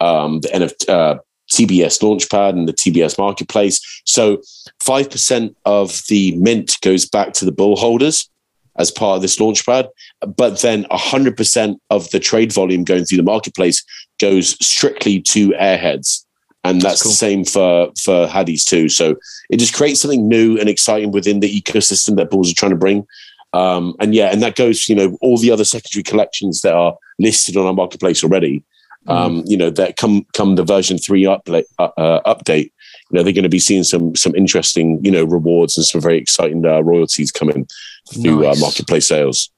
um, 0.00 0.40
the 0.40 0.48
NFT, 0.48 0.88
uh, 0.88 1.18
TBS 1.48 2.02
Launchpad 2.02 2.50
and 2.50 2.68
the 2.68 2.72
TBS 2.72 3.18
Marketplace. 3.18 4.02
So 4.04 4.38
5% 4.82 5.54
of 5.64 6.02
the 6.08 6.36
mint 6.38 6.76
goes 6.82 7.06
back 7.06 7.32
to 7.34 7.44
the 7.44 7.52
bull 7.52 7.76
holders 7.76 8.28
as 8.78 8.90
part 8.90 9.16
of 9.16 9.22
this 9.22 9.38
Launchpad, 9.38 9.88
but 10.36 10.60
then 10.60 10.84
100% 10.90 11.76
of 11.90 12.10
the 12.10 12.20
trade 12.20 12.52
volume 12.52 12.82
going 12.82 13.04
through 13.04 13.18
the 13.18 13.22
marketplace 13.22 13.84
goes 14.18 14.56
strictly 14.64 15.20
to 15.20 15.50
Airheads. 15.50 16.25
And 16.68 16.80
that's, 16.80 17.00
that's 17.00 17.02
cool. 17.02 17.12
the 17.12 17.16
same 17.16 17.44
for, 17.44 17.92
for 18.00 18.26
Haddies 18.26 18.64
too. 18.64 18.88
So 18.88 19.16
it 19.50 19.58
just 19.58 19.74
creates 19.74 20.00
something 20.00 20.28
new 20.28 20.58
and 20.58 20.68
exciting 20.68 21.12
within 21.12 21.40
the 21.40 21.60
ecosystem 21.60 22.16
that 22.16 22.30
bulls 22.30 22.50
are 22.50 22.54
trying 22.54 22.70
to 22.70 22.76
bring. 22.76 23.06
Um, 23.52 23.94
and 24.00 24.14
yeah, 24.14 24.30
and 24.32 24.42
that 24.42 24.56
goes, 24.56 24.88
you 24.88 24.94
know, 24.94 25.16
all 25.20 25.38
the 25.38 25.50
other 25.50 25.64
secondary 25.64 26.02
collections 26.02 26.60
that 26.60 26.74
are 26.74 26.96
listed 27.18 27.56
on 27.56 27.66
our 27.66 27.72
marketplace 27.72 28.22
already. 28.22 28.62
Mm. 29.06 29.12
Um, 29.12 29.42
you 29.46 29.56
know, 29.56 29.70
that 29.70 29.96
come 29.96 30.26
come 30.34 30.56
the 30.56 30.64
version 30.64 30.98
three 30.98 31.22
update, 31.22 31.64
uh, 31.78 31.90
uh, 31.96 32.34
update, 32.34 32.72
you 33.10 33.12
know, 33.12 33.22
they're 33.22 33.32
going 33.32 33.44
to 33.44 33.48
be 33.48 33.60
seeing 33.60 33.84
some 33.84 34.16
some 34.16 34.34
interesting, 34.34 35.02
you 35.04 35.12
know, 35.12 35.24
rewards 35.24 35.76
and 35.76 35.86
some 35.86 36.00
very 36.00 36.18
exciting 36.18 36.66
uh, 36.66 36.80
royalties 36.80 37.30
coming 37.30 37.68
through 38.12 38.46
uh, 38.46 38.54
marketplace 38.58 39.06
sales. 39.06 39.50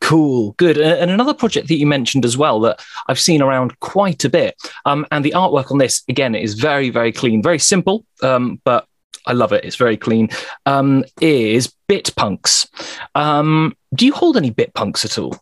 Cool, 0.00 0.52
good. 0.52 0.78
And 0.78 1.10
another 1.10 1.34
project 1.34 1.68
that 1.68 1.76
you 1.78 1.86
mentioned 1.86 2.24
as 2.24 2.36
well 2.36 2.60
that 2.60 2.84
I've 3.08 3.18
seen 3.18 3.42
around 3.42 3.78
quite 3.80 4.24
a 4.24 4.28
bit. 4.28 4.54
Um, 4.84 5.06
and 5.10 5.24
the 5.24 5.32
artwork 5.32 5.72
on 5.72 5.78
this, 5.78 6.02
again, 6.08 6.34
is 6.34 6.54
very, 6.54 6.90
very 6.90 7.12
clean, 7.12 7.42
very 7.42 7.58
simple, 7.58 8.04
um, 8.22 8.60
but 8.64 8.86
I 9.26 9.32
love 9.32 9.52
it. 9.52 9.64
It's 9.64 9.76
very 9.76 9.96
clean. 9.96 10.28
Um, 10.66 11.04
is 11.20 11.72
Bitpunks. 11.88 12.68
Um, 13.14 13.74
do 13.94 14.06
you 14.06 14.12
hold 14.12 14.36
any 14.36 14.52
Bitpunks 14.52 15.04
at 15.04 15.18
all? 15.18 15.34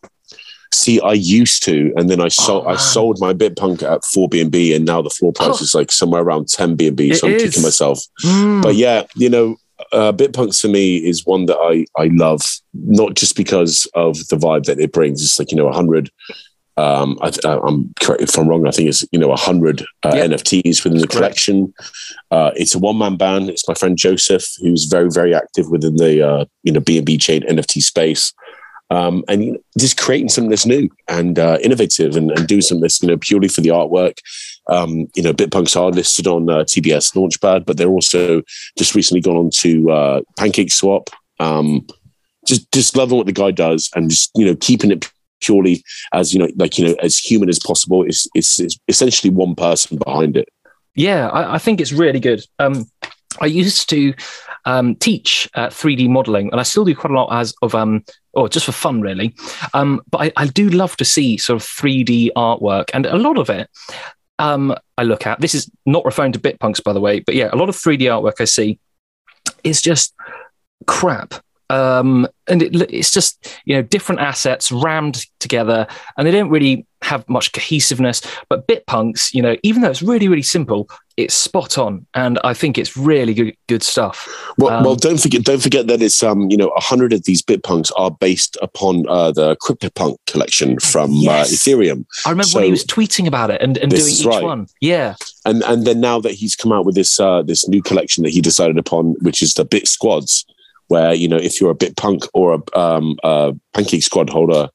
See, 0.73 0.99
I 0.99 1.13
used 1.13 1.63
to, 1.63 1.93
and 1.95 2.09
then 2.09 2.19
I 2.19 2.27
sold. 2.27 2.65
Oh, 2.65 2.69
I 2.69 2.75
sold 2.75 3.19
my 3.19 3.33
Bitpunk 3.33 3.83
at 3.83 4.03
four 4.03 4.27
B 4.27 4.73
and 4.75 4.83
now 4.85 5.01
the 5.01 5.09
floor 5.09 5.31
price 5.31 5.59
Oh. 5.59 5.63
is 5.63 5.75
like 5.75 5.91
somewhere 5.91 6.21
around 6.21 6.47
ten 6.49 6.75
B 6.75 6.87
and 6.87 7.15
So 7.15 7.27
I'm 7.27 7.33
is. 7.33 7.43
kicking 7.43 7.63
myself. 7.63 7.99
Mm. 8.23 8.61
But 8.63 8.75
yeah, 8.75 9.03
you 9.15 9.29
know, 9.29 9.55
uh, 9.91 10.11
Bitpunks 10.11 10.61
for 10.61 10.67
me 10.67 10.97
is 10.97 11.25
one 11.25 11.45
that 11.47 11.57
I 11.57 11.85
I 12.01 12.09
love, 12.13 12.41
not 12.73 13.15
just 13.15 13.35
because 13.35 13.87
of 13.93 14.15
the 14.27 14.35
vibe 14.35 14.65
that 14.65 14.79
it 14.79 14.91
brings. 14.91 15.23
It's 15.23 15.39
like 15.39 15.51
you 15.51 15.57
know, 15.57 15.67
a 15.67 15.73
hundred. 15.73 16.09
Um, 16.77 17.17
I, 17.21 17.31
I- 17.45 17.59
I'm 17.65 17.93
correct 18.01 18.21
if 18.23 18.37
I'm 18.37 18.49
wrong. 18.49 18.67
I 18.67 18.71
think 18.71 18.89
it's 18.89 19.05
you 19.11 19.19
know 19.19 19.31
a 19.31 19.37
hundred 19.37 19.81
uh, 20.03 20.11
Yep. 20.13 20.31
NFTs 20.31 20.83
within 20.83 20.99
the 20.99 21.07
collection. 21.07 21.73
Uh, 22.31 22.51
it's 22.55 22.75
a 22.75 22.79
one 22.79 22.97
man 22.97 23.15
band. 23.15 23.49
It's 23.49 23.67
my 23.67 23.73
friend 23.75 23.97
Joseph, 23.97 24.45
who's 24.61 24.83
very 24.85 25.09
very 25.09 25.33
active 25.33 25.69
within 25.69 25.95
the 25.95 26.27
uh, 26.27 26.45
you 26.63 26.73
know 26.73 26.81
B 26.81 26.97
and 26.97 27.05
B 27.05 27.17
chain 27.17 27.43
NFT 27.43 27.81
space. 27.81 28.33
Um, 28.91 29.23
and 29.27 29.43
you 29.43 29.51
know, 29.53 29.59
just 29.79 29.97
creating 29.97 30.29
something 30.29 30.49
that's 30.51 30.65
new 30.65 30.89
and 31.07 31.39
uh, 31.39 31.57
innovative 31.63 32.15
and, 32.15 32.29
and 32.31 32.45
do 32.47 32.61
something 32.61 32.81
that's 32.81 33.01
you 33.01 33.07
know 33.07 33.17
purely 33.17 33.47
for 33.47 33.61
the 33.61 33.69
artwork. 33.69 34.17
Um, 34.67 35.07
you 35.15 35.23
know, 35.23 35.33
Bitpunks 35.33 35.79
are 35.79 35.91
listed 35.91 36.27
on 36.27 36.49
uh, 36.49 36.63
TBS 36.63 37.13
Launchpad, 37.13 37.65
but 37.65 37.77
they're 37.77 37.87
also 37.87 38.41
just 38.77 38.95
recently 38.95 39.21
gone 39.21 39.37
on 39.37 39.49
to 39.61 39.91
uh, 39.91 40.21
Pancake 40.37 40.71
Swap. 40.71 41.09
Um, 41.39 41.85
just 42.45 42.71
just 42.71 42.95
loving 42.95 43.17
what 43.17 43.25
the 43.25 43.33
guy 43.33 43.51
does 43.51 43.89
and 43.95 44.09
just 44.09 44.31
you 44.35 44.45
know 44.45 44.55
keeping 44.55 44.91
it 44.91 45.09
purely 45.41 45.83
as 46.13 46.33
you 46.33 46.39
know 46.39 46.47
like 46.57 46.77
you 46.77 46.87
know 46.87 46.95
as 47.01 47.17
human 47.17 47.49
as 47.49 47.59
possible. 47.59 48.03
It's 48.03 48.27
it's, 48.35 48.59
it's 48.59 48.77
essentially 48.87 49.31
one 49.31 49.55
person 49.55 49.97
behind 49.97 50.37
it. 50.37 50.47
Yeah, 50.95 51.27
I, 51.29 51.55
I 51.55 51.57
think 51.57 51.81
it's 51.81 51.91
really 51.91 52.19
good. 52.19 52.43
Um, 52.59 52.85
I 53.41 53.47
used 53.47 53.89
to 53.89 54.13
um, 54.65 54.95
teach 54.95 55.49
uh, 55.55 55.67
3D 55.67 56.09
modeling, 56.09 56.49
and 56.51 56.59
I 56.59 56.63
still 56.63 56.85
do 56.85 56.95
quite 56.95 57.11
a 57.11 57.15
lot 57.15 57.37
as 57.37 57.53
of 57.61 57.75
um, 57.75 58.03
or 58.33 58.47
just 58.47 58.65
for 58.65 58.71
fun, 58.71 59.01
really. 59.01 59.35
Um, 59.73 60.01
but 60.09 60.21
I, 60.21 60.31
I 60.37 60.47
do 60.47 60.69
love 60.69 60.95
to 60.97 61.05
see 61.05 61.37
sort 61.37 61.61
of 61.61 61.67
3D 61.67 62.29
artwork, 62.35 62.89
and 62.93 63.05
a 63.05 63.17
lot 63.17 63.37
of 63.37 63.49
it 63.49 63.69
um, 64.39 64.75
I 64.97 65.03
look 65.03 65.25
at. 65.25 65.39
This 65.39 65.55
is 65.55 65.69
not 65.85 66.05
referring 66.05 66.31
to 66.33 66.39
Bitpunks, 66.39 66.83
by 66.83 66.93
the 66.93 66.99
way, 66.99 67.19
but 67.19 67.35
yeah, 67.35 67.49
a 67.51 67.55
lot 67.55 67.69
of 67.69 67.75
3D 67.75 68.01
artwork 68.01 68.41
I 68.41 68.45
see 68.45 68.79
is 69.63 69.81
just 69.81 70.13
crap. 70.87 71.35
Um, 71.69 72.27
and 72.47 72.61
it, 72.61 72.75
it's 72.93 73.11
just 73.11 73.59
you 73.65 73.75
know 73.75 73.81
different 73.81 74.21
assets 74.21 74.71
rammed 74.71 75.25
together, 75.39 75.87
and 76.17 76.27
they 76.27 76.31
don't 76.31 76.49
really 76.49 76.85
have 77.01 77.27
much 77.27 77.51
cohesiveness. 77.53 78.21
But 78.49 78.67
Bitpunks, 78.67 79.33
you 79.33 79.41
know, 79.41 79.55
even 79.63 79.81
though 79.81 79.89
it's 79.89 80.03
really 80.03 80.27
really 80.27 80.43
simple, 80.43 80.89
it's 81.17 81.33
spot 81.33 81.77
on, 81.77 82.05
and 82.13 82.39
I 82.43 82.53
think 82.53 82.77
it's 82.77 82.97
really 82.97 83.33
good 83.33 83.55
good 83.67 83.83
stuff. 83.83 84.27
Well, 84.57 84.73
Um, 84.73 84.83
well, 84.83 84.95
don't 84.95 85.19
forget 85.19 85.43
don't 85.43 85.61
forget 85.61 85.87
that 85.87 86.01
it's 86.01 86.21
um 86.21 86.49
you 86.49 86.57
know 86.57 86.69
a 86.69 86.81
hundred 86.81 87.13
of 87.13 87.23
these 87.23 87.41
Bitpunks 87.41 87.91
are 87.95 88.11
based 88.11 88.57
upon 88.61 89.05
uh, 89.07 89.31
the 89.31 89.55
CryptoPunk 89.57 90.17
collection 90.27 90.79
from 90.79 91.11
Yes. 91.13 91.51
uh, 91.51 91.55
Ethereum. 91.55 92.05
I 92.25 92.31
remember 92.31 92.51
when 92.55 92.65
he 92.65 92.71
was 92.71 92.85
tweeting 92.85 93.27
about 93.27 93.49
it 93.49 93.61
and, 93.61 93.77
and 93.77 93.91
doing 93.91 94.07
each 94.07 94.25
right. 94.25 94.43
one. 94.43 94.67
Yeah, 94.81 95.15
and 95.45 95.63
and 95.63 95.85
then 95.85 96.01
now 96.01 96.19
that 96.19 96.33
he's 96.33 96.55
come 96.55 96.71
out 96.71 96.85
with 96.85 96.95
this 96.95 97.19
uh, 97.19 97.43
this 97.43 97.67
new 97.67 97.81
collection 97.81 98.23
that 98.23 98.31
he 98.31 98.41
decided 98.41 98.77
upon, 98.77 99.15
which 99.21 99.41
is 99.41 99.53
the 99.53 99.63
Bit 99.63 99.87
Squads, 99.87 100.45
where 100.87 101.13
you 101.13 101.27
know 101.27 101.37
if 101.37 101.61
you're 101.61 101.71
a 101.71 101.75
Bit 101.75 101.95
Punk 101.95 102.23
or 102.33 102.55
a, 102.55 102.79
um, 102.79 103.17
a 103.23 103.53
Pancake 103.73 104.03
Squad 104.03 104.29
holder, 104.29 104.69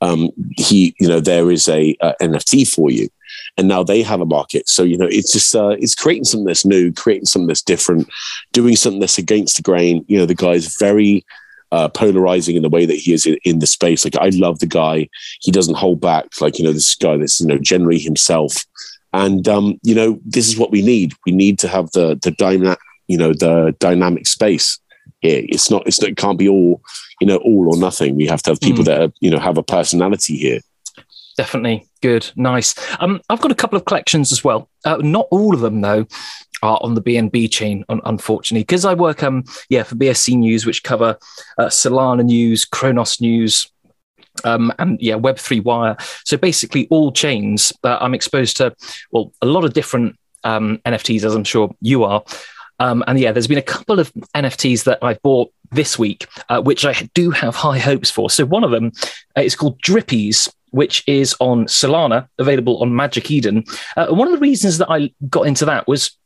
um, 0.00 0.30
he 0.56 0.94
you 0.98 1.08
know 1.08 1.20
there 1.20 1.50
is 1.50 1.68
a, 1.68 1.96
a 2.00 2.14
NFT 2.20 2.68
for 2.68 2.90
you, 2.90 3.08
and 3.56 3.68
now 3.68 3.82
they 3.84 4.02
have 4.02 4.20
a 4.20 4.26
market. 4.26 4.68
So 4.68 4.82
you 4.82 4.98
know 4.98 5.08
it's 5.10 5.32
just 5.32 5.54
uh, 5.54 5.76
it's 5.78 5.94
creating 5.94 6.24
something 6.24 6.46
that's 6.46 6.64
new, 6.64 6.92
creating 6.92 7.26
something 7.26 7.46
that's 7.48 7.62
different, 7.62 8.08
doing 8.52 8.76
something 8.76 9.00
that's 9.00 9.18
against 9.18 9.56
the 9.56 9.62
grain. 9.62 10.04
You 10.08 10.18
know 10.18 10.26
the 10.26 10.34
guy's 10.34 10.76
very. 10.78 11.24
Uh, 11.72 11.88
polarizing 11.88 12.54
in 12.54 12.62
the 12.62 12.68
way 12.68 12.86
that 12.86 12.94
he 12.94 13.12
is 13.12 13.26
in, 13.26 13.36
in 13.44 13.58
the 13.58 13.66
space. 13.66 14.04
Like 14.04 14.14
I 14.14 14.28
love 14.28 14.60
the 14.60 14.66
guy. 14.66 15.08
He 15.40 15.50
doesn't 15.50 15.74
hold 15.76 16.00
back. 16.00 16.26
Like 16.40 16.56
you 16.56 16.64
know, 16.64 16.72
this 16.72 16.94
guy 16.94 17.16
that's 17.16 17.40
you 17.40 17.48
know 17.48 17.58
generally 17.58 17.98
himself. 17.98 18.64
And 19.12 19.48
um, 19.48 19.80
you 19.82 19.92
know, 19.92 20.20
this 20.24 20.46
is 20.46 20.56
what 20.56 20.70
we 20.70 20.82
need. 20.82 21.14
We 21.26 21.32
need 21.32 21.58
to 21.60 21.68
have 21.68 21.90
the 21.90 22.16
the 22.22 22.30
dyna- 22.30 22.76
you 23.08 23.18
know, 23.18 23.32
the 23.32 23.74
dynamic 23.80 24.28
space 24.28 24.78
here. 25.20 25.44
It's 25.48 25.68
not. 25.68 25.84
It's 25.84 26.00
it 26.00 26.16
can't 26.16 26.38
be 26.38 26.48
all 26.48 26.80
you 27.20 27.26
know, 27.26 27.38
all 27.38 27.74
or 27.74 27.76
nothing. 27.80 28.14
We 28.14 28.26
have 28.26 28.42
to 28.44 28.50
have 28.50 28.60
people 28.60 28.84
Mm. 28.84 28.86
that 28.86 29.00
are, 29.00 29.12
you 29.18 29.30
know 29.30 29.40
have 29.40 29.58
a 29.58 29.62
personality 29.64 30.36
here. 30.36 30.60
Definitely 31.36 31.88
good, 32.00 32.30
nice. 32.36 32.74
Um, 33.00 33.20
I've 33.28 33.40
got 33.40 33.50
a 33.50 33.56
couple 33.56 33.76
of 33.76 33.84
collections 33.84 34.30
as 34.30 34.44
well. 34.44 34.68
Uh, 34.84 34.98
not 34.98 35.26
all 35.30 35.54
of 35.54 35.60
them 35.60 35.80
though 35.80 36.06
are 36.62 36.78
on 36.80 36.94
the 36.94 37.02
BNB 37.02 37.50
chain, 37.50 37.84
un- 37.88 38.00
unfortunately, 38.04 38.62
because 38.62 38.84
I 38.84 38.94
work 38.94 39.22
um 39.22 39.44
yeah 39.68 39.82
for 39.82 39.96
BSC 39.96 40.36
News, 40.36 40.64
which 40.64 40.84
cover 40.84 41.18
uh, 41.58 41.66
Solana 41.66 42.24
news, 42.24 42.64
Cronos 42.64 43.20
news. 43.20 43.66
Um, 44.42 44.72
and 44.80 45.00
yeah, 45.00 45.14
Web3 45.14 45.62
Wire. 45.62 45.96
So 46.24 46.36
basically, 46.36 46.88
all 46.90 47.12
chains. 47.12 47.72
I'm 47.84 48.14
exposed 48.14 48.56
to, 48.56 48.74
well, 49.12 49.32
a 49.40 49.46
lot 49.46 49.64
of 49.64 49.74
different 49.74 50.18
um, 50.42 50.78
NFTs, 50.84 51.24
as 51.24 51.36
I'm 51.36 51.44
sure 51.44 51.72
you 51.80 52.02
are. 52.02 52.24
Um, 52.80 53.04
and 53.06 53.18
yeah, 53.18 53.32
there's 53.32 53.46
been 53.46 53.58
a 53.58 53.62
couple 53.62 54.00
of 54.00 54.12
NFTs 54.34 54.84
that 54.84 54.98
I've 55.02 55.22
bought 55.22 55.52
this 55.70 55.98
week, 55.98 56.26
uh, 56.48 56.60
which 56.60 56.84
I 56.84 57.08
do 57.14 57.30
have 57.30 57.54
high 57.54 57.78
hopes 57.78 58.10
for. 58.10 58.30
So 58.30 58.44
one 58.44 58.64
of 58.64 58.70
them 58.70 58.92
uh, 59.36 59.42
is 59.42 59.54
called 59.54 59.80
Drippies, 59.80 60.52
which 60.74 61.04
is 61.06 61.36
on 61.38 61.66
Solana, 61.66 62.26
available 62.38 62.82
on 62.82 62.96
Magic 62.96 63.30
Eden. 63.30 63.64
Uh, 63.96 64.08
one 64.08 64.26
of 64.26 64.34
the 64.34 64.40
reasons 64.40 64.78
that 64.78 64.90
I 64.90 65.12
got 65.30 65.46
into 65.46 65.64
that 65.66 65.86
was 65.86 66.18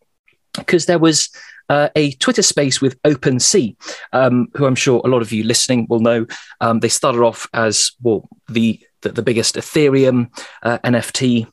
because 0.57 0.87
there 0.87 0.99
was 0.99 1.29
uh, 1.69 1.91
a 1.95 2.13
Twitter 2.13 2.41
space 2.41 2.81
with 2.81 3.01
OpenSea, 3.03 3.77
um, 4.15 4.49
who 4.55 4.65
I'm 4.65 4.75
sure 4.75 5.03
a 5.05 5.09
lot 5.09 5.21
of 5.21 5.33
you 5.33 5.45
listening 5.45 5.87
will 5.91 6.01
know. 6.01 6.27
Um, 6.63 6.81
they 6.81 6.89
started 6.89 7.23
off 7.23 7.47
as 7.53 7.93
well 8.03 8.27
the 8.49 8.81
the, 9.03 9.11
the 9.11 9.23
biggest 9.23 9.55
Ethereum 9.55 10.31
uh, 10.63 10.79
NFT 10.79 11.47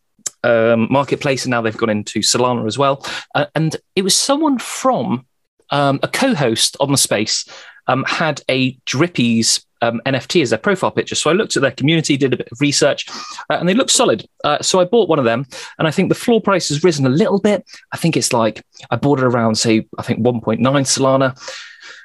um, 0.45 0.87
marketplace, 0.89 1.43
and 1.43 1.51
now 1.51 1.61
they've 1.61 1.75
gone 1.75 1.89
into 1.89 2.21
Solana 2.21 2.65
as 2.65 2.77
well. 2.77 3.05
Uh, 3.35 3.47
and 3.55 3.75
it 3.95 4.03
was 4.03 4.15
someone 4.15 4.57
from 4.57 5.25
um, 5.69 5.99
a 6.01 6.07
co-host 6.07 6.77
on 6.79 6.91
the 6.91 6.97
space 6.97 7.45
um, 7.87 8.05
had 8.07 8.41
a 8.49 8.75
Drippies 8.85 9.65
um, 9.85 10.01
NFT 10.05 10.41
as 10.41 10.49
their 10.49 10.59
profile 10.59 10.91
picture. 10.91 11.15
So 11.15 11.29
I 11.29 11.33
looked 11.33 11.55
at 11.55 11.61
their 11.61 11.71
community, 11.71 12.17
did 12.17 12.33
a 12.33 12.37
bit 12.37 12.49
of 12.51 12.59
research, 12.59 13.07
uh, 13.49 13.57
and 13.59 13.69
they 13.69 13.73
looked 13.73 13.91
solid. 13.91 14.27
Uh, 14.43 14.61
so 14.61 14.79
I 14.79 14.85
bought 14.85 15.09
one 15.09 15.19
of 15.19 15.25
them, 15.25 15.45
and 15.77 15.87
I 15.87 15.91
think 15.91 16.09
the 16.09 16.15
floor 16.15 16.41
price 16.41 16.69
has 16.69 16.83
risen 16.83 17.05
a 17.05 17.09
little 17.09 17.39
bit. 17.39 17.65
I 17.91 17.97
think 17.97 18.17
it's 18.17 18.33
like 18.33 18.63
I 18.89 18.95
bought 18.95 19.19
it 19.19 19.25
around, 19.25 19.55
say, 19.55 19.87
I 19.97 20.01
think 20.01 20.19
1.9 20.19 20.59
Solana, 20.59 21.37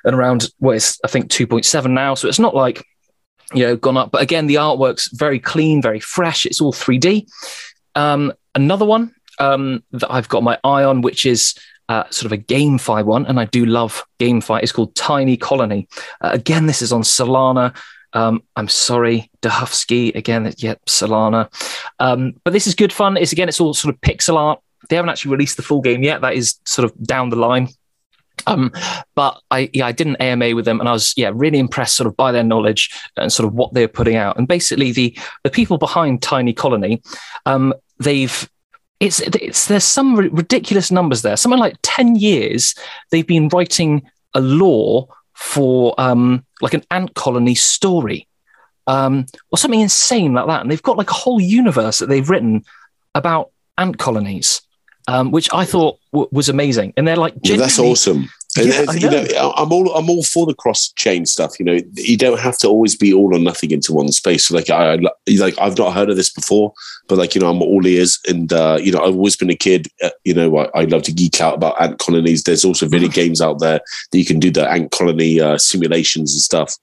and 0.05 0.15
around 0.15 0.49
what 0.59 0.77
is 0.77 0.99
I 1.05 1.09
think 1.09 1.31
2.7 1.31 1.91
now. 1.91 2.15
So 2.15 2.29
it's 2.29 2.39
not 2.39 2.55
like 2.55 2.85
you 3.55 3.67
know 3.67 3.77
gone 3.77 3.97
up, 3.97 4.11
but 4.11 4.23
again, 4.23 4.47
the 4.47 4.57
artwork's 4.57 5.09
very 5.13 5.39
clean, 5.41 5.83
very 5.83 6.01
fresh. 6.01 6.47
It's 6.47 6.61
all 6.61 6.73
3D. 6.73 7.27
Um, 7.95 8.33
another 8.55 8.85
one 8.85 9.15
um, 9.39 9.83
that 9.93 10.13
I've 10.13 10.29
got 10.29 10.43
my 10.43 10.59
eye 10.63 10.85
on, 10.85 11.03
which 11.03 11.27
is 11.27 11.55
uh, 11.91 12.09
sort 12.11 12.27
of 12.27 12.39
a 12.39 12.41
GameFi 12.41 13.05
one, 13.05 13.27
and 13.27 13.41
I 13.41 13.47
do 13.47 13.67
love 13.67 14.05
GameFi. 14.21 14.63
It's 14.63 14.71
called 14.71 14.95
Tiny 14.95 15.37
Colony. 15.37 15.89
Uh, 16.21 16.31
again, 16.33 16.67
this 16.67 16.83
is 16.83 16.93
on 16.93 17.03
Solana. 17.03 17.77
Um, 18.13 18.45
I'm 18.55 18.69
sorry, 18.69 19.29
Dahufsky 19.43 20.15
again. 20.15 20.55
Yep, 20.57 20.85
Solana. 20.87 21.53
Um, 21.99 22.35
but 22.45 22.53
this 22.53 22.69
is 22.69 22.77
good 22.77 22.93
fun. 22.93 23.17
It's 23.17 23.33
again, 23.33 23.49
it's 23.49 23.61
all 23.61 23.75
sort 23.75 23.93
of 23.93 24.01
pixel 24.03 24.37
art. 24.37 24.61
They 24.89 24.95
haven't 24.95 25.09
actually 25.09 25.33
released 25.33 25.57
the 25.57 25.65
full 25.65 25.81
game 25.81 26.05
yet. 26.05 26.21
That 26.21 26.35
is 26.35 26.61
sort 26.65 26.85
of 26.85 26.97
down 27.03 27.31
the 27.31 27.37
line. 27.37 27.69
Um, 28.47 28.71
but 29.17 29.41
I 29.51 29.69
yeah, 29.73 29.87
I 29.87 29.93
did 29.93 30.07
an 30.07 30.17
AMA 30.21 30.55
with 30.55 30.67
them, 30.67 30.79
and 30.79 30.89
I 30.89 30.93
was 30.93 31.13
yeah 31.17 31.33
really 31.35 31.59
impressed 31.59 31.97
sort 31.97 32.07
of 32.07 32.17
by 32.17 32.31
their 32.31 32.45
knowledge 32.45 32.89
and 33.17 33.33
sort 33.33 33.49
of 33.49 33.55
what 33.55 33.75
they're 33.75 33.89
putting 33.89 34.15
out. 34.15 34.39
And 34.39 34.47
basically, 34.47 34.93
the 34.93 35.19
the 35.43 35.51
people 35.51 35.77
behind 35.77 36.23
Tiny 36.23 36.53
Colony, 36.53 37.03
um, 37.47 37.75
they've 37.99 38.49
it's 39.01 39.21
it's 39.21 39.67
there's 39.67 39.85
some 39.85 40.15
ri- 40.15 40.29
ridiculous 40.29 40.91
numbers 40.91 41.23
there. 41.23 41.37
Something 41.37 41.59
like 41.59 41.77
ten 41.83 42.17
years 42.17 42.75
they've 43.11 43.27
been 43.27 43.49
writing 43.49 44.09
a 44.35 44.41
lore 44.41 45.09
for 45.35 45.95
um, 45.99 46.45
like 46.61 46.75
an 46.75 46.85
ant 46.91 47.15
colony 47.15 47.55
story, 47.55 48.29
um, 48.87 49.25
or 49.51 49.59
something 49.59 49.81
insane 49.81 50.35
like 50.35 50.47
that. 50.47 50.61
And 50.61 50.71
they've 50.71 50.83
got 50.83 50.99
like 50.99 51.11
a 51.11 51.15
whole 51.15 51.41
universe 51.41 51.99
that 51.99 52.09
they've 52.11 52.29
written 52.29 52.65
about 53.15 53.51
ant 53.79 53.99
colonies, 53.99 54.61
um, 55.09 55.31
which 55.31 55.49
I 55.53 55.65
thought 55.65 55.99
w- 56.13 56.29
was 56.31 56.51
amazing. 56.51 56.93
And 56.97 57.09
they're 57.09 57.17
like, 57.17 57.35
Yeah, 57.43 57.57
that's 57.57 57.79
awesome. 57.79 58.29
And, 58.59 58.67
Yeah, 58.67 58.85
I 58.89 58.95
you 58.95 59.09
know. 59.09 59.23
know, 59.23 59.53
I'm 59.57 59.73
all 59.73 59.95
I'm 59.95 60.11
all 60.11 60.25
for 60.25 60.45
the 60.45 60.55
cross 60.55 60.91
chain 60.97 61.25
stuff. 61.25 61.59
You 61.61 61.65
know, 61.65 61.79
you 61.95 62.17
don't 62.17 62.41
have 62.41 62.59
to 62.59 62.69
always 62.69 62.97
be 62.97 63.13
all 63.13 63.35
or 63.35 63.39
nothing 63.39 63.71
into 63.71 63.93
one 63.93 64.11
space. 64.11 64.47
So 64.49 64.57
like 64.57 64.69
I 64.71 64.95
I- 64.95 64.99
like 65.39 65.57
I've 65.61 65.79
not 65.79 65.95
heard 65.95 66.11
of 66.11 66.17
this 66.17 66.33
before, 66.33 66.73
but 67.07 67.17
like 67.17 67.35
you 67.37 67.41
know 67.41 67.49
I'm 67.49 67.63
all 67.63 67.87
ears. 67.87 68.19
And 68.29 68.53
uh, 68.53 68.79
you 68.83 68.91
know 68.91 68.99
I've 68.99 69.15
always 69.15 69.37
been 69.37 69.51
a 69.51 69.55
kid. 69.57 69.87
Uh, 70.03 70.11
you 70.25 70.35
know 70.35 70.59
I, 70.59 70.81
I 70.81 70.85
love 70.85 71.03
to 71.05 71.13
geek 71.13 71.41
out 71.41 71.55
about 71.55 71.81
ant 71.81 71.99
colonies. 72.01 72.43
There's 72.43 72.65
also 72.65 72.89
video 72.97 73.09
games 73.09 73.41
out 73.41 73.61
there 73.61 73.81
that 74.11 74.19
you 74.19 74.25
can 74.25 74.41
do 74.41 74.51
the 74.51 74.69
ant 74.69 74.91
colony 74.91 75.41
uh, 75.41 75.57
simulations 75.57 76.33
and 76.33 76.41
stuff. 76.43 76.77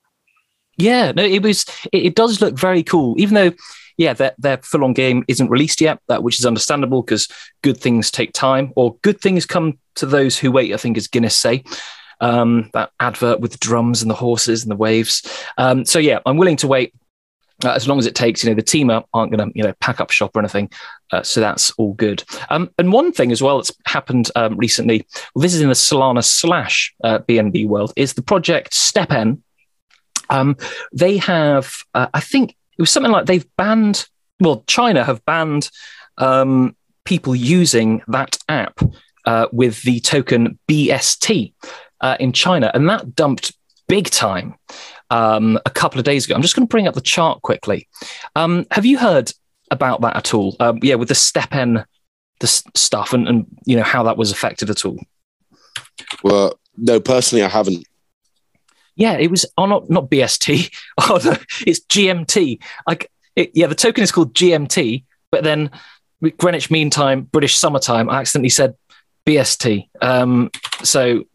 Yeah, 0.78 1.12
no, 1.12 1.24
it 1.24 1.42
was. 1.44 1.66
It, 1.92 2.06
it 2.08 2.16
does 2.16 2.40
look 2.40 2.58
very 2.58 2.84
cool, 2.84 3.16
even 3.20 3.34
though, 3.36 3.52
yeah, 3.98 4.14
their 4.14 4.34
their 4.38 4.58
full 4.58 4.84
on 4.84 4.94
game 4.94 5.24
isn't 5.28 5.50
released 5.50 5.82
yet, 5.82 6.00
that 6.08 6.24
which 6.24 6.40
is 6.40 6.46
understandable 6.46 7.02
because 7.02 7.28
good 7.62 7.78
things 7.78 8.12
take 8.12 8.34
time, 8.34 8.72
or 8.76 8.96
good 9.02 9.20
things 9.20 9.46
come 9.46 9.80
to 9.96 10.06
those 10.06 10.38
who 10.38 10.52
wait. 10.52 10.74
I 10.74 10.78
think, 10.78 10.98
as 10.98 11.08
Guinness 11.08 11.38
say. 11.38 11.64
Um, 12.20 12.72
that 12.74 12.90
advert 13.00 13.42
with 13.42 13.52
the 13.52 13.60
drums 13.60 14.02
and 14.02 14.10
the 14.10 14.16
horses 14.16 14.64
and 14.64 14.72
the 14.72 14.76
waves. 14.76 15.22
Um, 15.60 15.86
so 15.86 16.00
yeah, 16.00 16.18
I'm 16.26 16.38
willing 16.38 16.58
to 16.58 16.68
wait 16.68 16.96
uh, 17.64 17.74
as 17.74 17.88
long 17.88 18.00
as 18.00 18.08
it 18.08 18.16
takes. 18.16 18.44
You 18.44 18.50
know, 18.50 18.56
the 18.56 18.64
team 18.64 18.90
aren't 18.90 19.12
going 19.14 19.38
to 19.38 19.52
you 19.54 19.64
know 19.64 19.74
pack 19.82 20.02
up 20.02 20.10
shop 20.10 20.36
or 20.36 20.40
anything, 20.40 20.72
uh, 21.12 21.22
so 21.22 21.42
that's 21.42 21.70
all 21.72 21.94
good. 21.94 22.24
Um, 22.50 22.72
and 22.80 22.92
one 22.92 23.12
thing 23.12 23.32
as 23.32 23.44
well 23.44 23.58
that's 23.58 23.72
happened 23.86 24.32
um, 24.36 24.58
recently. 24.58 25.06
Well, 25.36 25.44
this 25.44 25.54
is 25.54 25.62
in 25.62 25.68
the 25.68 25.76
Solana 25.76 26.24
slash 26.24 26.94
uh, 27.04 27.20
BNB 27.20 27.68
world. 27.68 27.94
Is 27.96 28.14
the 28.14 28.24
project 28.24 28.74
StepN 28.74 29.42
um, 30.30 30.58
they 30.94 31.18
have, 31.18 31.72
uh, 31.94 32.08
I 32.14 32.20
think 32.20 32.56
it 32.78 32.82
was 32.82 32.92
something 32.92 33.12
like 33.12 33.26
they've 33.26 33.48
banned, 33.58 34.08
well, 34.40 34.64
China 34.68 35.04
have 35.04 35.24
banned 35.26 35.70
um, 36.18 36.76
people 37.06 37.36
using 37.36 38.02
that 38.08 38.38
app 38.50 38.80
uh, 39.26 39.48
with 39.52 39.82
the 39.84 40.00
token 40.00 40.58
BST 40.68 41.54
uh, 42.02 42.18
in 42.20 42.32
China. 42.32 42.72
And 42.74 42.90
that 42.90 43.16
dumped 43.16 43.54
big 43.88 44.10
time 44.10 44.56
um, 45.10 45.60
a 45.66 45.70
couple 45.70 46.00
of 46.00 46.06
days 46.06 46.26
ago. 46.26 46.36
I'm 46.36 46.42
just 46.42 46.56
going 46.56 46.68
to 46.68 46.72
bring 46.72 46.88
up 46.88 46.96
the 46.96 47.02
chart 47.02 47.42
quickly. 47.42 47.88
Um, 48.36 48.66
have 48.72 48.86
you 48.86 48.98
heard 48.98 49.32
about 49.72 50.02
that 50.02 50.16
at 50.16 50.34
all? 50.34 50.56
Um, 50.60 50.80
yeah, 50.82 50.96
with 50.96 51.08
the 51.08 51.14
StepN 51.14 51.86
the 52.40 52.48
stuff 52.48 53.14
and, 53.14 53.28
and 53.28 53.46
you 53.66 53.76
know 53.76 53.84
how 53.84 54.04
that 54.04 54.18
was 54.18 54.32
affected 54.32 54.70
at 54.70 54.86
all. 54.86 55.00
Well, 56.24 56.60
no, 56.78 57.00
personally, 57.00 57.44
I 57.44 57.48
haven't. 57.48 57.86
Yeah, 58.98 59.14
it 59.14 59.30
was 59.32 59.46
oh 59.58 59.68
not 59.68 59.90
not 59.90 60.10
BST. 60.10 60.76
Oh 61.10 61.20
no, 61.24 61.38
it's 61.66 61.80
GMT. 61.82 62.60
Like 62.88 63.10
it, 63.36 63.52
yeah, 63.54 63.68
the 63.68 63.76
token 63.76 64.04
is 64.04 64.12
called 64.12 64.34
GMT, 64.34 65.06
but 65.32 65.44
then 65.44 65.70
Greenwich 66.38 66.72
Mean 66.72 66.90
Time, 66.90 67.22
British 67.22 67.56
Summertime. 67.56 68.10
I 68.10 68.20
accidentally 68.20 68.50
said 68.50 68.76
BST. 69.26 69.88
Um, 70.02 70.50
so 70.84 71.26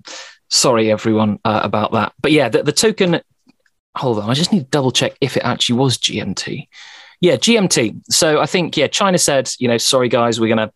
sorry 0.51 0.91
everyone 0.91 1.39
uh, 1.45 1.61
about 1.63 1.93
that. 1.93 2.13
But 2.21 2.33
yeah, 2.33 2.49
the, 2.49 2.65
the 2.65 2.73
token. 2.73 3.21
Hold 3.97 4.19
on, 4.19 4.29
I 4.29 4.35
just 4.35 4.53
need 4.53 4.61
to 4.65 4.71
double 4.71 4.91
check 4.91 5.17
if 5.21 5.37
it 5.37 5.45
actually 5.45 5.79
was 5.79 5.99
GMT. 5.99 6.67
Yeah, 7.21 7.37
GMT. 7.37 8.03
So 8.11 8.41
I 8.41 8.47
think 8.47 8.77
yeah, 8.77 8.89
China 8.89 9.19
said 9.19 9.51
you 9.59 9.69
know 9.69 9.79
sorry 9.79 10.09
guys, 10.09 10.41
we're 10.41 10.49
gonna 10.49 10.73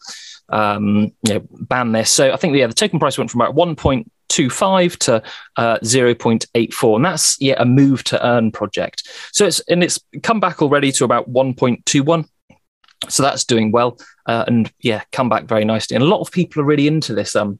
um, 0.48 1.12
you 1.26 1.34
know 1.34 1.40
ban 1.50 1.90
this. 1.90 2.10
So 2.10 2.32
I 2.32 2.36
think 2.36 2.54
yeah, 2.54 2.68
the 2.68 2.74
token 2.74 3.00
price 3.00 3.18
went 3.18 3.30
from 3.30 3.40
about 3.40 3.54
one 3.54 3.74
point 3.74 4.10
0.25 4.28 4.98
to 4.98 5.22
uh, 5.56 5.78
0.84 5.78 6.96
and 6.96 7.04
that's 7.04 7.40
yeah 7.40 7.54
a 7.58 7.64
move 7.64 8.04
to 8.04 8.26
earn 8.26 8.50
project. 8.50 9.08
So 9.32 9.46
it's 9.46 9.60
and 9.68 9.82
it's 9.82 10.00
come 10.22 10.40
back 10.40 10.62
already 10.62 10.92
to 10.92 11.04
about 11.04 11.30
1.21 11.32 12.28
so 13.08 13.22
that's 13.22 13.44
doing 13.44 13.72
well 13.72 13.98
uh, 14.26 14.44
and 14.46 14.72
yeah 14.80 15.02
come 15.12 15.28
back 15.28 15.44
very 15.44 15.64
nicely. 15.64 15.94
And 15.94 16.02
a 16.04 16.08
lot 16.08 16.20
of 16.20 16.30
people 16.30 16.62
are 16.62 16.66
really 16.66 16.86
into 16.86 17.14
this 17.14 17.36
um 17.36 17.58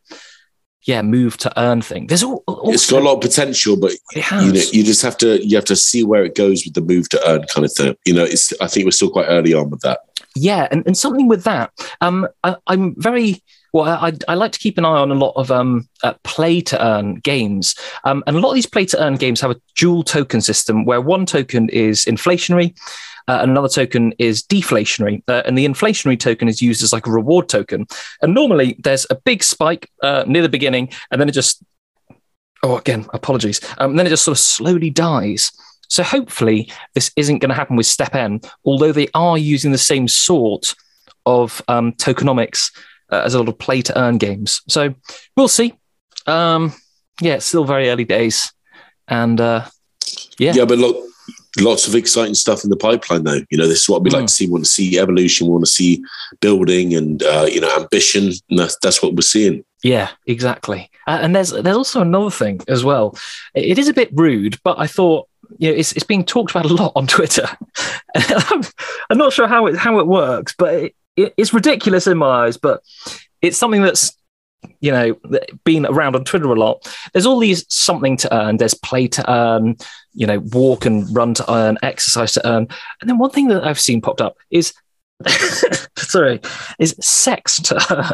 yeah 0.84 1.02
move 1.02 1.36
to 1.38 1.60
earn 1.60 1.82
thing. 1.82 2.06
There's 2.06 2.22
all, 2.22 2.44
it's 2.66 2.90
got 2.90 3.02
a 3.02 3.04
lot 3.04 3.14
of 3.14 3.20
potential 3.20 3.76
but 3.78 3.92
you 4.14 4.52
know 4.52 4.62
you 4.72 4.84
just 4.84 5.02
have 5.02 5.16
to 5.18 5.44
you 5.46 5.56
have 5.56 5.64
to 5.66 5.76
see 5.76 6.04
where 6.04 6.24
it 6.24 6.34
goes 6.34 6.64
with 6.64 6.74
the 6.74 6.80
move 6.80 7.08
to 7.10 7.28
earn 7.28 7.44
kind 7.52 7.64
of 7.64 7.72
thing. 7.72 7.96
You 8.04 8.14
know 8.14 8.24
it's 8.24 8.52
i 8.60 8.66
think 8.66 8.84
we're 8.86 8.92
still 8.92 9.10
quite 9.10 9.26
early 9.26 9.54
on 9.54 9.70
with 9.70 9.80
that. 9.80 10.00
Yeah 10.34 10.68
and, 10.70 10.86
and 10.86 10.96
something 10.96 11.28
with 11.28 11.44
that 11.44 11.72
um 12.00 12.28
I, 12.44 12.56
i'm 12.66 12.94
very 13.00 13.42
well, 13.76 13.98
I, 14.00 14.12
I, 14.26 14.34
like 14.34 14.52
to 14.52 14.58
keep 14.58 14.78
an 14.78 14.86
eye 14.86 14.98
on 14.98 15.10
a 15.10 15.14
lot 15.14 15.32
of 15.36 15.50
um, 15.50 15.86
uh, 16.02 16.14
play 16.24 16.62
to 16.62 16.82
earn 16.82 17.16
games. 17.16 17.74
Um, 18.04 18.24
and 18.26 18.36
a 18.36 18.40
lot 18.40 18.50
of 18.50 18.54
these 18.54 18.66
play 18.66 18.86
to 18.86 19.02
earn 19.02 19.16
games 19.16 19.40
have 19.42 19.50
a 19.50 19.60
dual 19.76 20.02
token 20.02 20.40
system 20.40 20.86
where 20.86 21.00
one 21.02 21.26
token 21.26 21.68
is 21.68 22.06
inflationary 22.06 22.74
uh, 23.28 23.40
and 23.42 23.50
another 23.50 23.68
token 23.68 24.14
is 24.18 24.42
deflationary. 24.42 25.22
Uh, 25.28 25.42
and 25.44 25.58
the 25.58 25.66
inflationary 25.66 26.18
token 26.18 26.48
is 26.48 26.62
used 26.62 26.82
as 26.82 26.94
like 26.94 27.06
a 27.06 27.10
reward 27.10 27.50
token. 27.50 27.86
And 28.22 28.32
normally 28.32 28.76
there's 28.78 29.06
a 29.10 29.14
big 29.14 29.42
spike 29.42 29.90
uh, 30.02 30.24
near 30.26 30.42
the 30.42 30.48
beginning 30.48 30.90
and 31.10 31.20
then 31.20 31.28
it 31.28 31.32
just, 31.32 31.62
oh, 32.62 32.78
again, 32.78 33.06
apologies. 33.12 33.60
Um, 33.76 33.96
then 33.96 34.06
it 34.06 34.10
just 34.10 34.24
sort 34.24 34.38
of 34.38 34.40
slowly 34.40 34.88
dies. 34.88 35.52
So 35.88 36.02
hopefully 36.02 36.72
this 36.94 37.12
isn't 37.14 37.40
going 37.40 37.50
to 37.50 37.54
happen 37.54 37.76
with 37.76 37.86
StepN, 37.86 38.50
although 38.64 38.92
they 38.92 39.08
are 39.12 39.36
using 39.36 39.72
the 39.72 39.78
same 39.78 40.08
sort 40.08 40.74
of 41.26 41.60
um, 41.68 41.92
tokenomics 41.92 42.70
uh, 43.11 43.22
as 43.24 43.34
a 43.34 43.38
lot 43.38 43.48
of 43.48 43.59
play 43.59 43.82
to 43.82 43.98
earn 43.98 44.18
games. 44.18 44.62
So 44.68 44.94
we'll 45.36 45.48
see. 45.48 45.74
Um, 46.26 46.72
yeah, 47.20 47.34
it's 47.34 47.46
still 47.46 47.64
very 47.64 47.88
early 47.88 48.04
days, 48.04 48.52
and 49.09 49.40
uh, 49.40 49.64
yeah, 50.38 50.52
yeah, 50.52 50.64
but 50.64 50.78
look, 50.78 50.96
lots 51.59 51.88
of 51.88 51.94
exciting 51.94 52.34
stuff 52.34 52.64
in 52.64 52.70
the 52.70 52.76
pipeline 52.76 53.24
though. 53.24 53.40
You 53.50 53.59
know 53.59 53.66
this 53.66 53.82
is 53.82 53.88
what 53.88 54.02
we 54.02 54.11
mm. 54.11 54.14
like 54.14 54.26
to 54.26 54.32
see. 54.32 54.46
We 54.46 54.52
want 54.52 54.64
to 54.64 54.70
see 54.70 54.98
evolution. 54.98 55.46
We 55.46 55.52
want 55.52 55.64
to 55.64 55.70
see 55.70 56.04
building 56.40 56.94
and 56.94 57.22
uh, 57.22 57.46
you 57.50 57.61
know 57.61 57.74
ambition. 57.76 58.32
And 58.50 58.59
that's, 58.59 58.76
that's 58.82 59.02
what 59.02 59.14
we're 59.14 59.22
seeing. 59.22 59.64
Yeah 59.82 60.11
exactly. 60.26 60.90
Uh, 61.07 61.18
and 61.22 61.34
there's 61.34 61.50
there's 61.50 61.76
also 61.76 62.02
another 62.02 62.30
thing 62.30 62.61
as 62.68 62.84
well. 62.84 63.16
It 63.54 63.78
is 63.78 63.88
a 63.88 63.94
bit 63.94 64.11
rude 64.12 64.59
but 64.64 64.78
i 64.78 64.86
thought 64.86 65.28
you 65.59 65.70
know 65.70 65.76
it's, 65.76 65.92
it's 65.92 66.04
being 66.04 66.24
talked 66.24 66.50
about 66.50 66.66
a 66.66 66.74
lot 66.74 66.92
on 66.96 67.07
twitter. 67.16 67.48
I'm, 68.14 69.18
not 69.18 69.32
sure 69.32 69.46
how 69.46 69.66
it 69.66 69.76
how 69.76 69.98
it 70.00 70.07
works 70.07 70.54
but 70.57 70.74
it, 70.74 70.96
it's 71.16 71.54
ridiculous 71.54 72.06
in 72.06 72.18
my 72.18 72.46
eyes, 72.46 72.56
but 72.56 72.82
it's 73.42 73.56
something 73.56 73.82
that's 73.82 74.16
you 74.80 74.90
know 74.90 75.14
been 75.64 75.86
around 75.86 76.16
on 76.16 76.24
Twitter 76.24 76.46
a 76.46 76.54
lot. 76.54 76.86
There's 77.12 77.26
all 77.26 77.38
these 77.38 77.64
something 77.68 78.16
to 78.18 78.34
earn. 78.34 78.56
There's 78.56 78.74
play 78.74 79.08
to 79.08 79.30
earn. 79.30 79.76
You 80.14 80.26
know, 80.26 80.40
walk 80.52 80.86
and 80.86 81.14
run 81.14 81.34
to 81.34 81.52
earn, 81.52 81.78
exercise 81.82 82.32
to 82.32 82.46
earn, 82.48 82.68
and 83.00 83.10
then 83.10 83.18
one 83.18 83.30
thing 83.30 83.48
that 83.48 83.64
I've 83.64 83.80
seen 83.80 84.00
popped 84.00 84.20
up 84.20 84.36
is 84.50 84.72
sorry, 85.96 86.40
is 86.78 86.96
sex 87.00 87.60
to 87.62 87.86
earn. 87.90 88.12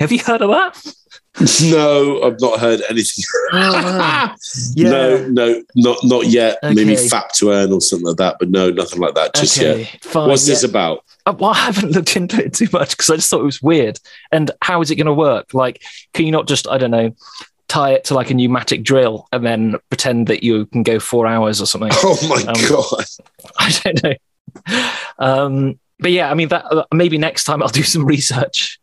Have 0.00 0.12
you 0.12 0.18
heard 0.18 0.42
of 0.42 0.50
that? 0.50 0.94
No, 1.64 2.22
I've 2.22 2.40
not 2.40 2.60
heard 2.60 2.80
anything. 2.88 3.24
yeah. 3.52 4.34
No, 4.76 5.26
no, 5.26 5.62
not 5.74 5.98
not 6.04 6.26
yet. 6.28 6.58
Okay. 6.62 6.74
Maybe 6.74 6.92
fap 6.92 7.30
to 7.38 7.50
earn 7.50 7.72
or 7.72 7.80
something 7.80 8.06
like 8.06 8.18
that, 8.18 8.36
but 8.38 8.50
no, 8.50 8.70
nothing 8.70 9.00
like 9.00 9.16
that 9.16 9.34
just 9.34 9.58
okay. 9.58 9.80
yet. 9.80 10.04
Fine, 10.04 10.28
What's 10.28 10.46
yeah. 10.46 10.52
this 10.52 10.62
about? 10.62 11.04
Uh, 11.26 11.34
well, 11.36 11.50
I 11.50 11.56
haven't 11.56 11.90
looked 11.92 12.16
into 12.16 12.44
it 12.44 12.54
too 12.54 12.68
much 12.72 12.90
because 12.90 13.10
I 13.10 13.16
just 13.16 13.30
thought 13.30 13.40
it 13.40 13.44
was 13.44 13.60
weird. 13.60 13.98
And 14.30 14.52
how 14.62 14.80
is 14.80 14.92
it 14.92 14.96
going 14.96 15.06
to 15.06 15.14
work? 15.14 15.54
Like, 15.54 15.82
can 16.12 16.24
you 16.24 16.30
not 16.30 16.46
just, 16.46 16.68
I 16.68 16.78
don't 16.78 16.92
know, 16.92 17.16
tie 17.66 17.94
it 17.94 18.04
to 18.04 18.14
like 18.14 18.30
a 18.30 18.34
pneumatic 18.34 18.84
drill 18.84 19.26
and 19.32 19.44
then 19.44 19.74
pretend 19.88 20.28
that 20.28 20.44
you 20.44 20.66
can 20.66 20.84
go 20.84 21.00
four 21.00 21.26
hours 21.26 21.60
or 21.60 21.66
something? 21.66 21.90
Oh 21.94 22.28
my 22.28 22.42
um, 22.42 22.68
god! 22.68 23.04
I 23.58 23.74
don't 23.82 24.02
know. 24.04 24.90
Um, 25.18 25.80
but 25.98 26.12
yeah, 26.12 26.30
I 26.30 26.34
mean, 26.34 26.48
that 26.48 26.64
uh, 26.66 26.84
maybe 26.94 27.18
next 27.18 27.42
time 27.42 27.60
I'll 27.60 27.68
do 27.68 27.82
some 27.82 28.06
research 28.06 28.78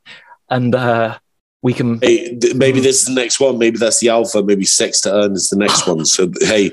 and 0.52 0.76
uh, 0.76 1.18
we 1.64 1.74
can. 1.74 2.00
Hey, 2.02 2.38
th- 2.38 2.54
maybe 2.54 2.80
this 2.80 3.02
is 3.02 3.08
the 3.08 3.20
next 3.20 3.40
one. 3.40 3.58
Maybe 3.58 3.78
that's 3.78 4.00
the 4.00 4.10
alpha. 4.10 4.44
Maybe 4.44 4.66
sex 4.66 5.02
to 5.02 5.14
earn 5.14 5.34
is 5.34 5.50
the 5.50 5.58
next 5.58 5.88
one. 5.88 6.06
So 6.06 6.32
hey, 6.42 6.72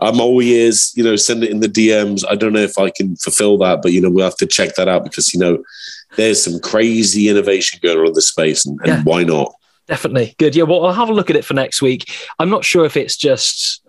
I'm 0.00 0.20
all 0.20 0.42
ears. 0.42 0.92
You 0.96 1.04
know, 1.04 1.14
send 1.14 1.44
it 1.44 1.50
in 1.50 1.60
the 1.60 1.68
DMs. 1.68 2.24
I 2.28 2.34
don't 2.34 2.52
know 2.52 2.60
if 2.60 2.78
I 2.78 2.90
can 2.90 3.14
fulfill 3.16 3.58
that, 3.58 3.82
but 3.82 3.92
you 3.92 4.00
know, 4.00 4.10
we'll 4.10 4.24
have 4.24 4.36
to 4.38 4.46
check 4.46 4.74
that 4.74 4.88
out 4.88 5.04
because 5.04 5.32
you 5.32 5.38
know, 5.38 5.62
there's 6.16 6.42
some 6.42 6.58
crazy 6.58 7.28
innovation 7.28 7.78
going 7.82 7.98
on 7.98 8.06
in 8.06 8.14
this 8.14 8.28
space, 8.28 8.66
and, 8.66 8.80
and 8.80 8.88
yeah. 8.88 9.02
why 9.04 9.22
not? 9.22 9.52
Definitely 9.86 10.34
good. 10.38 10.56
Yeah, 10.56 10.64
well, 10.64 10.84
I'll 10.86 10.92
have 10.92 11.10
a 11.10 11.14
look 11.14 11.30
at 11.30 11.36
it 11.36 11.44
for 11.44 11.54
next 11.54 11.80
week. 11.80 12.10
I'm 12.38 12.50
not 12.50 12.64
sure 12.64 12.84
if 12.84 12.96
it's 12.96 13.16
just 13.16 13.82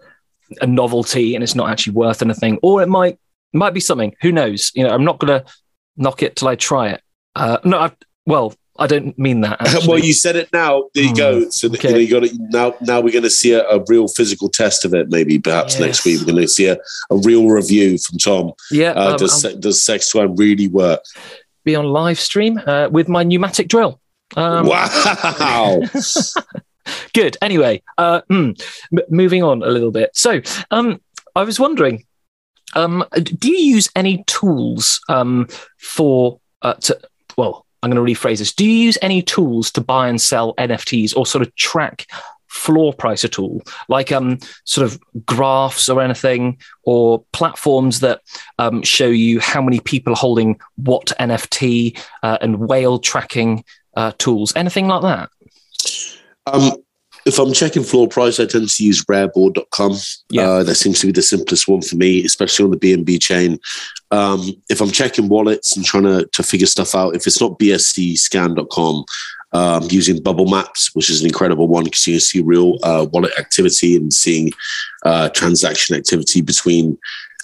a 0.61 0.67
novelty 0.67 1.35
and 1.35 1.43
it's 1.43 1.55
not 1.55 1.69
actually 1.69 1.93
worth 1.93 2.21
anything, 2.21 2.59
or 2.61 2.81
it 2.81 2.89
might 2.89 3.17
might 3.53 3.73
be 3.73 3.79
something. 3.79 4.15
Who 4.21 4.31
knows? 4.31 4.71
You 4.75 4.83
know, 4.83 4.89
I'm 4.89 5.05
not 5.05 5.19
gonna 5.19 5.45
knock 5.95 6.23
it 6.23 6.35
till 6.35 6.47
I 6.47 6.55
try 6.55 6.89
it. 6.89 7.01
Uh, 7.35 7.57
no, 7.63 7.79
I, 7.79 7.91
well, 8.25 8.53
I 8.79 8.87
don't 8.87 9.17
mean 9.19 9.41
that. 9.41 9.59
well, 9.87 9.99
you 9.99 10.13
said 10.13 10.35
it 10.37 10.51
now. 10.53 10.85
There 10.95 11.03
you 11.03 11.15
go. 11.15 11.43
Hmm. 11.43 11.49
So 11.49 11.67
okay. 11.67 11.89
you, 11.89 11.93
know, 11.93 11.99
you 11.99 12.09
got 12.09 12.23
it 12.23 12.31
now. 12.37 12.75
Now 12.81 13.01
we're 13.01 13.11
going 13.11 13.23
to 13.23 13.29
see 13.29 13.51
a, 13.51 13.67
a, 13.67 13.83
real 13.87 14.07
physical 14.07 14.49
test 14.49 14.85
of 14.85 14.93
it. 14.93 15.09
Maybe 15.09 15.37
perhaps 15.37 15.73
yes. 15.73 15.81
next 15.81 16.05
week 16.05 16.19
we're 16.19 16.31
going 16.31 16.41
to 16.41 16.47
see 16.47 16.67
a, 16.67 16.77
a 17.11 17.17
real 17.17 17.47
review 17.47 17.97
from 17.97 18.17
Tom. 18.17 18.53
Yeah. 18.71 18.91
Uh, 18.91 19.11
um, 19.11 19.17
does 19.17 19.45
um, 19.45 19.59
does 19.59 19.81
sex 19.81 20.11
to 20.11 20.27
really 20.27 20.67
work? 20.67 21.01
Be 21.65 21.75
on 21.75 21.85
live 21.85 22.19
stream 22.19 22.59
uh, 22.65 22.87
with 22.89 23.09
my 23.09 23.23
pneumatic 23.23 23.67
drill. 23.67 23.99
Um, 24.37 24.65
wow. 24.65 25.81
good. 27.13 27.35
Anyway, 27.41 27.83
uh, 27.97 28.21
mm, 28.29 28.61
m- 28.97 29.05
moving 29.09 29.43
on 29.43 29.61
a 29.61 29.67
little 29.67 29.91
bit. 29.91 30.11
So, 30.13 30.41
um, 30.71 31.01
I 31.35 31.43
was 31.43 31.59
wondering, 31.59 32.05
um, 32.75 33.03
do 33.11 33.49
you 33.49 33.75
use 33.75 33.89
any 33.95 34.23
tools 34.25 35.01
um, 35.09 35.47
for 35.77 36.39
uh, 36.61 36.75
to 36.75 36.99
well 37.37 37.65
I'm 37.81 37.91
going 37.91 38.05
to 38.05 38.13
rephrase 38.13 38.39
this. 38.39 38.53
Do 38.53 38.65
you 38.65 38.73
use 38.73 38.97
any 39.01 39.21
tools 39.21 39.71
to 39.71 39.81
buy 39.81 40.07
and 40.07 40.19
sell 40.19 40.53
NFTs 40.55 41.15
or 41.15 41.25
sort 41.25 41.41
of 41.41 41.55
track 41.55 42.07
floor 42.47 42.93
price 42.93 43.23
at 43.23 43.39
all, 43.39 43.61
like 43.87 44.11
um, 44.11 44.39
sort 44.65 44.85
of 44.85 44.99
graphs 45.25 45.87
or 45.87 46.01
anything, 46.01 46.57
or 46.83 47.23
platforms 47.31 48.01
that 48.01 48.21
um, 48.57 48.81
show 48.81 49.07
you 49.07 49.39
how 49.39 49.61
many 49.61 49.79
people 49.79 50.13
are 50.13 50.17
holding 50.17 50.59
what 50.75 51.13
NFT 51.19 51.97
uh, 52.23 52.37
and 52.41 52.59
whale 52.59 52.99
tracking 52.99 53.63
uh, 53.95 54.11
tools, 54.17 54.53
anything 54.55 54.87
like 54.87 55.01
that? 55.03 55.29
Um, 56.47 56.71
if 57.29 57.39
I'm 57.39 57.53
checking 57.53 57.83
floor 57.83 58.07
price, 58.07 58.39
I 58.39 58.45
tend 58.45 58.69
to 58.69 58.83
use 58.83 59.05
rareboard.com. 59.05 59.93
Yeah. 60.29 60.41
Uh, 60.41 60.63
that 60.63 60.75
seems 60.75 60.99
to 60.99 61.07
be 61.07 61.13
the 61.13 61.21
simplest 61.21 61.67
one 61.67 61.81
for 61.81 61.95
me, 61.95 62.25
especially 62.25 62.65
on 62.65 62.71
the 62.71 62.77
BNB 62.77 63.21
chain. 63.21 63.59
Um, 64.11 64.61
if 64.69 64.81
I'm 64.81 64.91
checking 64.91 65.29
wallets 65.29 65.77
and 65.77 65.85
trying 65.85 66.03
to, 66.03 66.25
to 66.25 66.43
figure 66.43 66.67
stuff 66.67 66.95
out, 66.95 67.15
if 67.15 67.25
it's 67.27 67.39
not 67.39 67.57
bscscan.com, 67.59 69.05
um, 69.51 69.87
using 69.89 70.21
bubble 70.21 70.47
maps, 70.47 70.93
which 70.95 71.09
is 71.09 71.21
an 71.21 71.27
incredible 71.27 71.67
one 71.67 71.85
because 71.85 72.05
you 72.05 72.13
can 72.13 72.19
see 72.19 72.41
real 72.41 72.77
uh, 72.83 73.07
wallet 73.11 73.31
activity 73.39 73.95
and 73.95 74.13
seeing 74.13 74.51
uh, 75.05 75.29
transaction 75.29 75.95
activity 75.95 76.41
between 76.41 76.97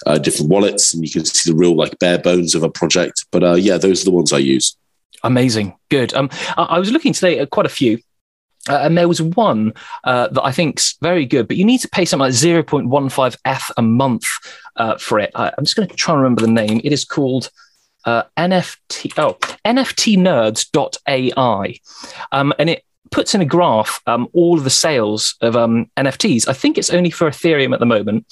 uh, 0.06 0.18
different 0.18 0.50
wallets, 0.50 0.94
and 0.94 1.02
you 1.02 1.10
can 1.10 1.24
see 1.24 1.50
the 1.50 1.56
real 1.56 1.74
like 1.74 1.98
bare 1.98 2.18
bones 2.18 2.54
of 2.54 2.62
a 2.62 2.70
project. 2.70 3.24
But 3.30 3.42
uh, 3.42 3.54
yeah, 3.54 3.78
those 3.78 4.02
are 4.02 4.04
the 4.04 4.16
ones 4.16 4.32
I 4.32 4.38
use. 4.38 4.76
Amazing, 5.22 5.74
good. 5.88 6.14
Um, 6.14 6.30
I, 6.56 6.64
I 6.64 6.78
was 6.78 6.92
looking 6.92 7.12
today 7.12 7.38
at 7.38 7.50
quite 7.50 7.66
a 7.66 7.70
few. 7.70 7.98
Uh, 8.68 8.78
and 8.78 8.98
there 8.98 9.08
was 9.08 9.22
one 9.22 9.72
uh, 10.04 10.28
that 10.28 10.44
I 10.44 10.52
think's 10.52 10.96
very 11.00 11.24
good, 11.24 11.48
but 11.48 11.56
you 11.56 11.64
need 11.64 11.80
to 11.80 11.88
pay 11.88 12.04
something 12.04 12.26
like 12.26 12.32
0.15 12.32 13.36
F 13.44 13.70
a 13.76 13.82
month 13.82 14.26
uh, 14.76 14.96
for 14.98 15.18
it. 15.18 15.30
I, 15.34 15.52
am 15.56 15.64
just 15.64 15.76
going 15.76 15.88
to 15.88 15.94
try 15.94 16.14
and 16.14 16.22
remember 16.22 16.42
the 16.42 16.48
name. 16.48 16.80
It 16.82 16.92
is 16.92 17.04
called 17.04 17.50
uh, 18.04 18.24
NFT. 18.36 19.12
Oh, 19.18 19.34
NFTnerds.ai, 19.64 21.80
um, 22.32 22.52
and 22.58 22.70
it 22.70 22.84
puts 23.10 23.34
in 23.34 23.40
a 23.40 23.46
graph 23.46 24.00
um, 24.06 24.28
all 24.32 24.58
of 24.58 24.64
the 24.64 24.70
sales 24.70 25.36
of 25.40 25.56
um, 25.56 25.90
NFTs. 25.96 26.48
I 26.48 26.52
think 26.52 26.78
it's 26.78 26.90
only 26.90 27.10
for 27.10 27.28
Ethereum 27.28 27.72
at 27.72 27.80
the 27.80 27.86
moment, 27.86 28.26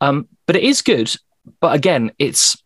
um, 0.00 0.28
but 0.46 0.56
it 0.56 0.62
is 0.62 0.82
good. 0.82 1.14
But 1.60 1.74
again, 1.74 2.12
it's 2.18 2.56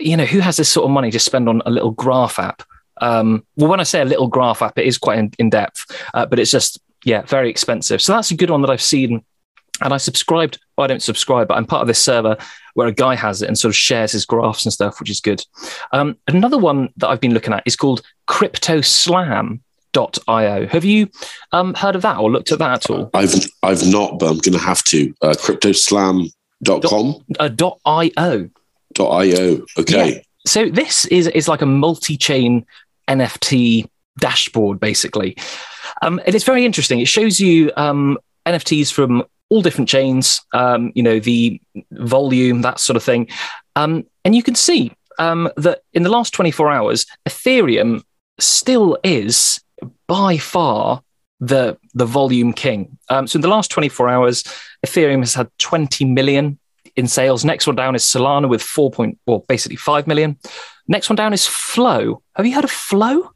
you 0.00 0.16
know 0.16 0.24
who 0.24 0.40
has 0.40 0.56
this 0.56 0.68
sort 0.68 0.84
of 0.84 0.90
money 0.90 1.10
to 1.10 1.18
spend 1.18 1.48
on 1.48 1.62
a 1.66 1.70
little 1.70 1.92
graph 1.92 2.38
app? 2.38 2.62
Um, 3.00 3.44
well, 3.56 3.70
when 3.70 3.80
I 3.80 3.84
say 3.84 4.00
a 4.00 4.04
little 4.04 4.28
graph 4.28 4.62
app, 4.62 4.78
it 4.78 4.86
is 4.86 4.98
quite 4.98 5.18
in, 5.18 5.32
in 5.38 5.50
depth, 5.50 5.84
uh, 6.14 6.26
but 6.26 6.38
it's 6.38 6.50
just 6.50 6.80
yeah 7.04 7.22
very 7.22 7.50
expensive. 7.50 8.00
So 8.00 8.12
that's 8.12 8.30
a 8.30 8.36
good 8.36 8.50
one 8.50 8.62
that 8.62 8.70
I've 8.70 8.82
seen 8.82 9.24
and 9.80 9.92
I 9.92 9.96
subscribed. 9.96 10.60
Well, 10.76 10.84
I 10.84 10.88
don't 10.88 11.02
subscribe, 11.02 11.48
but 11.48 11.56
I'm 11.56 11.66
part 11.66 11.82
of 11.82 11.88
this 11.88 11.98
server 11.98 12.36
where 12.74 12.86
a 12.88 12.92
guy 12.92 13.14
has 13.14 13.40
it 13.42 13.48
and 13.48 13.58
sort 13.58 13.70
of 13.70 13.76
shares 13.76 14.12
his 14.12 14.26
graphs 14.26 14.64
and 14.64 14.72
stuff, 14.72 15.00
which 15.00 15.10
is 15.10 15.20
good. 15.20 15.44
Um, 15.92 16.16
another 16.28 16.58
one 16.58 16.90
that 16.96 17.08
I've 17.08 17.20
been 17.20 17.34
looking 17.34 17.52
at 17.52 17.64
is 17.66 17.76
called 17.76 18.02
CryptoSlam.io. 18.28 20.66
Have 20.66 20.84
you 20.84 21.08
um, 21.52 21.74
heard 21.74 21.96
of 21.96 22.02
that 22.02 22.18
or 22.18 22.30
looked 22.30 22.52
at 22.52 22.58
that 22.58 22.84
at 22.84 22.90
all? 22.90 23.10
I've 23.14 23.34
I've 23.62 23.86
not, 23.86 24.18
but 24.18 24.26
I'm 24.26 24.38
going 24.38 24.54
to 24.54 24.58
have 24.58 24.82
to. 24.84 25.14
Uh, 25.22 25.34
CryptoSlam.com. 25.38 27.24
Uh, 27.38 27.48
dot 27.48 27.78
.io. 27.84 28.50
Dot 28.94 29.22
.io. 29.22 29.64
Okay. 29.78 30.14
Yeah. 30.14 30.20
So 30.46 30.68
this 30.68 31.06
is 31.06 31.26
is 31.28 31.48
like 31.48 31.62
a 31.62 31.66
multi-chain 31.66 32.66
NFT 33.08 33.88
dashboard, 34.18 34.80
basically. 34.80 35.36
Um, 36.02 36.20
and 36.26 36.34
it's 36.34 36.44
very 36.44 36.64
interesting. 36.64 37.00
It 37.00 37.08
shows 37.08 37.40
you 37.40 37.72
um, 37.76 38.18
NFTs 38.46 38.92
from 38.92 39.24
all 39.50 39.62
different 39.62 39.88
chains, 39.88 40.40
um, 40.52 40.92
you 40.94 41.02
know, 41.02 41.20
the 41.20 41.60
volume, 41.92 42.62
that 42.62 42.80
sort 42.80 42.96
of 42.96 43.02
thing. 43.02 43.28
Um, 43.76 44.06
and 44.24 44.34
you 44.34 44.42
can 44.42 44.54
see 44.54 44.92
um, 45.18 45.50
that 45.56 45.82
in 45.92 46.02
the 46.02 46.10
last 46.10 46.32
24 46.32 46.70
hours, 46.70 47.06
Ethereum 47.28 48.02
still 48.38 48.98
is 49.04 49.60
by 50.08 50.36
far 50.36 51.02
the 51.40 51.76
the 51.94 52.06
volume 52.06 52.52
king. 52.52 52.96
Um, 53.08 53.26
so 53.26 53.36
in 53.36 53.42
the 53.42 53.48
last 53.48 53.70
24 53.70 54.08
hours, 54.08 54.44
Ethereum 54.86 55.20
has 55.20 55.34
had 55.34 55.50
20 55.58 56.04
million 56.04 56.58
in 56.96 57.06
sales. 57.06 57.44
Next 57.44 57.66
one 57.66 57.76
down 57.76 57.94
is 57.94 58.02
Solana 58.02 58.48
with 58.48 58.62
4 58.62 58.90
point, 58.90 59.18
well, 59.26 59.44
basically 59.48 59.76
5 59.76 60.06
million. 60.06 60.38
Next 60.88 61.08
one 61.08 61.16
down 61.16 61.32
is 61.32 61.46
Flow. 61.46 62.22
Have 62.36 62.46
you 62.46 62.54
heard 62.54 62.64
of 62.64 62.70
Flow? 62.70 63.30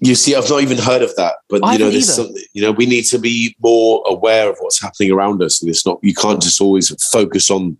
You 0.00 0.14
see, 0.16 0.34
I've 0.34 0.48
not 0.50 0.62
even 0.62 0.76
heard 0.78 1.02
of 1.02 1.14
that, 1.16 1.36
but 1.48 1.64
I 1.64 1.74
you 1.74 1.78
know, 1.78 1.90
there's 1.90 2.12
something. 2.12 2.42
You 2.52 2.62
know, 2.62 2.72
we 2.72 2.84
need 2.84 3.04
to 3.04 3.18
be 3.18 3.56
more 3.60 4.02
aware 4.06 4.50
of 4.50 4.56
what's 4.58 4.80
happening 4.82 5.12
around 5.12 5.40
us, 5.42 5.62
and 5.62 5.70
it's 5.70 5.86
not. 5.86 5.98
You 6.02 6.14
can't 6.14 6.42
just 6.42 6.60
always 6.60 6.88
focus 7.12 7.50
on 7.50 7.78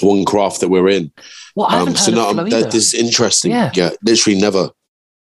the 0.00 0.06
one 0.06 0.24
craft 0.24 0.60
that 0.60 0.68
we're 0.68 0.88
in. 0.88 1.10
Well, 1.56 1.66
I 1.66 1.78
haven't 1.78 1.88
Um, 1.88 1.96
so 1.96 2.10
heard 2.12 2.16
no, 2.16 2.28
of 2.28 2.32
Flow 2.34 2.42
um, 2.42 2.46
either. 2.48 2.62
that 2.62 2.74
is 2.74 2.94
interesting. 2.94 3.50
Yeah. 3.50 3.72
Yeah. 3.74 3.90
literally 4.04 4.40
never. 4.40 4.70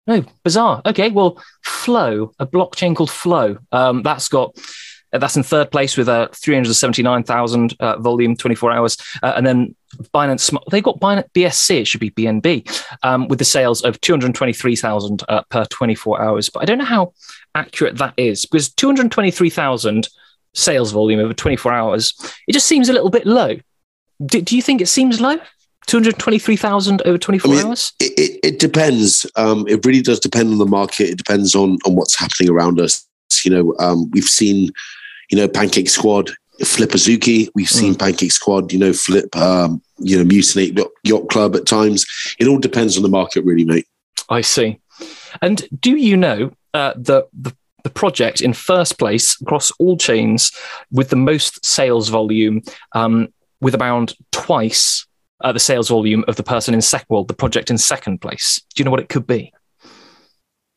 No, 0.07 0.23
bizarre. 0.43 0.81
Okay, 0.85 1.09
well, 1.09 1.41
Flow, 1.63 2.31
a 2.39 2.47
blockchain 2.47 2.95
called 2.95 3.11
Flow, 3.11 3.57
um, 3.73 4.01
that's 4.03 4.29
got 4.29 4.57
uh, 5.11 5.17
that's 5.17 5.35
in 5.35 5.43
third 5.43 5.69
place 5.71 5.97
with 5.97 6.07
a 6.07 6.29
379,000 6.33 7.75
uh, 7.81 7.97
volume, 7.99 8.35
24 8.37 8.71
hours, 8.71 8.97
uh, 9.21 9.33
and 9.35 9.45
then 9.45 9.75
Binance. 10.13 10.55
They 10.71 10.81
got 10.81 10.99
Binance 10.99 11.29
BSC. 11.31 11.81
It 11.81 11.87
should 11.87 11.99
be 11.99 12.11
BNB 12.11 12.83
um, 13.03 13.27
with 13.27 13.39
the 13.39 13.45
sales 13.45 13.83
of 13.83 13.99
223,000 14.01 15.23
uh, 15.27 15.43
per 15.49 15.65
24 15.65 16.21
hours. 16.21 16.49
But 16.49 16.63
I 16.63 16.65
don't 16.65 16.77
know 16.77 16.85
how 16.85 17.13
accurate 17.55 17.97
that 17.97 18.13
is 18.17 18.45
because 18.45 18.69
223,000 18.69 20.07
sales 20.53 20.91
volume 20.91 21.19
over 21.19 21.33
24 21.33 21.73
hours. 21.73 22.13
It 22.47 22.53
just 22.53 22.67
seems 22.67 22.89
a 22.89 22.93
little 22.93 23.09
bit 23.09 23.25
low. 23.25 23.57
Do, 24.25 24.41
do 24.41 24.55
you 24.55 24.61
think 24.61 24.81
it 24.81 24.87
seems 24.87 25.21
low? 25.21 25.37
223,000 25.87 27.01
over 27.05 27.17
24 27.17 27.51
I 27.51 27.55
mean, 27.55 27.65
hours? 27.65 27.93
It, 27.99 28.13
it, 28.17 28.39
it 28.43 28.59
depends. 28.59 29.25
Um, 29.35 29.65
it 29.67 29.85
really 29.85 30.01
does 30.01 30.19
depend 30.19 30.51
on 30.51 30.57
the 30.57 30.65
market. 30.65 31.09
It 31.09 31.17
depends 31.17 31.55
on 31.55 31.77
on 31.85 31.95
what's 31.95 32.17
happening 32.17 32.49
around 32.49 32.79
us. 32.79 33.07
You 33.43 33.51
know, 33.51 33.75
um, 33.79 34.09
we've 34.11 34.25
seen, 34.25 34.71
you 35.29 35.37
know, 35.37 35.47
Pancake 35.47 35.89
Squad 35.89 36.31
flip 36.65 36.91
Azuki. 36.91 37.49
We've 37.55 37.69
seen 37.69 37.95
Pancake 37.95 38.31
Squad, 38.31 38.73
you 38.73 38.79
know, 38.79 38.93
flip, 38.93 39.35
um, 39.35 39.81
you 39.99 40.17
know, 40.17 40.23
mutinate 40.23 40.79
yacht, 41.03 41.29
club 41.29 41.55
at 41.55 41.65
times. 41.65 42.05
It 42.39 42.47
all 42.47 42.59
depends 42.59 42.97
on 42.97 43.03
the 43.03 43.09
market, 43.09 43.43
really, 43.43 43.65
mate. 43.65 43.87
I 44.29 44.41
see. 44.41 44.79
And 45.41 45.67
do 45.79 45.95
you 45.95 46.17
know 46.17 46.51
uh, 46.73 46.93
the, 46.95 47.27
the 47.33 47.55
the 47.83 47.89
project 47.93 48.41
in 48.41 48.51
first 48.51 48.99
place 48.99 49.39
across 49.41 49.71
all 49.79 49.95
chains 49.97 50.51
with 50.91 51.09
the 51.09 51.15
most 51.15 51.63
sales 51.65 52.09
volume, 52.09 52.61
um, 52.93 53.29
with 53.61 53.73
about 53.73 54.13
twice 54.33 55.05
uh, 55.41 55.53
the 55.53 55.59
sales 55.59 55.87
volume 55.87 56.25
of 56.27 56.35
the 56.35 56.43
person 56.43 56.73
in 56.73 56.81
second, 56.81 57.05
well, 57.09 57.23
the 57.23 57.33
project 57.33 57.69
in 57.69 57.77
second 57.77 58.19
place? 58.19 58.61
Do 58.75 58.81
you 58.81 58.85
know 58.85 58.91
what 58.91 58.99
it 58.99 59.07
could 59.09 59.25
be? 59.25 59.53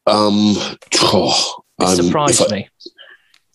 Um, 0.07 0.55
oh, 1.01 1.63
It 1.81 1.85
um, 1.85 1.97
surprised 1.97 2.53
I- 2.53 2.55
me. 2.55 2.69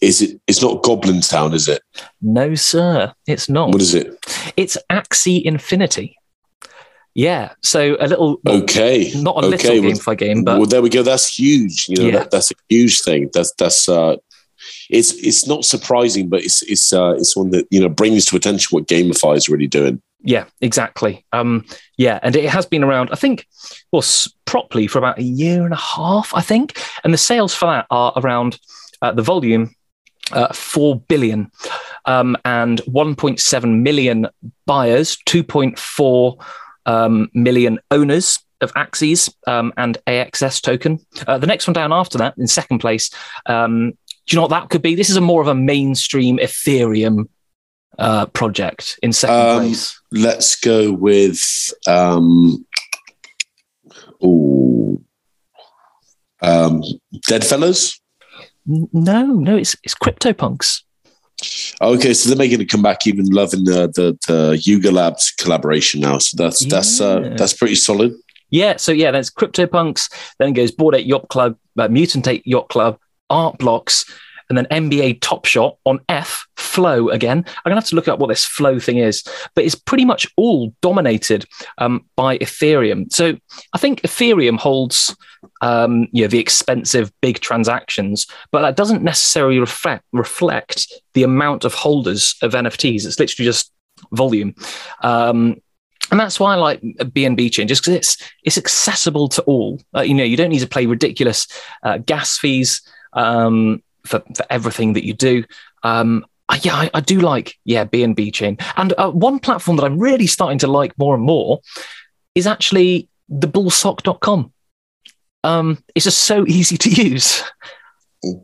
Is 0.05 0.21
it? 0.21 0.39
It's 0.47 0.61
not 0.61 0.83
Goblin 0.83 1.21
Town, 1.21 1.53
is 1.53 1.67
it? 1.67 1.81
No, 2.21 2.55
sir, 2.55 3.13
it's 3.27 3.49
not. 3.49 3.71
What 3.71 3.81
is 3.81 3.93
it? 3.95 4.13
It's 4.55 4.77
Axie 4.91 5.41
Infinity. 5.43 6.17
Yeah, 7.13 7.53
so 7.63 7.95
a 8.01 8.07
little, 8.07 8.41
Okay, 8.45 9.11
not 9.15 9.35
a 9.41 9.47
okay. 9.47 9.79
little 9.79 9.99
well- 10.05 10.15
game 10.15 10.35
game, 10.35 10.43
but 10.43 10.57
well, 10.57 10.65
there 10.67 10.81
we 10.81 10.89
go. 10.89 11.01
That's 11.01 11.37
huge. 11.39 11.87
You 11.87 11.95
know, 11.97 12.05
Yeah. 12.07 12.11
that, 12.19 12.31
that's 12.31 12.51
a 12.51 12.55
huge 12.67 13.01
thing. 13.01 13.29
That's 13.33 13.53
that's 13.57 13.87
uh, 13.87 14.17
it's 14.89 15.13
it's 15.13 15.47
not 15.47 15.63
surprising, 15.63 16.27
but 16.27 16.43
it's 16.43 16.61
it's 16.63 16.91
uh, 16.91 17.15
it's 17.17 17.35
one 17.35 17.51
that 17.51 17.67
you 17.71 17.79
know 17.79 17.87
brings 17.89 18.25
to 18.25 18.35
attention 18.35 18.67
what 18.75 18.87
GameFi 18.87 19.37
is 19.37 19.47
really 19.47 19.67
doing. 19.67 20.01
Yeah, 20.27 20.45
exactly. 20.59 21.23
Um, 21.31 21.65
yeah, 21.97 22.19
and 22.23 22.35
it 22.35 22.49
has 22.49 22.65
been 22.65 22.83
around, 22.83 23.09
I 23.11 23.15
think, 23.15 23.45
well, 23.91 24.01
s- 24.01 24.27
properly 24.45 24.87
for 24.87 24.97
about 24.97 25.19
a 25.19 25.23
year 25.23 25.63
and 25.63 25.73
a 25.73 25.77
half, 25.77 26.33
I 26.33 26.41
think. 26.41 26.81
And 27.03 27.13
the 27.13 27.17
sales 27.19 27.53
for 27.53 27.67
that 27.67 27.85
are 27.91 28.11
around 28.17 28.59
uh, 29.03 29.11
the 29.11 29.21
volume, 29.21 29.74
uh, 30.31 30.53
4 30.53 30.99
billion, 31.01 31.51
um, 32.05 32.37
and 32.45 32.81
1.7 32.81 33.81
million 33.81 34.27
buyers, 34.65 35.17
2.4 35.27 36.43
um, 36.85 37.29
million 37.33 37.79
owners 37.91 38.39
of 38.61 38.73
Axies 38.73 39.33
um, 39.47 39.73
and 39.77 39.97
AXS 40.07 40.61
token. 40.61 40.99
Uh, 41.27 41.37
the 41.37 41.47
next 41.47 41.67
one 41.67 41.73
down 41.73 41.91
after 41.91 42.17
that, 42.17 42.37
in 42.37 42.47
second 42.47 42.79
place, 42.79 43.09
um, 43.45 43.91
do 43.91 44.33
you 44.33 44.37
know 44.37 44.43
what 44.43 44.51
that 44.51 44.69
could 44.69 44.81
be? 44.81 44.95
This 44.95 45.09
is 45.09 45.17
a 45.17 45.21
more 45.21 45.41
of 45.41 45.47
a 45.47 45.55
mainstream 45.55 46.37
Ethereum 46.37 47.27
uh, 47.99 48.25
project 48.27 48.99
in 49.03 49.13
second 49.13 49.35
Um, 49.35 49.57
place. 49.59 50.01
Let's 50.11 50.55
go 50.55 50.91
with 50.91 51.39
um, 51.87 52.65
oh, 54.21 55.01
um, 56.41 56.83
Deadfellaz. 57.29 57.99
No, 58.65 59.25
no, 59.25 59.57
it's 59.57 59.75
it's 59.83 59.95
CryptoPunks. 59.95 60.81
Okay, 61.81 62.13
so 62.13 62.29
they're 62.29 62.37
making 62.37 62.61
a 62.61 62.65
comeback, 62.65 63.05
even 63.07 63.25
loving 63.27 63.65
the 63.65 63.87
the, 63.87 64.17
the 64.27 64.59
Yuga 64.63 64.91
Labs 64.91 65.31
collaboration 65.31 66.01
now. 66.01 66.17
So 66.17 66.35
that's 66.37 66.65
that's 66.65 66.99
uh, 66.99 67.33
that's 67.37 67.53
pretty 67.53 67.75
solid. 67.75 68.13
Yeah, 68.49 68.77
so 68.77 68.91
yeah, 68.91 69.11
that's 69.11 69.29
CryptoPunks. 69.29 70.11
Then 70.39 70.53
goes 70.53 70.71
Bored 70.71 70.95
Ape 70.95 71.05
Yacht 71.05 71.27
Club, 71.29 71.57
uh, 71.77 71.87
Mutant 71.87 72.27
Ape 72.27 72.43
Yacht 72.45 72.69
Club, 72.69 72.97
Art 73.29 73.57
Blocks, 73.57 74.05
and 74.49 74.57
then 74.57 74.65
NBA 74.65 75.21
Top 75.21 75.45
Shot 75.45 75.77
on 75.85 75.99
F 76.09 76.45
Flow 76.55 77.09
again. 77.09 77.39
I'm 77.47 77.69
gonna 77.69 77.75
have 77.75 77.89
to 77.89 77.95
look 77.95 78.07
up 78.07 78.19
what 78.19 78.27
this 78.27 78.45
Flow 78.45 78.79
thing 78.79 78.97
is, 78.97 79.23
but 79.53 79.63
it's 79.63 79.75
pretty 79.75 80.05
much 80.05 80.27
all 80.37 80.73
dominated 80.81 81.45
um, 81.77 82.05
by 82.15 82.37
Ethereum. 82.37 83.11
So 83.11 83.37
I 83.73 83.77
think 83.77 84.01
Ethereum 84.01 84.57
holds 84.57 85.15
um, 85.61 86.07
you 86.11 86.23
know, 86.23 86.27
the 86.27 86.39
expensive 86.39 87.11
big 87.21 87.39
transactions, 87.39 88.27
but 88.51 88.61
that 88.61 88.75
doesn't 88.75 89.03
necessarily 89.03 89.59
reflect 89.59 90.03
reflect 90.11 90.91
the 91.13 91.23
amount 91.23 91.65
of 91.65 91.73
holders 91.73 92.35
of 92.41 92.53
NFTs. 92.53 93.05
It's 93.05 93.19
literally 93.19 93.45
just 93.45 93.71
volume. 94.11 94.55
Um, 95.01 95.61
and 96.11 96.19
that's 96.19 96.39
why 96.39 96.53
I 96.53 96.57
like 96.57 96.81
BNB 96.81 97.51
chain, 97.51 97.67
just 97.67 97.83
because 97.83 97.95
it's 97.95 98.17
it's 98.43 98.57
accessible 98.57 99.27
to 99.29 99.41
all. 99.43 99.81
Uh, 99.95 100.01
you 100.01 100.13
know, 100.13 100.23
you 100.23 100.37
don't 100.37 100.49
need 100.49 100.59
to 100.59 100.67
pay 100.67 100.85
ridiculous 100.85 101.47
uh, 101.83 101.97
gas 101.97 102.37
fees 102.37 102.81
um, 103.13 103.81
for, 104.05 104.23
for 104.35 104.45
everything 104.49 104.93
that 104.93 105.05
you 105.05 105.13
do. 105.13 105.43
Um, 105.83 106.25
I, 106.47 106.59
yeah, 106.61 106.75
I, 106.75 106.91
I, 106.93 107.01
do 107.01 107.19
like 107.19 107.57
yeah 107.65 107.85
BNB 107.85 108.33
chain, 108.33 108.57
and 108.77 108.93
uh, 108.97 109.09
one 109.09 109.39
platform 109.39 109.77
that 109.77 109.83
I'm 109.83 109.97
really 109.97 110.27
starting 110.27 110.59
to 110.59 110.67
like 110.67 110.97
more 110.97 111.15
and 111.15 111.23
more 111.23 111.59
is 112.35 112.45
actually 112.45 113.09
the 113.29 113.47
bullsock.com. 113.47 114.53
Um, 115.43 115.83
it's 115.95 116.05
just 116.05 116.19
so 116.19 116.45
easy 116.47 116.77
to 116.77 116.89
use. 117.09 117.43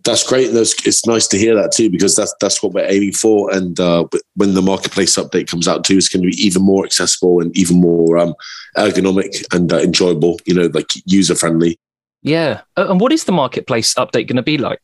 That's 0.04 0.28
great. 0.28 0.52
That's, 0.52 0.86
it's 0.86 1.06
nice 1.08 1.28
to 1.30 1.38
hear 1.38 1.56
that 1.56 1.72
too, 1.72 1.90
because 1.90 2.16
that's 2.16 2.34
that's 2.40 2.62
what 2.62 2.74
we're 2.74 2.90
aiming 2.90 3.14
for. 3.14 3.52
And 3.52 3.80
uh, 3.80 4.06
when 4.36 4.54
the 4.54 4.62
marketplace 4.62 5.16
update 5.16 5.48
comes 5.48 5.68
out 5.68 5.84
too, 5.84 5.98
it's 5.98 6.10
going 6.10 6.24
to 6.24 6.30
be 6.30 6.44
even 6.44 6.62
more 6.62 6.86
accessible 6.86 7.42
and 7.42 7.56
even 7.58 7.82
more 7.82 8.18
um, 8.18 8.36
ergonomic 8.78 9.44
and 9.54 9.72
uh, 9.74 9.78
enjoyable. 9.78 10.40
You 10.46 10.54
know, 10.54 10.70
like 10.74 10.92
user 11.06 11.36
friendly. 11.36 11.80
Yeah. 12.22 12.62
Uh, 12.78 12.88
and 12.90 13.00
what 13.00 13.12
is 13.12 13.24
the 13.24 13.32
marketplace 13.32 13.96
update 13.96 14.28
going 14.28 14.36
to 14.36 14.44
be 14.44 14.58
like? 14.58 14.82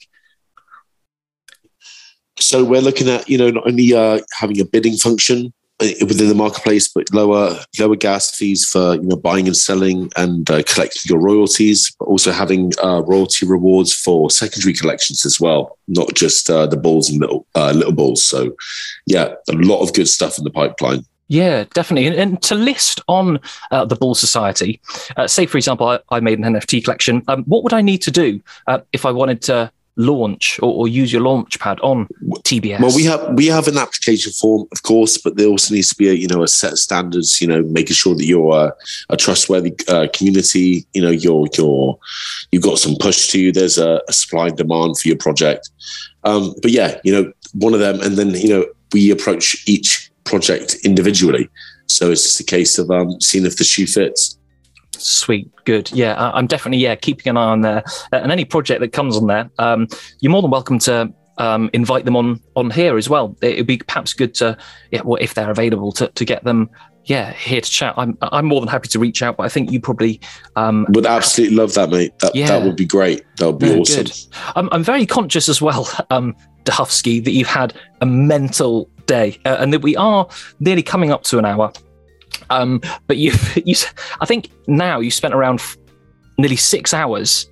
So 2.40 2.64
we're 2.64 2.82
looking 2.82 3.10
at 3.10 3.28
you 3.30 3.38
know 3.38 3.50
not 3.50 3.68
only 3.68 3.94
uh, 3.94 4.22
having 4.34 4.60
a 4.60 4.66
bidding 4.66 4.96
function 4.96 5.54
uh, 5.80 5.88
within 6.02 6.28
the 6.28 6.36
marketplace, 6.36 6.88
but 6.88 7.14
lower 7.14 7.60
lower 7.80 7.96
gas 7.96 8.36
fees 8.36 8.68
for 8.68 8.96
you 8.96 9.04
know 9.04 9.16
buying 9.16 9.48
and 9.48 9.56
selling 9.56 10.10
and 10.18 10.50
uh, 10.50 10.64
collecting 10.64 11.04
your 11.06 11.20
royalties, 11.20 11.96
but 12.00 12.06
also 12.06 12.32
having 12.32 12.72
uh, 12.84 13.02
royalty 13.04 13.46
rewards 13.46 13.94
for 13.94 14.32
secondary 14.32 14.74
collections 14.74 15.26
as 15.26 15.40
well, 15.40 15.78
not 15.88 16.14
just 16.14 16.50
uh, 16.50 16.66
the 16.66 16.78
balls 16.78 17.10
and 17.10 17.22
little 17.22 17.46
uh, 17.56 17.72
little 17.72 17.94
bulls. 17.94 18.24
So, 18.24 18.56
yeah, 19.06 19.34
a 19.50 19.54
lot 19.54 19.82
of 19.82 19.94
good 19.94 20.08
stuff 20.08 20.38
in 20.38 20.44
the 20.44 20.52
pipeline. 20.52 21.06
Yeah, 21.30 21.66
definitely. 21.74 22.08
And, 22.08 22.16
and 22.16 22.42
to 22.44 22.56
list 22.56 23.02
on 23.08 23.40
uh, 23.72 23.86
the 23.86 23.96
Bull 23.96 24.16
Society, 24.16 24.80
uh, 25.18 25.28
say, 25.28 25.46
for 25.46 25.58
example, 25.58 25.88
I, 25.88 26.00
I, 26.10 26.20
made 26.22 26.40
an 26.40 26.46
NFT 26.46 26.84
collection. 26.84 27.22
Um, 27.28 27.44
what 27.44 27.64
would 27.64 27.74
I 27.74 27.82
need 27.82 28.02
to 28.04 28.12
do 28.12 28.42
uh, 28.68 28.80
if 28.94 29.06
I 29.06 29.12
wanted 29.12 29.42
to 29.44 29.72
launch 29.98 30.60
or, 30.62 30.74
or, 30.74 30.88
use 30.88 31.12
your 31.12 31.22
launch 31.22 31.60
pad 31.60 31.80
on 31.82 32.08
TBS? 32.44 32.80
Well, 32.80 32.96
we 32.96 33.04
have 33.04 33.34
we 33.34 33.48
have 33.48 33.68
an 33.68 33.78
application 33.78 34.32
form, 34.32 34.68
of 34.72 34.84
course, 34.84 35.18
but 35.18 35.36
there 35.36 35.48
also 35.48 35.74
needs 35.74 35.90
to 35.90 35.96
be 35.96 36.10
a 36.10 36.14
you 36.14 36.28
know 36.28 36.44
a 36.44 36.48
set 36.48 36.74
of 36.74 36.80
standards. 36.80 37.42
You 37.42 37.48
know, 37.48 37.64
making 37.64 37.96
sure 37.96 38.16
that 38.16 38.26
you're 38.26 38.56
a, 38.56 38.74
a 39.10 39.18
trustworthy 39.18 39.74
uh, 39.88 40.08
community. 40.14 40.86
You 40.94 41.02
know, 41.02 41.10
you're 41.10 41.48
you're 41.58 42.00
you've 42.52 42.64
got 42.64 42.80
some 42.80 42.96
push 43.00 43.30
to 43.32 43.40
you. 43.40 43.52
There's 43.52 43.78
a, 43.78 44.02
a 44.08 44.14
supply 44.14 44.48
and 44.48 44.58
demand 44.58 45.00
for 45.00 45.08
your 45.08 45.18
project. 45.18 45.70
Um, 46.24 46.54
but 46.62 46.72
yeah, 46.72 47.00
you 47.04 47.12
know, 47.12 47.32
one 47.54 47.74
of 47.74 47.80
them, 47.80 48.00
and 48.02 48.16
then 48.16 48.30
you 48.32 48.50
know 48.50 48.66
we 48.94 49.12
approach 49.12 49.68
each 49.68 50.12
project 50.24 50.76
individually. 50.84 51.50
So 51.88 52.12
it's 52.12 52.24
just 52.24 52.40
a 52.40 52.44
case 52.44 52.78
of 52.78 52.92
um, 52.92 53.20
seeing 53.22 53.46
if 53.46 53.58
the 53.58 53.64
shoe 53.64 53.88
fits. 53.88 54.38
Sweet, 55.00 55.50
good. 55.66 55.92
Yeah, 55.92 56.16
I'm 56.18 56.48
definitely 56.48 56.80
yeah 56.80 56.96
keeping 56.96 57.30
an 57.30 57.38
eye 57.38 57.46
on 57.46 57.62
there, 57.62 57.84
uh, 58.12 58.18
and 58.18 58.32
any 58.32 58.46
project 58.46 58.82
that 58.82 58.94
comes 58.94 59.18
on 59.18 59.28
there, 59.28 59.50
um, 59.60 59.88
you're 60.20 60.32
more 60.32 60.42
than 60.42 60.52
welcome 60.52 60.80
to 60.80 61.14
um, 61.38 61.70
invite 61.74 62.06
them 62.06 62.16
on 62.16 62.42
on 62.56 62.72
here 62.72 62.98
as 62.98 63.10
well. 63.10 63.36
It'd 63.42 63.68
be 63.68 63.78
perhaps 63.78 64.14
good 64.14 64.34
to 64.36 64.58
yeah, 64.92 65.02
well, 65.04 65.18
if 65.22 65.34
they're 65.34 65.52
available 65.52 65.92
to 65.94 66.08
to 66.08 66.26
get 66.26 66.44
them 66.44 66.70
yeah 67.08 67.32
here 67.34 67.62
to 67.62 67.70
chat. 67.70 67.94
I'm 67.98 68.18
I'm 68.22 68.46
more 68.46 68.62
than 68.62 68.68
happy 68.68 68.88
to 68.90 69.00
reach 69.00 69.22
out, 69.24 69.38
but 69.38 69.44
I 69.44 69.50
think 69.50 69.72
you 69.72 69.80
probably 69.80 70.20
um, 70.56 70.86
would 70.90 71.06
absolutely 71.06 71.56
love 71.56 71.74
that, 71.74 71.90
mate. 71.90 72.18
That 72.20 72.36
yeah. 72.36 72.48
that 72.48 72.64
would 72.64 72.76
be 72.76 72.86
great. 72.86 73.24
That 73.38 73.52
would 73.52 73.60
be 73.60 73.80
awesome. 73.80 74.08
I'm 74.56 74.70
I'm 74.72 74.84
very 74.84 75.06
conscious 75.06 75.50
as 75.50 75.62
well, 75.62 75.90
um, 76.10 76.36
Duhovsky, 76.66 77.24
that 77.24 77.32
you've 77.32 77.48
had 77.48 77.74
a 78.02 78.06
mental 78.06 78.90
day, 79.06 79.40
uh, 79.46 79.58
and 79.60 79.74
that 79.74 79.82
we 79.82 79.96
are 79.96 80.28
nearly 80.60 80.84
coming 80.84 81.12
up 81.12 81.24
to 81.24 81.40
an 81.40 81.46
hour. 81.46 81.72
Um, 82.50 82.82
but 83.08 83.18
you, 83.18 83.34
you, 83.66 83.76
I 84.20 84.26
think 84.26 84.50
now 84.68 85.00
you 85.00 85.12
spent 85.12 85.34
around 85.34 85.60
f- 85.60 85.78
nearly 86.38 86.56
six 86.56 86.94
hours. 86.94 87.50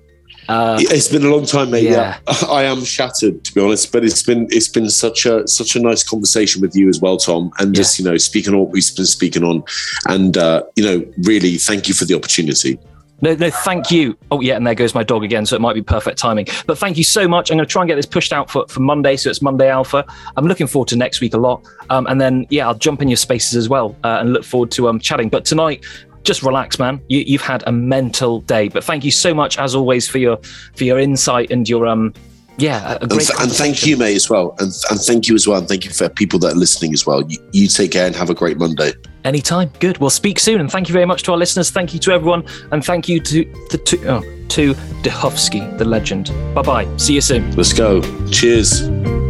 Uh, 0.48 0.78
it's 0.80 1.08
been 1.08 1.24
a 1.24 1.28
long 1.28 1.44
time, 1.44 1.70
mate. 1.70 1.84
Yeah. 1.84 2.18
yeah. 2.28 2.34
I 2.48 2.62
am 2.64 2.84
shattered 2.84 3.44
to 3.44 3.54
be 3.54 3.60
honest, 3.60 3.90
but 3.90 4.04
it's 4.04 4.22
been 4.22 4.46
it's 4.50 4.68
been 4.68 4.88
such 4.88 5.26
a 5.26 5.46
such 5.48 5.74
a 5.74 5.80
nice 5.80 6.04
conversation 6.04 6.60
with 6.62 6.76
you 6.76 6.88
as 6.88 7.00
well, 7.00 7.16
Tom, 7.16 7.50
and 7.58 7.74
yeah. 7.74 7.80
just 7.80 7.98
you 7.98 8.04
know 8.04 8.16
speaking 8.16 8.54
on 8.54 8.60
what 8.60 8.70
we've 8.70 8.94
been 8.94 9.06
speaking 9.06 9.42
on, 9.42 9.64
and 10.08 10.38
uh, 10.38 10.62
you 10.76 10.84
know 10.84 11.04
really 11.24 11.56
thank 11.56 11.88
you 11.88 11.94
for 11.94 12.04
the 12.04 12.14
opportunity. 12.14 12.78
No, 13.22 13.34
no, 13.34 13.50
thank 13.50 13.90
you. 13.90 14.16
Oh, 14.30 14.40
yeah, 14.40 14.56
and 14.56 14.66
there 14.66 14.74
goes 14.74 14.94
my 14.94 15.02
dog 15.02 15.24
again, 15.24 15.46
so 15.46 15.56
it 15.56 15.60
might 15.60 15.74
be 15.74 15.82
perfect 15.82 16.18
timing. 16.18 16.46
But 16.66 16.78
thank 16.78 16.98
you 16.98 17.04
so 17.04 17.26
much. 17.26 17.50
I'm 17.50 17.56
going 17.56 17.66
to 17.66 17.72
try 17.72 17.82
and 17.82 17.88
get 17.88 17.96
this 17.96 18.06
pushed 18.06 18.32
out 18.32 18.50
for, 18.50 18.66
for 18.68 18.80
Monday, 18.80 19.16
so 19.16 19.30
it's 19.30 19.40
Monday 19.40 19.70
Alpha. 19.70 20.04
I'm 20.36 20.46
looking 20.46 20.66
forward 20.66 20.88
to 20.88 20.96
next 20.96 21.20
week 21.20 21.34
a 21.34 21.38
lot. 21.38 21.66
Um, 21.88 22.06
and 22.08 22.20
then, 22.20 22.46
yeah, 22.50 22.66
I'll 22.66 22.74
jump 22.74 23.00
in 23.00 23.08
your 23.08 23.16
spaces 23.16 23.56
as 23.56 23.68
well 23.68 23.96
uh, 24.04 24.18
and 24.20 24.32
look 24.32 24.44
forward 24.44 24.70
to 24.72 24.88
um, 24.88 25.00
chatting. 25.00 25.30
But 25.30 25.44
tonight, 25.44 25.84
just 26.24 26.42
relax, 26.42 26.78
man. 26.78 27.00
You, 27.08 27.38
have 27.38 27.46
had 27.46 27.64
a 27.66 27.72
mental 27.72 28.40
day. 28.42 28.68
But 28.68 28.84
thank 28.84 29.04
you 29.04 29.10
so 29.10 29.32
much, 29.32 29.58
as 29.58 29.74
always, 29.74 30.08
for 30.08 30.18
your 30.18 30.38
for 30.74 30.84
your 30.84 30.98
insight 30.98 31.50
and 31.50 31.68
your 31.68 31.86
um 31.86 32.12
yeah, 32.58 32.96
and, 33.02 33.10
th- 33.10 33.30
and, 33.38 33.52
thank 33.52 33.84
you, 33.84 33.98
mate, 33.98 34.16
as 34.16 34.30
well. 34.30 34.54
And, 34.58 34.72
and 34.90 34.98
thank 34.98 35.28
you 35.28 35.34
as 35.34 35.46
well. 35.46 35.58
And 35.58 35.68
thank 35.68 35.84
you 35.84 35.90
for 35.90 36.08
people 36.08 36.38
that 36.38 36.54
are 36.54 36.56
listening 36.56 36.94
as 36.94 37.06
well. 37.06 37.22
You, 37.28 37.38
you 37.52 37.68
take 37.68 37.90
care 37.90 38.06
and 38.06 38.16
have 38.16 38.30
a 38.30 38.34
great 38.34 38.56
Monday. 38.56 38.92
Anytime. 39.26 39.72
Good. 39.80 39.98
We'll 39.98 40.10
speak 40.10 40.38
soon. 40.38 40.60
And 40.60 40.70
thank 40.70 40.88
you 40.88 40.92
very 40.92 41.04
much 41.04 41.24
to 41.24 41.32
our 41.32 41.36
listeners. 41.36 41.70
Thank 41.70 41.92
you 41.92 41.98
to 42.00 42.12
everyone. 42.12 42.46
And 42.70 42.84
thank 42.84 43.08
you 43.08 43.18
to 43.20 43.44
the 43.70 43.78
to, 43.78 44.06
oh, 44.06 44.20
to 44.50 44.74
Duhovsky, 45.02 45.76
the 45.78 45.84
legend. 45.84 46.30
Bye 46.54 46.62
bye. 46.62 46.96
See 46.96 47.14
you 47.14 47.20
soon. 47.20 47.54
Let's 47.56 47.72
go. 47.72 48.02
Cheers. 48.30 49.25